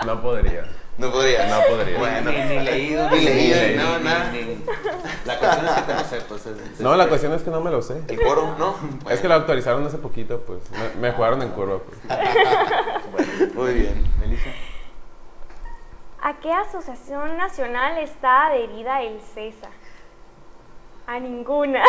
no 0.05 0.21
podría. 0.21 0.65
No 0.97 1.11
podría. 1.11 1.47
No 1.47 1.61
podría. 1.69 1.97
Bueno. 1.97 2.31
Ni, 2.31 2.37
ni 2.43 2.59
leído, 2.59 3.09
Ni 3.09 3.21
leído, 3.21 3.61
ni- 3.67 3.75
no, 3.75 3.97
ni- 3.97 4.03
nada. 4.05 4.31
ni- 4.31 4.63
La 5.25 5.39
cuestión 5.39 5.65
es 5.67 5.73
que 5.73 5.81
te 5.81 5.93
lo 5.93 6.03
sepas. 6.03 6.45
es- 6.45 6.79
No, 6.79 6.95
la 6.95 7.07
cuestión 7.07 7.33
es 7.33 7.41
que 7.41 7.49
no 7.49 7.61
me 7.61 7.71
lo 7.71 7.81
sé. 7.81 8.01
El 8.07 8.21
coro, 8.21 8.55
¿no? 8.59 8.75
Es 9.09 9.19
que 9.19 9.27
lo 9.27 9.33
actualizaron 9.33 9.85
hace 9.87 9.97
poquito, 9.97 10.41
pues. 10.41 10.59
Me, 10.71 11.01
me 11.09 11.11
jugaron 11.15 11.41
en 11.41 11.49
curva, 11.49 11.79
pues. 11.79 13.53
Muy 13.55 13.73
bien. 13.73 14.07
Melissa. 14.19 14.49
¿A 16.21 16.39
qué 16.39 16.53
asociación 16.53 17.37
nacional 17.37 17.97
está 17.97 18.47
adherida 18.47 19.01
el 19.01 19.19
CESA? 19.33 19.69
A 21.05 21.19
ninguna. 21.19 21.83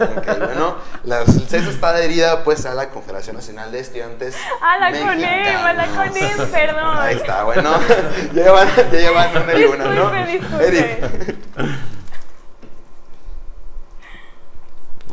Ok, 0.00 0.38
bueno, 0.38 0.76
la 1.02 1.24
CES 1.24 1.66
está 1.66 1.88
adherida 1.88 2.44
pues 2.44 2.64
a 2.66 2.74
la 2.74 2.88
Confederación 2.90 3.34
Nacional 3.34 3.72
de 3.72 3.80
Estudiantes 3.80 4.36
A 4.62 4.78
la 4.78 4.90
CONEM, 4.96 5.56
a 5.58 5.72
la. 5.72 5.86
CONEM, 5.88 6.50
perdón. 6.52 6.96
Ahí 6.98 7.16
está, 7.16 7.42
bueno. 7.44 7.70
ya 8.32 8.42
llevan, 8.44 8.68
ya 8.76 8.98
llevan 8.98 9.30
una 9.42 9.54
y 9.58 9.64
una, 9.64 9.84
¿no? 9.86 10.26
Disculpe. 10.26 10.66
Eric. 10.68 11.36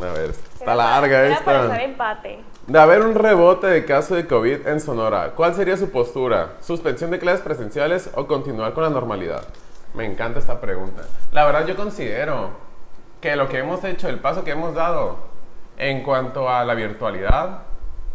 A 0.02 0.12
ver, 0.14 0.30
está 0.30 0.74
larga 0.74 1.16
para- 1.16 1.26
Era 1.26 1.44
para 1.44 1.58
hacer 1.60 1.70
esta. 1.72 1.84
empate. 1.84 2.40
De 2.66 2.78
haber 2.78 3.02
un 3.02 3.14
rebote 3.14 3.66
de 3.68 3.84
caso 3.84 4.14
de 4.16 4.26
COVID 4.26 4.66
en 4.66 4.80
Sonora, 4.80 5.32
¿cuál 5.36 5.54
sería 5.54 5.76
su 5.76 5.90
postura? 5.90 6.54
¿Suspensión 6.60 7.10
de 7.10 7.18
clases 7.18 7.40
presenciales 7.42 8.10
o 8.14 8.26
continuar 8.26 8.72
con 8.72 8.82
la 8.84 8.90
normalidad? 8.90 9.44
Me 9.94 10.04
encanta 10.06 10.38
esta 10.40 10.60
pregunta. 10.60 11.02
La 11.32 11.44
verdad 11.44 11.66
yo 11.66 11.76
considero 11.76 12.50
que 13.22 13.34
lo 13.36 13.48
que 13.48 13.58
hemos 13.60 13.82
hecho, 13.84 14.08
el 14.08 14.18
paso 14.18 14.44
que 14.44 14.50
hemos 14.50 14.74
dado 14.74 15.16
en 15.78 16.02
cuanto 16.02 16.50
a 16.50 16.64
la 16.64 16.74
virtualidad, 16.74 17.62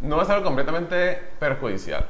no 0.02 0.22
es 0.22 0.30
algo 0.30 0.44
completamente 0.46 1.20
perjudicial. 1.40 2.06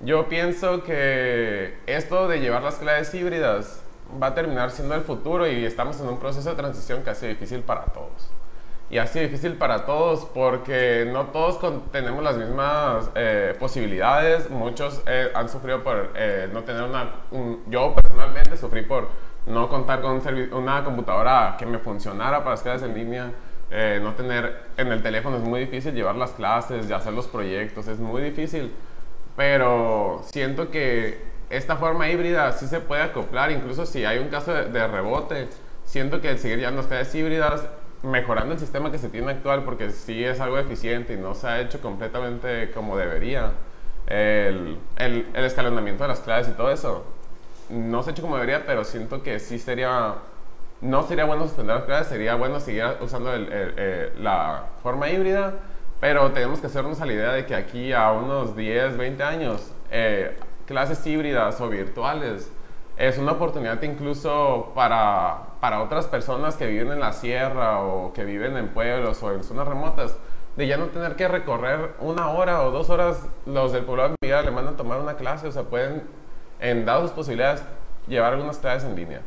Yo 0.00 0.28
pienso 0.28 0.82
que 0.82 1.78
esto 1.86 2.26
de 2.26 2.40
llevar 2.40 2.62
las 2.62 2.76
clases 2.76 3.14
híbridas 3.14 3.82
va 4.20 4.28
a 4.28 4.34
terminar 4.34 4.70
siendo 4.70 4.94
el 4.94 5.02
futuro 5.02 5.46
y 5.46 5.64
estamos 5.64 6.00
en 6.00 6.08
un 6.08 6.18
proceso 6.18 6.50
de 6.50 6.56
transición 6.56 7.02
que 7.02 7.10
ha 7.10 7.14
difícil 7.14 7.60
para 7.60 7.84
todos. 7.86 8.30
Y 8.88 8.98
ha 8.98 9.06
sido 9.06 9.24
difícil 9.24 9.54
para 9.54 9.84
todos 9.84 10.26
porque 10.26 11.08
no 11.12 11.26
todos 11.26 11.58
tenemos 11.90 12.22
las 12.22 12.36
mismas 12.36 13.10
eh, 13.14 13.54
posibilidades. 13.58 14.48
Muchos 14.48 15.02
eh, 15.06 15.30
han 15.34 15.48
sufrido 15.48 15.82
por 15.82 16.12
eh, 16.14 16.48
no 16.52 16.62
tener 16.62 16.82
una... 16.82 17.10
un- 17.30 17.64
yo 17.68 17.94
personalmente 17.94 18.56
sufrí 18.56 18.82
por 18.82 19.08
no 19.46 19.68
contar 19.68 20.00
con 20.00 20.20
una 20.52 20.84
computadora 20.84 21.56
que 21.58 21.66
me 21.66 21.78
funcionara 21.78 22.38
para 22.38 22.50
las 22.52 22.62
clases 22.62 22.88
en 22.88 22.94
línea. 22.94 23.32
eh, 23.70 23.98
no 24.00 24.14
tener 24.14 24.62
en 24.76 24.92
el 24.92 25.02
teléfono 25.02 25.36
es 25.38 25.42
muy 25.42 25.60
difícil 25.60 25.92
llevar 25.92 26.14
las 26.14 26.30
clases 26.32 26.88
y 26.88 26.92
hacer 26.92 27.12
los 27.12 27.26
proyectos, 27.26 27.88
es 27.88 27.98
muy 27.98 28.22
difícil. 28.22 28.72
Pero 29.36 30.20
siento 30.24 30.70
que 30.70 31.20
esta 31.50 31.76
forma 31.76 32.08
híbrida 32.08 32.52
sí 32.52 32.66
se 32.66 32.80
puede 32.80 33.02
acoplar, 33.02 33.50
incluso 33.52 33.86
si 33.86 34.04
hay 34.04 34.18
un 34.18 34.28
caso 34.28 34.52
de, 34.52 34.86
rebote. 34.88 35.48
Siento 35.84 36.20
que 36.20 36.30
el 36.30 36.38
seguir 36.38 36.58
llevando 36.58 36.82
las 36.82 36.88
clases 36.88 37.14
híbridas, 37.14 37.68
mejorando 38.02 38.54
el 38.54 38.58
sistema 38.58 38.90
que 38.90 38.98
se 38.98 39.08
tiene 39.08 39.32
actual, 39.32 39.64
porque 39.64 39.90
sí 39.90 40.24
es 40.24 40.40
algo 40.40 40.58
eficiente 40.58 41.14
y 41.14 41.16
no 41.16 41.34
se 41.34 41.46
ha 41.48 41.60
hecho 41.60 41.80
completamente 41.80 42.70
como 42.72 42.96
debería. 42.96 43.52
El, 44.06 44.78
el, 44.96 45.26
el 45.34 45.44
escalonamiento 45.44 46.04
de 46.04 46.08
las 46.08 46.20
clases 46.20 46.54
y 46.54 46.56
todo 46.56 46.70
eso. 46.70 47.04
No 47.70 48.02
se 48.02 48.10
ha 48.10 48.12
hecho 48.12 48.22
como 48.22 48.36
debería, 48.36 48.64
pero 48.66 48.84
siento 48.84 49.22
que 49.22 49.38
sí 49.40 49.58
sería 49.58 50.16
no 50.80 51.02
sería 51.04 51.24
bueno 51.24 51.44
suspender 51.44 51.76
las 51.76 51.84
clases, 51.84 52.08
sería 52.08 52.34
bueno 52.34 52.60
seguir 52.60 52.84
usando 53.00 53.32
la 54.18 54.64
forma 54.82 55.08
híbrida, 55.08 55.54
pero 56.00 56.30
tenemos 56.32 56.60
que 56.60 56.66
hacernos 56.66 57.00
a 57.00 57.06
la 57.06 57.12
idea 57.12 57.32
de 57.32 57.46
que 57.46 57.54
aquí 57.54 57.92
a 57.92 58.12
unos 58.12 58.54
10, 58.54 58.98
20 58.98 59.22
años, 59.22 59.72
eh, 59.90 60.36
clases 60.66 61.04
híbridas 61.06 61.60
o 61.60 61.68
virtuales 61.68 62.52
es 62.98 63.18
una 63.18 63.32
oportunidad 63.32 63.80
incluso 63.82 64.72
para, 64.74 65.38
para 65.60 65.82
otras 65.82 66.06
personas 66.06 66.56
que 66.56 66.66
viven 66.66 66.92
en 66.92 67.00
la 67.00 67.12
sierra 67.12 67.80
o 67.80 68.12
que 68.12 68.24
viven 68.24 68.56
en 68.56 68.68
pueblos 68.68 69.22
o 69.22 69.32
en 69.32 69.44
zonas 69.44 69.68
remotas, 69.68 70.16
de 70.56 70.66
ya 70.66 70.76
no 70.76 70.86
tener 70.86 71.16
que 71.16 71.28
recorrer 71.28 71.94
una 72.00 72.30
hora 72.30 72.62
o 72.62 72.70
dos 72.70 72.88
horas 72.88 73.26
los 73.44 73.72
del 73.72 73.84
poblado 73.84 74.10
de 74.10 74.16
Miguel 74.22 74.38
Alemán 74.38 74.68
a 74.68 74.76
tomar 74.76 75.00
una 75.00 75.14
clase, 75.14 75.46
o 75.46 75.52
sea, 75.52 75.64
pueden, 75.64 76.04
en 76.60 76.84
dadas 76.84 77.02
sus 77.02 77.10
posibilidades, 77.12 77.62
llevar 78.06 78.32
algunas 78.32 78.58
clases 78.58 78.88
en 78.88 78.96
línea 78.96 79.20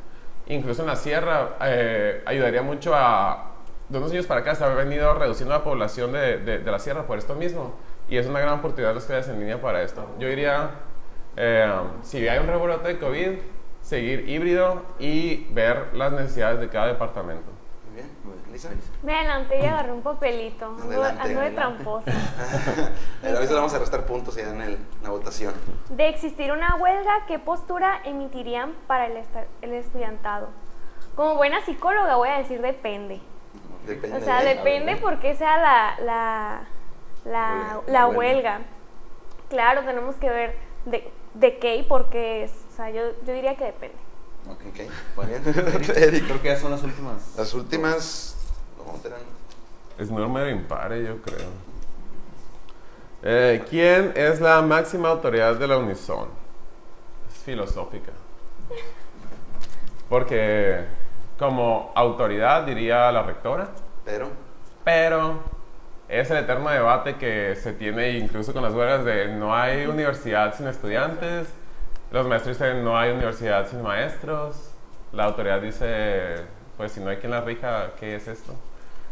incluso 0.50 0.82
en 0.82 0.88
la 0.88 0.96
sierra, 0.96 1.58
eh, 1.62 2.22
ayudaría 2.26 2.62
mucho 2.62 2.94
a... 2.94 3.46
De 3.88 3.98
unos 3.98 4.12
años 4.12 4.28
para 4.28 4.42
acá 4.42 4.54
se 4.54 4.64
ha 4.64 4.68
venido 4.68 5.16
reduciendo 5.16 5.54
la 5.54 5.64
población 5.64 6.12
de 6.12 6.62
la 6.64 6.78
sierra 6.78 7.08
por 7.08 7.18
esto 7.18 7.34
mismo. 7.34 7.74
Y 8.08 8.18
es 8.18 8.28
una 8.28 8.40
gran 8.40 8.60
oportunidad 8.60 8.94
las 8.94 9.06
clases 9.06 9.34
en 9.34 9.40
línea 9.40 9.60
para 9.60 9.82
esto. 9.82 10.06
Yo 10.20 10.28
diría, 10.28 10.70
eh, 11.36 11.72
si 12.04 12.28
hay 12.28 12.38
un 12.38 12.46
rebrote 12.46 12.88
de 12.88 13.00
COVID, 13.00 13.40
seguir 13.82 14.30
híbrido 14.30 14.84
y 15.00 15.48
ver 15.54 15.88
las 15.94 16.12
necesidades 16.12 16.60
de 16.60 16.70
cada 16.70 16.88
departamento. 16.88 17.50
Muy 17.88 17.96
bien, 17.96 18.12
muy 18.24 18.34
bien. 18.34 18.39
Lisa. 18.68 18.92
Me 19.04 19.16
adelanté 19.16 19.60
y 19.62 19.66
agarré 19.66 19.92
un 19.94 20.02
papelito. 20.02 20.66
Ando, 20.66 20.84
Adelante, 20.84 21.22
ando 21.22 21.40
de 21.40 21.48
adelante. 21.48 21.56
tramposa. 21.56 22.12
Ahorita 23.24 23.46
le 23.54 23.54
vamos 23.56 23.74
a 23.74 23.80
restar 23.80 24.06
puntos 24.06 24.36
ya 24.36 24.50
en 24.50 24.62
el- 24.62 24.78
la 25.04 25.10
votación. 25.10 25.54
De 25.90 26.10
existir 26.10 26.52
una 26.52 26.76
huelga, 26.76 27.26
¿qué 27.28 27.40
postura 27.40 28.02
emitirían 28.04 28.74
para 28.88 29.08
el, 29.08 29.18
el 29.62 29.74
estudiantado? 29.74 30.50
Como 31.16 31.36
buena 31.36 31.64
psicóloga 31.66 32.16
voy 32.16 32.30
a 32.30 32.38
decir 32.38 32.62
depende. 32.62 33.20
Depende 33.86 34.18
O 34.18 34.22
sea, 34.22 34.42
de- 34.44 34.56
depende 34.56 34.96
por 34.98 35.20
qué 35.20 35.36
sea 35.36 35.58
la, 35.58 35.96
la, 36.04 36.62
la, 37.26 37.78
Huelga, 37.80 37.92
la 37.92 38.08
huelga. 38.08 38.18
huelga. 38.18 38.62
Claro, 39.50 39.82
tenemos 39.84 40.16
que 40.18 40.30
ver 40.30 40.56
de, 40.86 41.12
de 41.34 41.58
qué 41.58 41.78
y 41.78 41.84
por 41.84 42.10
qué 42.10 42.44
es. 42.44 42.52
O 42.72 42.76
sea, 42.76 42.90
yo, 42.92 43.02
yo 43.26 43.34
diría 43.34 43.56
que 43.56 43.66
depende. 43.66 43.98
Ok, 44.48 44.62
Ok, 44.70 44.80
Bueno, 45.16 45.32
muy 45.44 45.52
bien. 45.54 45.92
Eric. 45.98 46.26
creo 46.26 46.42
que 46.42 46.48
ya 46.50 46.58
son 46.58 46.72
las 46.72 46.84
últimas. 46.84 47.34
Las 47.36 47.54
últimas. 47.54 48.36
Es 49.98 50.10
número 50.10 50.50
impare, 50.50 51.04
yo 51.04 51.22
creo. 51.22 51.48
Eh, 53.22 53.64
¿Quién 53.70 54.14
es 54.16 54.40
la 54.40 54.62
máxima 54.62 55.10
autoridad 55.10 55.56
de 55.56 55.68
la 55.68 55.78
Unison? 55.78 56.30
Es 57.28 57.44
filosófica. 57.44 58.14
Porque 60.08 60.86
como 61.38 61.92
autoridad 61.96 62.64
diría 62.64 63.12
la 63.12 63.24
rectora, 63.24 63.70
Pero. 64.06 64.30
pero 64.84 65.40
es 66.08 66.32
el 66.32 66.38
eterno 66.38 66.70
debate 66.70 67.16
que 67.16 67.56
se 67.56 67.74
tiene 67.74 68.18
incluso 68.18 68.52
con 68.54 68.64
las 68.64 68.74
huelgas 68.74 69.06
de 69.06 69.28
no 69.28 69.56
hay 69.56 69.86
universidad 69.86 70.56
sin 70.56 70.68
estudiantes, 70.68 71.48
los 72.12 72.26
maestros 72.26 72.58
dicen 72.58 72.84
no 72.84 72.98
hay 72.98 73.12
universidad 73.12 73.68
sin 73.68 73.82
maestros, 73.82 74.72
la 75.12 75.26
autoridad 75.26 75.62
dice 75.62 76.46
pues 76.76 76.94
si 76.94 77.00
no 77.02 77.10
hay 77.10 77.18
quien 77.18 77.32
la 77.32 77.42
rija, 77.42 77.92
¿qué 78.00 78.16
es 78.16 78.28
esto? 78.28 78.54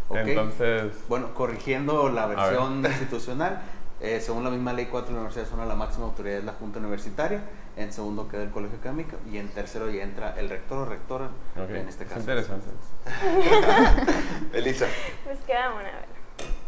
Entonces, 0.10 0.94
Bueno, 1.10 1.34
corrigiendo 1.34 2.10
la 2.10 2.26
ver. 2.28 2.38
versión 2.38 2.86
institucional, 2.86 3.62
eh, 4.00 4.22
según 4.22 4.44
la 4.44 4.50
misma 4.50 4.74
ley 4.74 4.86
4 4.86 5.08
de 5.08 5.14
la 5.14 5.20
Universidad 5.20 5.46
de 5.46 5.50
Sonora, 5.50 5.68
la 5.68 5.76
máxima 5.76 6.06
autoridad 6.06 6.38
es 6.40 6.44
la 6.46 6.54
Junta 6.54 6.80
Universitaria, 6.80 7.42
en 7.76 7.92
segundo 7.92 8.28
queda 8.28 8.44
el 8.44 8.52
Colegio 8.52 8.78
Académico 8.78 9.18
y 9.32 9.38
en 9.38 9.50
tercero 9.50 9.90
ya 9.90 10.04
entra 10.04 10.36
el 10.40 10.50
rector 10.50 10.80
o 10.80 10.86
rectora, 10.86 11.30
en 11.56 11.88
este 11.88 12.04
es 12.04 12.10
caso. 12.10 12.20
interesante. 12.22 12.68
Elisa. 14.54 14.86
Pues 15.24 15.40
queda 15.46 15.70
una, 15.72 15.80
a 15.90 16.00
ver. 16.00 16.06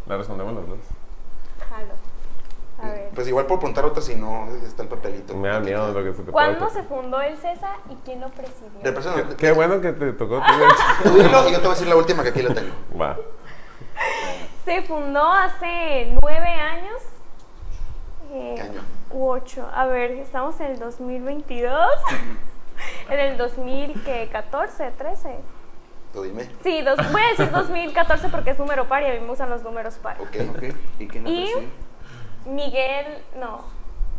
La 0.08 0.18
respondemos 0.18 0.54
los 0.56 0.68
dos. 0.68 0.80
Jalo. 1.70 1.94
A 2.82 2.88
ver. 2.88 3.10
Pues 3.14 3.28
igual 3.28 3.46
por 3.46 3.60
preguntar 3.60 3.84
otra 3.86 4.02
si 4.02 4.16
no 4.16 4.48
está 4.66 4.84
el 4.84 4.90
papelito. 4.90 5.36
Me 5.36 5.50
da 5.50 5.60
miedo 5.60 5.92
lo 5.92 6.04
que 6.04 6.14
se 6.14 6.24
te 6.24 6.32
¿Cuándo 6.32 6.70
se 6.70 6.84
fundó 6.84 7.20
el 7.22 7.38
CESA 7.38 7.72
y 7.90 7.96
quién 8.06 8.22
lo 8.22 8.30
presidió? 8.30 8.80
De 8.82 8.92
persona. 8.92 9.28
Qué, 9.30 9.36
qué 9.36 9.52
bueno 9.52 9.82
que 9.82 9.92
te 9.92 10.14
tocó. 10.14 10.42
Tú 11.04 11.10
dilo 11.10 11.50
y 11.50 11.52
yo 11.52 11.58
te 11.58 11.64
voy 11.64 11.68
a 11.68 11.70
decir 11.72 11.88
la 11.88 11.96
última 11.96 12.24
que 12.24 12.30
aquí 12.30 12.42
lo 12.42 12.54
tengo. 12.54 12.74
Va. 13.00 13.18
Se 14.66 14.82
fundó 14.84 15.32
hace 15.34 16.16
nueve 16.22 16.48
años. 16.48 17.02
eh, 18.32 18.54
¿Qué 18.56 18.62
año? 18.62 18.82
U 19.12 19.30
ocho. 19.30 19.68
A 19.74 19.86
ver, 19.88 20.12
estamos 20.12 20.60
en 20.60 20.68
el 20.68 20.80
2022. 20.80 21.74
en 23.10 23.20
el 23.20 23.38
2014, 23.38 24.92
13. 24.98 25.36
Tú 26.14 26.24
dime. 26.24 26.50
Sí, 26.64 26.82
dos, 26.82 26.98
voy 27.12 27.22
a 27.22 27.28
decir 27.30 27.52
2014 27.52 28.30
porque 28.30 28.52
es 28.52 28.58
número 28.60 28.86
par 28.88 29.04
y 29.04 29.08
a 29.08 29.14
mí 29.14 29.20
me 29.20 29.28
gustan 29.28 29.50
los 29.50 29.62
números 29.64 29.96
par. 29.96 30.20
Ok. 30.22 30.38
Ok, 30.56 30.64
¿y 31.00 31.08
quién 31.08 31.24
la 31.24 31.30
Y- 31.30 31.44
preside? 31.52 31.70
Miguel, 32.50 33.06
no. 33.40 33.62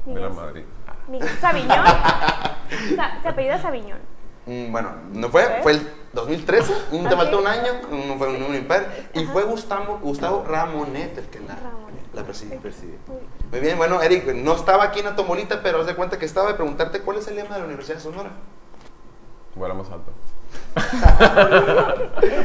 De 0.07 0.15
la 0.21 0.29
Miguel, 0.29 0.33
Madrid. 0.45 0.65
Miguel 1.09 1.29
Sabiñón. 1.41 1.85
Sa- 2.97 3.19
se 3.23 3.29
apellida 3.29 3.61
Sabiñón. 3.61 3.99
Mm, 4.47 4.73
Bueno, 4.73 4.91
no 5.13 5.29
fue, 5.29 5.43
¿Eh? 5.43 5.59
fue 5.63 5.73
el 5.73 5.91
2013, 6.13 6.73
un- 6.93 7.09
te 7.09 7.17
faltó 7.17 7.39
un 7.39 7.47
año, 7.47 7.73
no 7.91 8.17
fue 8.17 8.29
un 8.29 8.39
número 8.41 8.57
impar, 8.59 8.87
y 9.15 9.25
fue 9.27 9.43
Gustavo, 9.45 9.99
Gustavo 10.03 10.45
Ramonet 10.49 11.17
el 11.19 11.25
que 11.27 11.41
la, 11.41 11.55
Ramonet. 11.57 12.03
la 12.15 12.23
presidió. 12.25 12.59
Preside. 12.61 12.97
Muy 13.51 13.61
bien, 13.61 13.77
bueno, 13.77 14.01
Eric, 14.03 14.27
no 14.35 14.55
estaba 14.55 14.85
aquí 14.85 15.01
en 15.01 15.07
la 15.07 15.17
tomolita, 15.17 15.61
pero 15.63 15.81
haz 15.81 15.87
de 15.87 15.95
cuenta 15.95 16.19
que 16.19 16.25
estaba 16.27 16.49
de 16.49 16.55
preguntarte 16.55 17.01
cuál 17.01 17.19
es 17.19 17.29
el 17.29 17.37
lema 17.37 17.55
de 17.55 17.61
la 17.61 17.67
Universidad 17.67 17.97
de 17.97 18.03
Sonora. 18.03 18.31
Volamos 19.55 19.89
alto. 19.91 20.11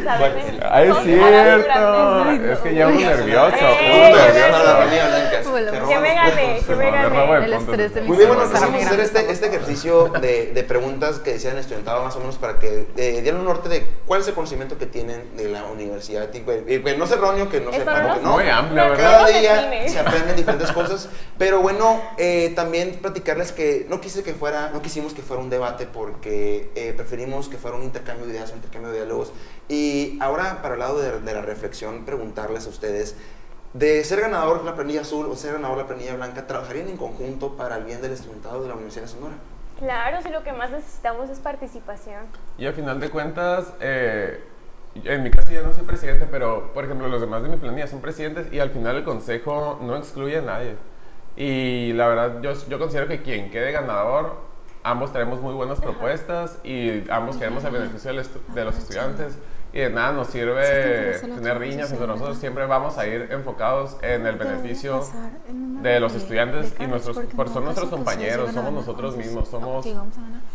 Isabel 0.02 0.34
Benítez. 0.34 0.68
¡Ay, 0.70 0.90
es 0.90 0.98
cierto! 1.04 1.64
grandes. 1.64 2.52
Es 2.52 2.60
que 2.60 2.76
ya 2.76 2.88
uno 2.88 3.00
nervioso. 3.00 3.56
Eh, 3.56 4.10
uno 4.10 4.18
ya 4.18 4.34
nervioso. 4.34 5.35
Que 5.56 5.72
me 5.72 5.80
puntos. 5.80 6.66
que 6.66 6.76
me 6.76 6.86
de 6.86 7.46
El 7.46 7.54
estrés 7.54 7.94
de 7.94 8.02
Muy 8.02 8.18
bien, 8.18 8.28
bueno, 8.28 8.44
empezamos 8.44 8.84
a 8.84 8.86
hacer 8.88 9.00
este, 9.00 9.32
este 9.32 9.48
ejercicio 9.48 10.10
de, 10.10 10.52
de 10.54 10.64
preguntas 10.64 11.20
que 11.20 11.34
decían 11.34 11.58
estudiantado 11.58 12.04
más 12.04 12.16
o 12.16 12.20
menos 12.20 12.36
para 12.38 12.60
que 12.60 12.88
eh, 12.98 13.22
dieran 13.22 13.40
un 13.40 13.46
norte 13.46 13.70
de 13.70 13.88
cuál 14.06 14.22
es 14.22 14.28
el 14.28 14.34
conocimiento 14.34 14.78
que 14.78 14.86
tienen 14.86 15.36
de 15.38 15.50
la 15.50 15.64
universidad. 15.66 16.32
Y, 16.34 16.40
pues, 16.42 16.64
y, 16.68 16.98
no 16.98 17.06
es 17.06 17.12
erróneo 17.12 17.50
que 17.50 17.62
no 17.62 17.72
Esto 17.72 17.80
sepan 17.80 18.22
no. 18.22 18.34
Muy 18.34 18.50
amplio, 18.50 18.90
¿verdad? 18.90 18.98
Cada 18.98 19.28
día 19.28 19.88
se 19.88 20.00
aprenden 20.00 20.36
diferentes 20.36 20.72
cosas, 20.72 21.10
pero 21.38 21.62
bueno, 21.62 22.02
eh, 22.18 22.52
también 22.56 23.00
platicarles 23.02 23.52
que 23.52 23.86
no 23.90 24.02
quise 24.02 24.24
que 24.24 24.34
fuera, 24.34 24.72
no 24.72 24.82
quisimos 24.82 25.14
que 25.14 25.22
fuera 25.22 25.42
un 25.42 25.50
debate 25.50 25.86
porque 25.86 26.70
eh, 26.76 26.94
preferimos 26.96 27.48
que 27.48 27.58
fuera 27.58 27.78
un 27.78 27.84
intercambio 27.84 28.26
de 28.26 28.34
ideas, 28.34 28.52
un 28.52 28.58
intercambio 28.58 28.92
de 28.92 28.98
diálogos. 28.98 29.32
Y 29.70 30.18
ahora, 30.22 30.62
para 30.62 30.76
el 30.76 30.80
lado 30.80 31.00
de, 31.00 31.22
de 31.22 31.34
la 31.34 31.42
reflexión, 31.42 32.06
preguntarles 32.06 32.66
a 32.66 32.70
ustedes, 32.70 33.16
de 33.76 34.02
ser 34.06 34.22
ganador 34.22 34.64
la 34.64 34.74
planilla 34.74 35.02
azul 35.02 35.26
o 35.26 35.36
ser 35.36 35.54
ganador 35.54 35.78
la 35.78 35.86
planilla 35.86 36.16
blanca, 36.16 36.48
¿trabajarían 36.48 36.88
en 36.88 36.96
conjunto 36.96 37.58
para 37.58 37.76
el 37.76 37.84
bien 37.84 38.02
del 38.02 38.14
estudiantado 38.14 38.62
de 38.62 38.70
la 38.70 38.76
Universidad 38.76 39.04
de 39.04 39.10
Sonora? 39.10 39.34
Claro, 39.78 40.22
si 40.22 40.30
lo 40.30 40.44
que 40.44 40.54
más 40.54 40.72
necesitamos 40.72 41.30
es 41.30 41.40
participación. 41.40 42.24
Y 42.58 42.68
al 42.68 42.74
final 42.74 43.02
de 43.02 43.10
cuentas, 43.10 43.74
eh, 43.82 44.42
en 45.04 45.24
mi 45.24 45.30
caso 45.30 45.52
ya 45.52 45.62
no 45.62 45.74
soy 45.74 45.84
presidente, 45.84 46.26
pero 46.32 46.72
por 46.74 46.86
ejemplo 46.86 47.10
los 47.10 47.20
demás 47.20 47.44
de 47.44 47.50
mi 47.50 47.58
planilla 47.58 47.86
son 47.88 48.00
presidentes 48.00 48.48
y 48.54 48.60
al 48.60 48.70
final 48.70 48.96
el 48.96 49.04
consejo 49.04 49.78
no 49.82 49.98
excluye 49.98 50.38
a 50.38 50.42
nadie. 50.42 50.78
Y 51.36 51.92
la 51.94 52.08
verdad 52.08 52.42
yo, 52.42 52.54
yo 52.70 52.80
considero 52.80 53.10
que 53.10 53.22
quien 53.24 53.52
quede 53.52 53.74
ganador, 53.74 54.38
ambos 54.84 55.12
traemos 55.12 55.42
muy 55.42 55.54
buenas 55.54 55.82
propuestas 55.82 56.60
y 56.64 57.04
ambos 57.10 57.36
queremos 57.36 57.62
el 57.66 57.72
beneficio 57.72 58.14
de 58.14 58.64
los 58.64 58.78
estudiantes. 58.78 59.38
Y 59.76 59.80
de 59.82 59.90
nada 59.90 60.14
nos 60.14 60.28
sirve 60.30 61.20
tener 61.20 61.60
riñas 61.60 61.92
entre 61.92 62.08
nosotros, 62.08 62.38
siempre 62.38 62.66
vamos 62.66 62.98
a 62.98 63.06
ir 63.08 63.28
enfocados 63.30 63.98
en 64.02 64.26
el 64.26 64.38
beneficio 64.38 65.06
de 65.50 66.00
los 66.00 66.16
estudiantes 66.16 66.74
y 66.80 66.88
nuestros, 66.88 67.18
por 67.36 67.50
son 67.50 67.66
nuestros 67.66 67.90
compañeros, 67.90 68.54
somos 68.54 68.72
nosotros 68.72 69.18
mismos, 69.18 69.50
somos 69.50 69.86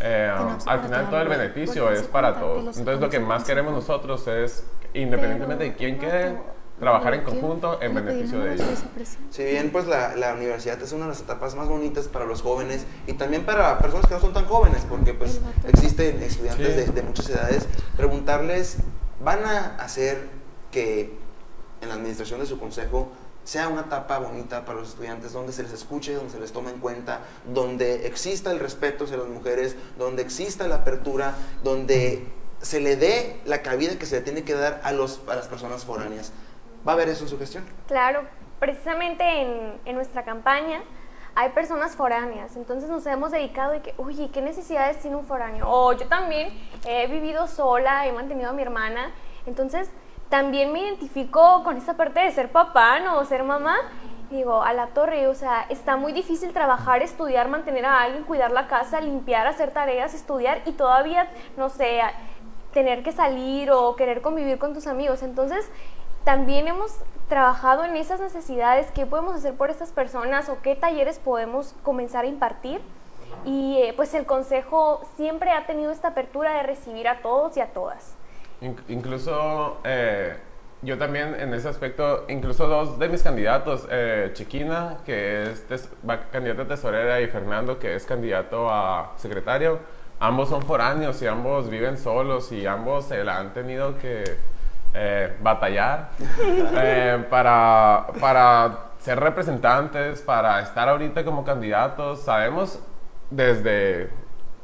eh, 0.00 0.32
al 0.66 0.80
final 0.80 1.10
todo 1.10 1.20
el 1.20 1.28
beneficio 1.28 1.90
es 1.92 2.02
para 2.04 2.40
todos. 2.40 2.78
Entonces 2.78 2.98
lo 3.00 3.10
que 3.10 3.20
más 3.20 3.44
queremos 3.44 3.74
nosotros 3.74 4.26
es, 4.26 4.64
independientemente 4.94 5.64
de 5.64 5.74
quién 5.74 5.98
quede, 5.98 6.38
trabajar 6.78 7.12
en 7.12 7.22
conjunto 7.22 7.78
en 7.82 7.94
beneficio 7.94 8.40
de 8.40 8.54
ellos. 8.54 8.84
Si 9.28 9.44
bien 9.44 9.70
pues 9.70 9.86
la, 9.86 10.16
la 10.16 10.32
universidad 10.32 10.80
es 10.80 10.92
una 10.92 11.04
de 11.04 11.10
las 11.10 11.20
etapas 11.20 11.54
más 11.56 11.68
bonitas 11.68 12.08
para 12.08 12.24
los 12.24 12.40
jóvenes 12.40 12.86
y 13.06 13.12
también 13.12 13.44
para 13.44 13.78
personas 13.80 14.06
que 14.06 14.14
no 14.14 14.20
son 14.20 14.32
tan 14.32 14.46
jóvenes, 14.46 14.86
porque 14.88 15.12
pues 15.12 15.42
existen 15.68 16.22
estudiantes 16.22 16.68
Sí. 16.68 16.72
de, 16.86 16.86
de 16.92 17.02
muchas 17.02 17.28
edades, 17.28 17.68
preguntarles, 17.98 18.78
¿van 19.20 19.44
a 19.44 19.76
hacer 19.76 20.28
que 20.70 21.18
en 21.80 21.88
la 21.88 21.94
administración 21.94 22.40
de 22.40 22.46
su 22.46 22.58
consejo 22.58 23.08
sea 23.44 23.68
una 23.68 23.82
etapa 23.82 24.18
bonita 24.18 24.64
para 24.64 24.80
los 24.80 24.90
estudiantes, 24.90 25.32
donde 25.32 25.52
se 25.52 25.62
les 25.62 25.72
escuche, 25.72 26.14
donde 26.14 26.30
se 26.30 26.38
les 26.38 26.52
tome 26.52 26.70
en 26.70 26.78
cuenta, 26.78 27.20
donde 27.46 28.06
exista 28.06 28.50
el 28.52 28.60
respeto 28.60 29.04
hacia 29.04 29.16
las 29.16 29.28
mujeres, 29.28 29.76
donde 29.98 30.22
exista 30.22 30.68
la 30.68 30.76
apertura, 30.76 31.34
donde 31.64 32.26
se 32.60 32.80
le 32.80 32.96
dé 32.96 33.40
la 33.46 33.62
cabida 33.62 33.98
que 33.98 34.06
se 34.06 34.16
le 34.16 34.22
tiene 34.22 34.44
que 34.44 34.54
dar 34.54 34.80
a, 34.84 34.92
los, 34.92 35.22
a 35.26 35.34
las 35.34 35.48
personas 35.48 35.84
foráneas? 35.84 36.32
¿Va 36.86 36.92
a 36.92 36.94
haber 36.94 37.08
eso 37.08 37.24
en 37.24 37.30
su 37.30 37.38
gestión? 37.38 37.64
Claro, 37.88 38.22
precisamente 38.58 39.24
en, 39.24 39.80
en 39.84 39.94
nuestra 39.96 40.24
campaña 40.24 40.82
hay 41.34 41.50
personas 41.50 41.96
foráneas, 41.96 42.56
entonces 42.56 42.90
nos 42.90 43.06
hemos 43.06 43.30
dedicado 43.30 43.74
y 43.74 43.80
que, 43.80 43.94
oye, 43.96 44.30
¿qué 44.32 44.42
necesidades 44.42 44.98
tiene 45.00 45.16
un 45.16 45.24
foráneo? 45.24 45.66
O 45.68 45.92
yo 45.92 46.06
también 46.08 46.52
he 46.86 47.06
vivido 47.06 47.46
sola, 47.46 48.06
he 48.06 48.12
mantenido 48.12 48.50
a 48.50 48.52
mi 48.52 48.62
hermana, 48.62 49.12
entonces 49.46 49.90
también 50.28 50.72
me 50.72 50.80
identifico 50.80 51.62
con 51.64 51.76
esa 51.76 51.94
parte 51.96 52.20
de 52.20 52.30
ser 52.30 52.50
papá, 52.52 53.00
¿no? 53.00 53.24
Ser 53.24 53.42
mamá. 53.42 53.76
Digo, 54.30 54.62
a 54.62 54.72
la 54.72 54.86
torre, 54.88 55.26
o 55.26 55.34
sea, 55.34 55.66
está 55.68 55.96
muy 55.96 56.12
difícil 56.12 56.52
trabajar, 56.52 57.02
estudiar, 57.02 57.48
mantener 57.48 57.84
a 57.84 58.02
alguien, 58.02 58.22
cuidar 58.22 58.52
la 58.52 58.68
casa, 58.68 59.00
limpiar, 59.00 59.48
hacer 59.48 59.72
tareas, 59.72 60.14
estudiar 60.14 60.62
y 60.66 60.72
todavía, 60.72 61.28
no 61.56 61.68
sé, 61.68 62.00
tener 62.72 63.02
que 63.02 63.10
salir 63.10 63.72
o 63.72 63.96
querer 63.96 64.22
convivir 64.22 64.58
con 64.58 64.72
tus 64.72 64.86
amigos. 64.86 65.24
Entonces, 65.24 65.68
también 66.24 66.68
hemos 66.68 66.92
trabajado 67.28 67.84
en 67.84 67.96
esas 67.96 68.20
necesidades, 68.20 68.90
qué 68.92 69.06
podemos 69.06 69.34
hacer 69.36 69.54
por 69.54 69.70
estas 69.70 69.90
personas 69.92 70.48
o 70.48 70.58
qué 70.62 70.74
talleres 70.76 71.18
podemos 71.18 71.74
comenzar 71.82 72.24
a 72.24 72.28
impartir. 72.28 72.80
Y 73.44 73.78
eh, 73.78 73.94
pues 73.96 74.12
el 74.14 74.26
consejo 74.26 75.00
siempre 75.16 75.52
ha 75.52 75.66
tenido 75.66 75.92
esta 75.92 76.08
apertura 76.08 76.54
de 76.54 76.62
recibir 76.64 77.08
a 77.08 77.22
todos 77.22 77.56
y 77.56 77.60
a 77.60 77.68
todas. 77.72 78.14
In- 78.60 78.76
incluso 78.88 79.78
eh, 79.84 80.36
yo 80.82 80.98
también 80.98 81.34
en 81.38 81.54
ese 81.54 81.68
aspecto, 81.68 82.24
incluso 82.28 82.66
dos 82.66 82.98
de 82.98 83.08
mis 83.08 83.22
candidatos, 83.22 83.86
eh, 83.90 84.30
Chiquina, 84.34 84.98
que 85.06 85.44
es 85.44 85.64
candidata 86.32 86.62
a 86.62 86.66
tesorera, 86.66 87.20
y 87.20 87.28
Fernando, 87.28 87.78
que 87.78 87.94
es 87.94 88.04
candidato 88.04 88.68
a 88.68 89.12
secretario, 89.16 89.78
ambos 90.18 90.48
son 90.50 90.62
foráneos 90.62 91.22
y 91.22 91.26
ambos 91.26 91.70
viven 91.70 91.96
solos 91.96 92.50
y 92.52 92.66
ambos 92.66 93.06
se 93.06 93.24
la 93.24 93.38
han 93.38 93.54
tenido 93.54 93.96
que 93.98 94.24
eh, 94.94 95.36
batallar 95.40 96.10
eh, 96.48 97.24
para, 97.30 98.06
para 98.20 98.78
ser 98.98 99.20
representantes, 99.20 100.20
para 100.20 100.60
estar 100.60 100.88
ahorita 100.88 101.24
como 101.24 101.44
candidatos. 101.44 102.20
Sabemos 102.22 102.80
desde, 103.30 104.10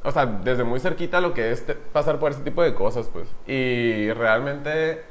o 0.03 0.11
sea, 0.11 0.27
desde 0.27 0.65
muy 0.65 0.81
cerquita 0.81 1.21
lo 1.21 1.33
que 1.33 1.53
es 1.53 1.65
pasar 1.93 2.19
por 2.19 2.33
este 2.33 2.43
tipo 2.45 2.63
de 2.63 2.75
cosas, 2.75 3.09
pues. 3.13 3.29
Y 3.47 4.13
realmente 4.13 5.05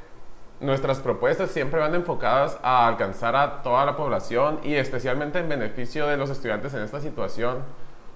nuestras 0.60 1.00
propuestas 1.00 1.50
siempre 1.50 1.80
van 1.80 1.94
enfocadas 1.94 2.58
a 2.62 2.86
alcanzar 2.86 3.36
a 3.36 3.62
toda 3.62 3.84
la 3.84 3.96
población 3.96 4.60
y 4.62 4.74
especialmente 4.74 5.38
en 5.38 5.48
beneficio 5.48 6.06
de 6.06 6.16
los 6.16 6.30
estudiantes 6.30 6.72
en 6.72 6.82
esta 6.82 7.00
situación 7.00 7.58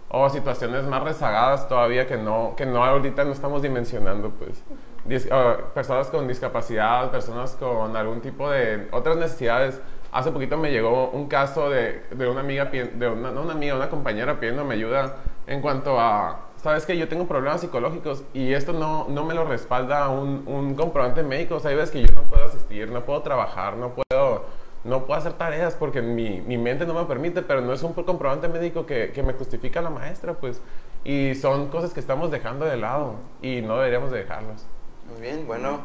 o 0.08 0.28
situaciones 0.28 0.84
más 0.84 1.02
rezagadas 1.02 1.68
todavía 1.68 2.06
que 2.06 2.16
no, 2.16 2.54
que 2.56 2.66
no 2.66 2.84
ahorita 2.84 3.24
no 3.24 3.32
estamos 3.32 3.62
dimensionando, 3.62 4.30
pues. 4.30 4.62
Ah, 5.30 5.56
personas 5.74 6.08
con 6.08 6.28
discapacidad, 6.28 7.10
personas 7.10 7.52
con 7.52 7.96
algún 7.96 8.20
tipo 8.20 8.50
de 8.50 8.88
otras 8.92 9.16
necesidades. 9.16 9.80
Hace 10.12 10.30
poquito 10.30 10.58
me 10.58 10.70
llegó 10.70 11.10
un 11.10 11.28
caso 11.28 11.70
de, 11.70 12.02
de 12.10 12.28
una 12.28 12.40
amiga, 12.40 12.66
de 12.66 13.08
una, 13.08 13.30
no 13.30 13.42
una 13.42 13.52
amiga, 13.52 13.76
una 13.76 13.88
compañera 13.88 14.38
pidiéndome 14.38 14.74
ayuda 14.74 15.16
en 15.46 15.62
cuanto 15.62 15.98
a, 15.98 16.48
sabes 16.56 16.84
que 16.84 16.98
yo 16.98 17.08
tengo 17.08 17.26
problemas 17.26 17.60
psicológicos 17.60 18.24
y 18.34 18.52
esto 18.52 18.72
no, 18.72 19.06
no 19.08 19.24
me 19.24 19.34
lo 19.34 19.44
respalda 19.44 20.08
un, 20.08 20.44
un 20.46 20.74
comprobante 20.74 21.22
médico. 21.22 21.56
O 21.56 21.60
sea, 21.60 21.70
hay 21.70 21.76
veces 21.76 21.90
que 21.92 22.02
yo 22.02 22.14
no 22.14 22.22
puedo 22.22 22.44
asistir, 22.44 22.90
no 22.90 23.04
puedo 23.04 23.22
trabajar, 23.22 23.76
no 23.76 23.94
puedo, 23.94 24.44
no 24.84 25.06
puedo 25.06 25.18
hacer 25.18 25.32
tareas 25.34 25.74
porque 25.76 26.02
mi, 26.02 26.40
mi 26.40 26.58
mente 26.58 26.86
no 26.86 26.94
me 26.94 27.04
permite, 27.04 27.42
pero 27.42 27.62
no 27.62 27.72
es 27.72 27.82
un 27.82 27.94
comprobante 27.94 28.48
médico 28.48 28.84
que, 28.84 29.12
que 29.12 29.22
me 29.22 29.32
justifica 29.32 29.80
la 29.80 29.90
maestra, 29.90 30.34
pues. 30.34 30.60
Y 31.04 31.34
son 31.36 31.68
cosas 31.68 31.94
que 31.94 32.00
estamos 32.00 32.30
dejando 32.30 32.66
de 32.66 32.76
lado 32.76 33.14
y 33.40 33.62
no 33.62 33.78
deberíamos 33.78 34.10
de 34.10 34.18
dejarlos. 34.18 34.66
Muy 35.10 35.20
bien, 35.20 35.46
bueno, 35.46 35.80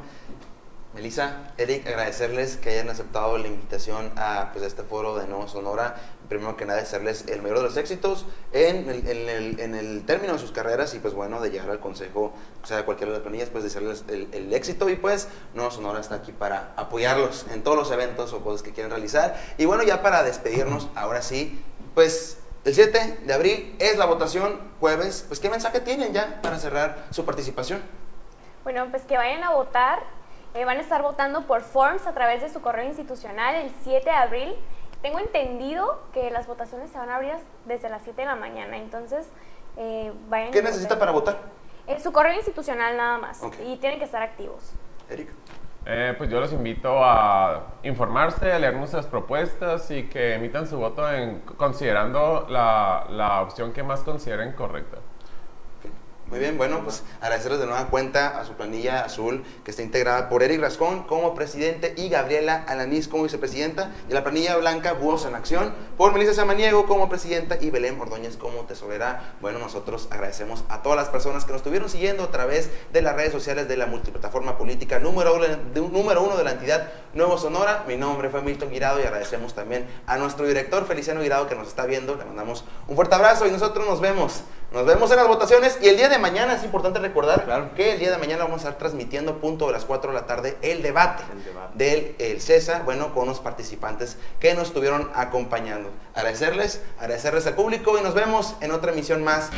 Melissa, 0.94 1.52
Eric, 1.58 1.86
agradecerles 1.88 2.56
que 2.58 2.70
hayan 2.70 2.90
aceptado 2.90 3.38
la 3.38 3.48
invitación 3.48 4.12
a 4.16 4.52
pues, 4.54 4.64
este 4.64 4.84
foro 4.84 5.18
de 5.18 5.28
Nuevo 5.28 5.48
Sonora. 5.48 5.96
Primero 6.30 6.56
que 6.56 6.66
nada, 6.66 6.80
desearles 6.80 7.26
el 7.28 7.42
mayor 7.42 7.58
de 7.58 7.64
los 7.64 7.78
éxitos 7.78 8.26
en 8.54 8.90
el, 8.90 9.08
en 9.08 9.30
el- 9.30 9.60
en 9.60 9.76
el 9.76 10.06
término 10.06 10.34
de 10.34 10.40
sus 10.40 10.52
carreras 10.52 10.94
y, 10.94 11.00
pues 11.00 11.14
bueno, 11.14 11.42
de 11.42 11.50
llegar 11.52 11.70
al 11.70 11.80
consejo, 11.80 12.34
o 12.64 12.66
sea, 12.66 12.78
de 12.78 12.86
cualquiera 12.86 13.12
de 13.12 13.18
las 13.18 13.24
planillas, 13.24 13.50
pues 13.50 13.64
desearles 13.64 14.06
el, 14.08 14.30
el 14.32 14.54
éxito 14.54 14.90
y, 14.90 14.96
pues, 14.96 15.28
Nuevo 15.54 15.70
Sonora 15.72 16.00
está 16.00 16.16
aquí 16.16 16.32
para 16.32 16.74
apoyarlos 16.78 17.46
en 17.54 17.62
todos 17.64 17.78
los 17.78 17.92
eventos 17.92 18.32
o 18.34 18.42
cosas 18.42 18.64
que 18.64 18.72
quieran 18.72 18.92
realizar. 18.92 19.36
Y 19.58 19.66
bueno, 19.66 19.84
ya 19.84 20.02
para 20.02 20.24
despedirnos, 20.24 20.88
ahora 20.96 21.22
sí, 21.22 21.62
pues. 21.94 22.38
El 22.64 22.74
7 22.74 23.20
de 23.24 23.32
abril 23.32 23.76
es 23.78 23.96
la 23.96 24.06
votación, 24.06 24.60
jueves. 24.80 25.26
Pues, 25.28 25.40
¿qué 25.40 25.52
mensaje 25.52 25.82
tienen 25.82 26.14
ya 26.14 26.42
para 26.42 26.58
cerrar 26.58 27.06
su 27.12 27.24
participación? 27.24 27.80
Bueno, 28.66 28.88
pues 28.90 29.04
que 29.04 29.16
vayan 29.16 29.44
a 29.44 29.52
votar. 29.52 30.00
Eh, 30.56 30.66
van 30.66 30.78
a 30.78 30.82
estar 30.82 31.04
votando 31.04 31.46
por 31.46 31.62
forms 31.62 32.08
a 32.08 32.14
través 32.14 32.42
de 32.42 32.50
su 32.50 32.62
correo 32.62 32.84
institucional 32.84 33.54
el 33.56 33.72
7 33.84 34.04
de 34.04 34.16
abril. 34.16 34.56
Tengo 35.04 35.20
entendido 35.20 36.02
que 36.14 36.32
las 36.32 36.48
votaciones 36.48 36.90
se 36.90 36.98
van 36.98 37.12
a 37.12 37.18
abrir 37.18 37.36
desde 37.66 37.90
las 37.90 38.02
7 38.02 38.20
de 38.20 38.26
la 38.26 38.36
mañana, 38.36 38.78
entonces 38.78 39.28
eh, 39.78 40.12
vayan. 40.30 40.52
¿Qué 40.52 40.64
necesita 40.64 40.98
para 40.98 41.12
votar? 41.12 41.38
Eh, 41.86 42.00
su 42.00 42.12
correo 42.12 42.34
institucional 42.34 42.98
nada 42.98 43.20
más 43.20 43.40
y 43.64 43.78
tienen 43.78 44.00
que 44.00 44.06
estar 44.06 44.24
activos. 44.24 44.74
Eric. 45.12 45.30
Eh, 45.86 46.16
pues 46.18 46.32
yo 46.32 46.40
los 46.40 46.52
invito 46.52 47.04
a 47.04 47.76
informarse, 47.84 48.52
a 48.52 48.58
leer 48.58 48.74
nuestras 48.74 49.06
propuestas 49.06 49.92
y 49.92 50.08
que 50.08 50.34
emitan 50.34 50.66
su 50.66 50.78
voto 50.78 51.08
en, 51.12 51.42
considerando 51.42 52.48
la, 52.50 53.06
la 53.12 53.44
opción 53.44 53.74
que 53.74 53.84
más 53.84 54.02
consideren 54.02 54.54
correcta. 54.54 54.98
Muy 56.28 56.40
bien, 56.40 56.58
bueno, 56.58 56.82
pues 56.84 57.04
agradecerles 57.22 57.60
de 57.60 57.68
nueva 57.68 57.86
cuenta 57.88 58.40
a 58.40 58.46
su 58.46 58.54
planilla 58.54 59.06
azul 59.06 59.44
que 59.64 59.70
está 59.70 59.84
integrada 59.84 60.28
por 60.28 60.42
Eric 60.42 60.60
Rascón 60.60 61.04
como 61.04 61.36
presidente 61.36 61.94
y 61.98 62.10
Gabriela 62.10 62.66
Alanís 62.68 63.08
como 63.08 63.24
vicepresidenta 63.24 63.92
y 64.10 64.14
la 64.14 64.24
planilla 64.24 64.58
blanca 64.58 64.94
Búhos 64.94 65.24
en 65.28 65.36
Acción 65.36 65.72
por 65.98 66.14
Melissa 66.14 66.34
Samaniego 66.34 66.88
como 66.88 67.10
presidenta 67.10 67.58
y 67.62 67.70
Belén 67.70 68.02
Ordóñez 68.02 68.38
como 68.38 68.62
tesorera. 68.62 69.36
Bueno, 69.40 69.60
nosotros 69.60 70.08
agradecemos 70.10 70.64
a 70.68 70.82
todas 70.82 70.98
las 70.98 71.10
personas 71.10 71.46
que 71.46 71.52
nos 71.52 71.60
estuvieron 71.60 71.90
siguiendo 71.90 72.24
a 72.24 72.32
través 72.32 72.72
de 72.92 73.04
las 73.04 73.16
redes 73.16 73.32
sociales 73.32 73.68
de 73.68 73.78
la 73.78 73.86
multiplataforma 73.86 74.58
política 74.58 74.98
número, 74.98 75.36
uno- 75.36 75.90
número 75.92 76.24
uno 76.24 76.38
de 76.38 76.44
la 76.44 76.54
entidad 76.54 76.90
Nuevo 77.14 77.38
Sonora. 77.38 77.84
Mi 77.88 77.98
nombre 77.98 78.32
fue 78.32 78.42
Milton 78.42 78.72
Guirado 78.72 79.00
y 79.00 79.04
agradecemos 79.04 79.54
también 79.54 79.88
a 80.08 80.18
nuestro 80.18 80.48
director 80.48 80.88
Feliciano 80.88 81.22
Guirado 81.22 81.48
que 81.48 81.54
nos 81.56 81.68
está 81.68 81.86
viendo. 81.86 82.16
Le 82.16 82.26
mandamos 82.26 82.66
un 82.88 82.96
fuerte 82.96 83.14
abrazo 83.14 83.46
y 83.46 83.52
nosotros 83.52 83.86
nos 83.88 84.02
vemos. 84.02 84.42
Nos 84.76 84.86
vemos 84.86 85.10
en 85.10 85.16
las 85.16 85.30
votaciones 85.30 85.78
y 85.82 85.88
el 85.88 85.96
día 85.96 86.10
de 86.10 86.18
mañana 86.18 86.56
es 86.56 86.66
importante 86.66 87.00
recordar 87.00 87.72
que 87.78 87.94
el 87.94 88.00
día 88.00 88.12
de 88.12 88.18
mañana 88.18 88.44
vamos 88.44 88.66
a 88.66 88.68
estar 88.68 88.78
transmitiendo 88.78 89.40
punto 89.40 89.68
de 89.68 89.72
las 89.72 89.86
4 89.86 90.12
de 90.12 90.20
la 90.20 90.26
tarde 90.26 90.58
el 90.62 90.84
debate, 90.84 91.24
del 91.76 92.14
el 92.20 92.42
César, 92.42 92.84
bueno, 92.84 93.14
con 93.14 93.26
los 93.26 93.40
participantes 93.40 94.18
que 94.38 94.54
nos 94.54 94.68
estuvieron 94.68 95.10
acompañando. 95.16 95.92
Agradecerles, 96.14 96.82
agradecerles 97.00 97.48
al 97.48 97.56
público 97.56 97.98
y 97.98 98.02
nos 98.02 98.16
vemos 98.16 98.56
en 98.60 98.72
otra 98.72 98.92
emisión 98.92 99.24
más 99.24 99.50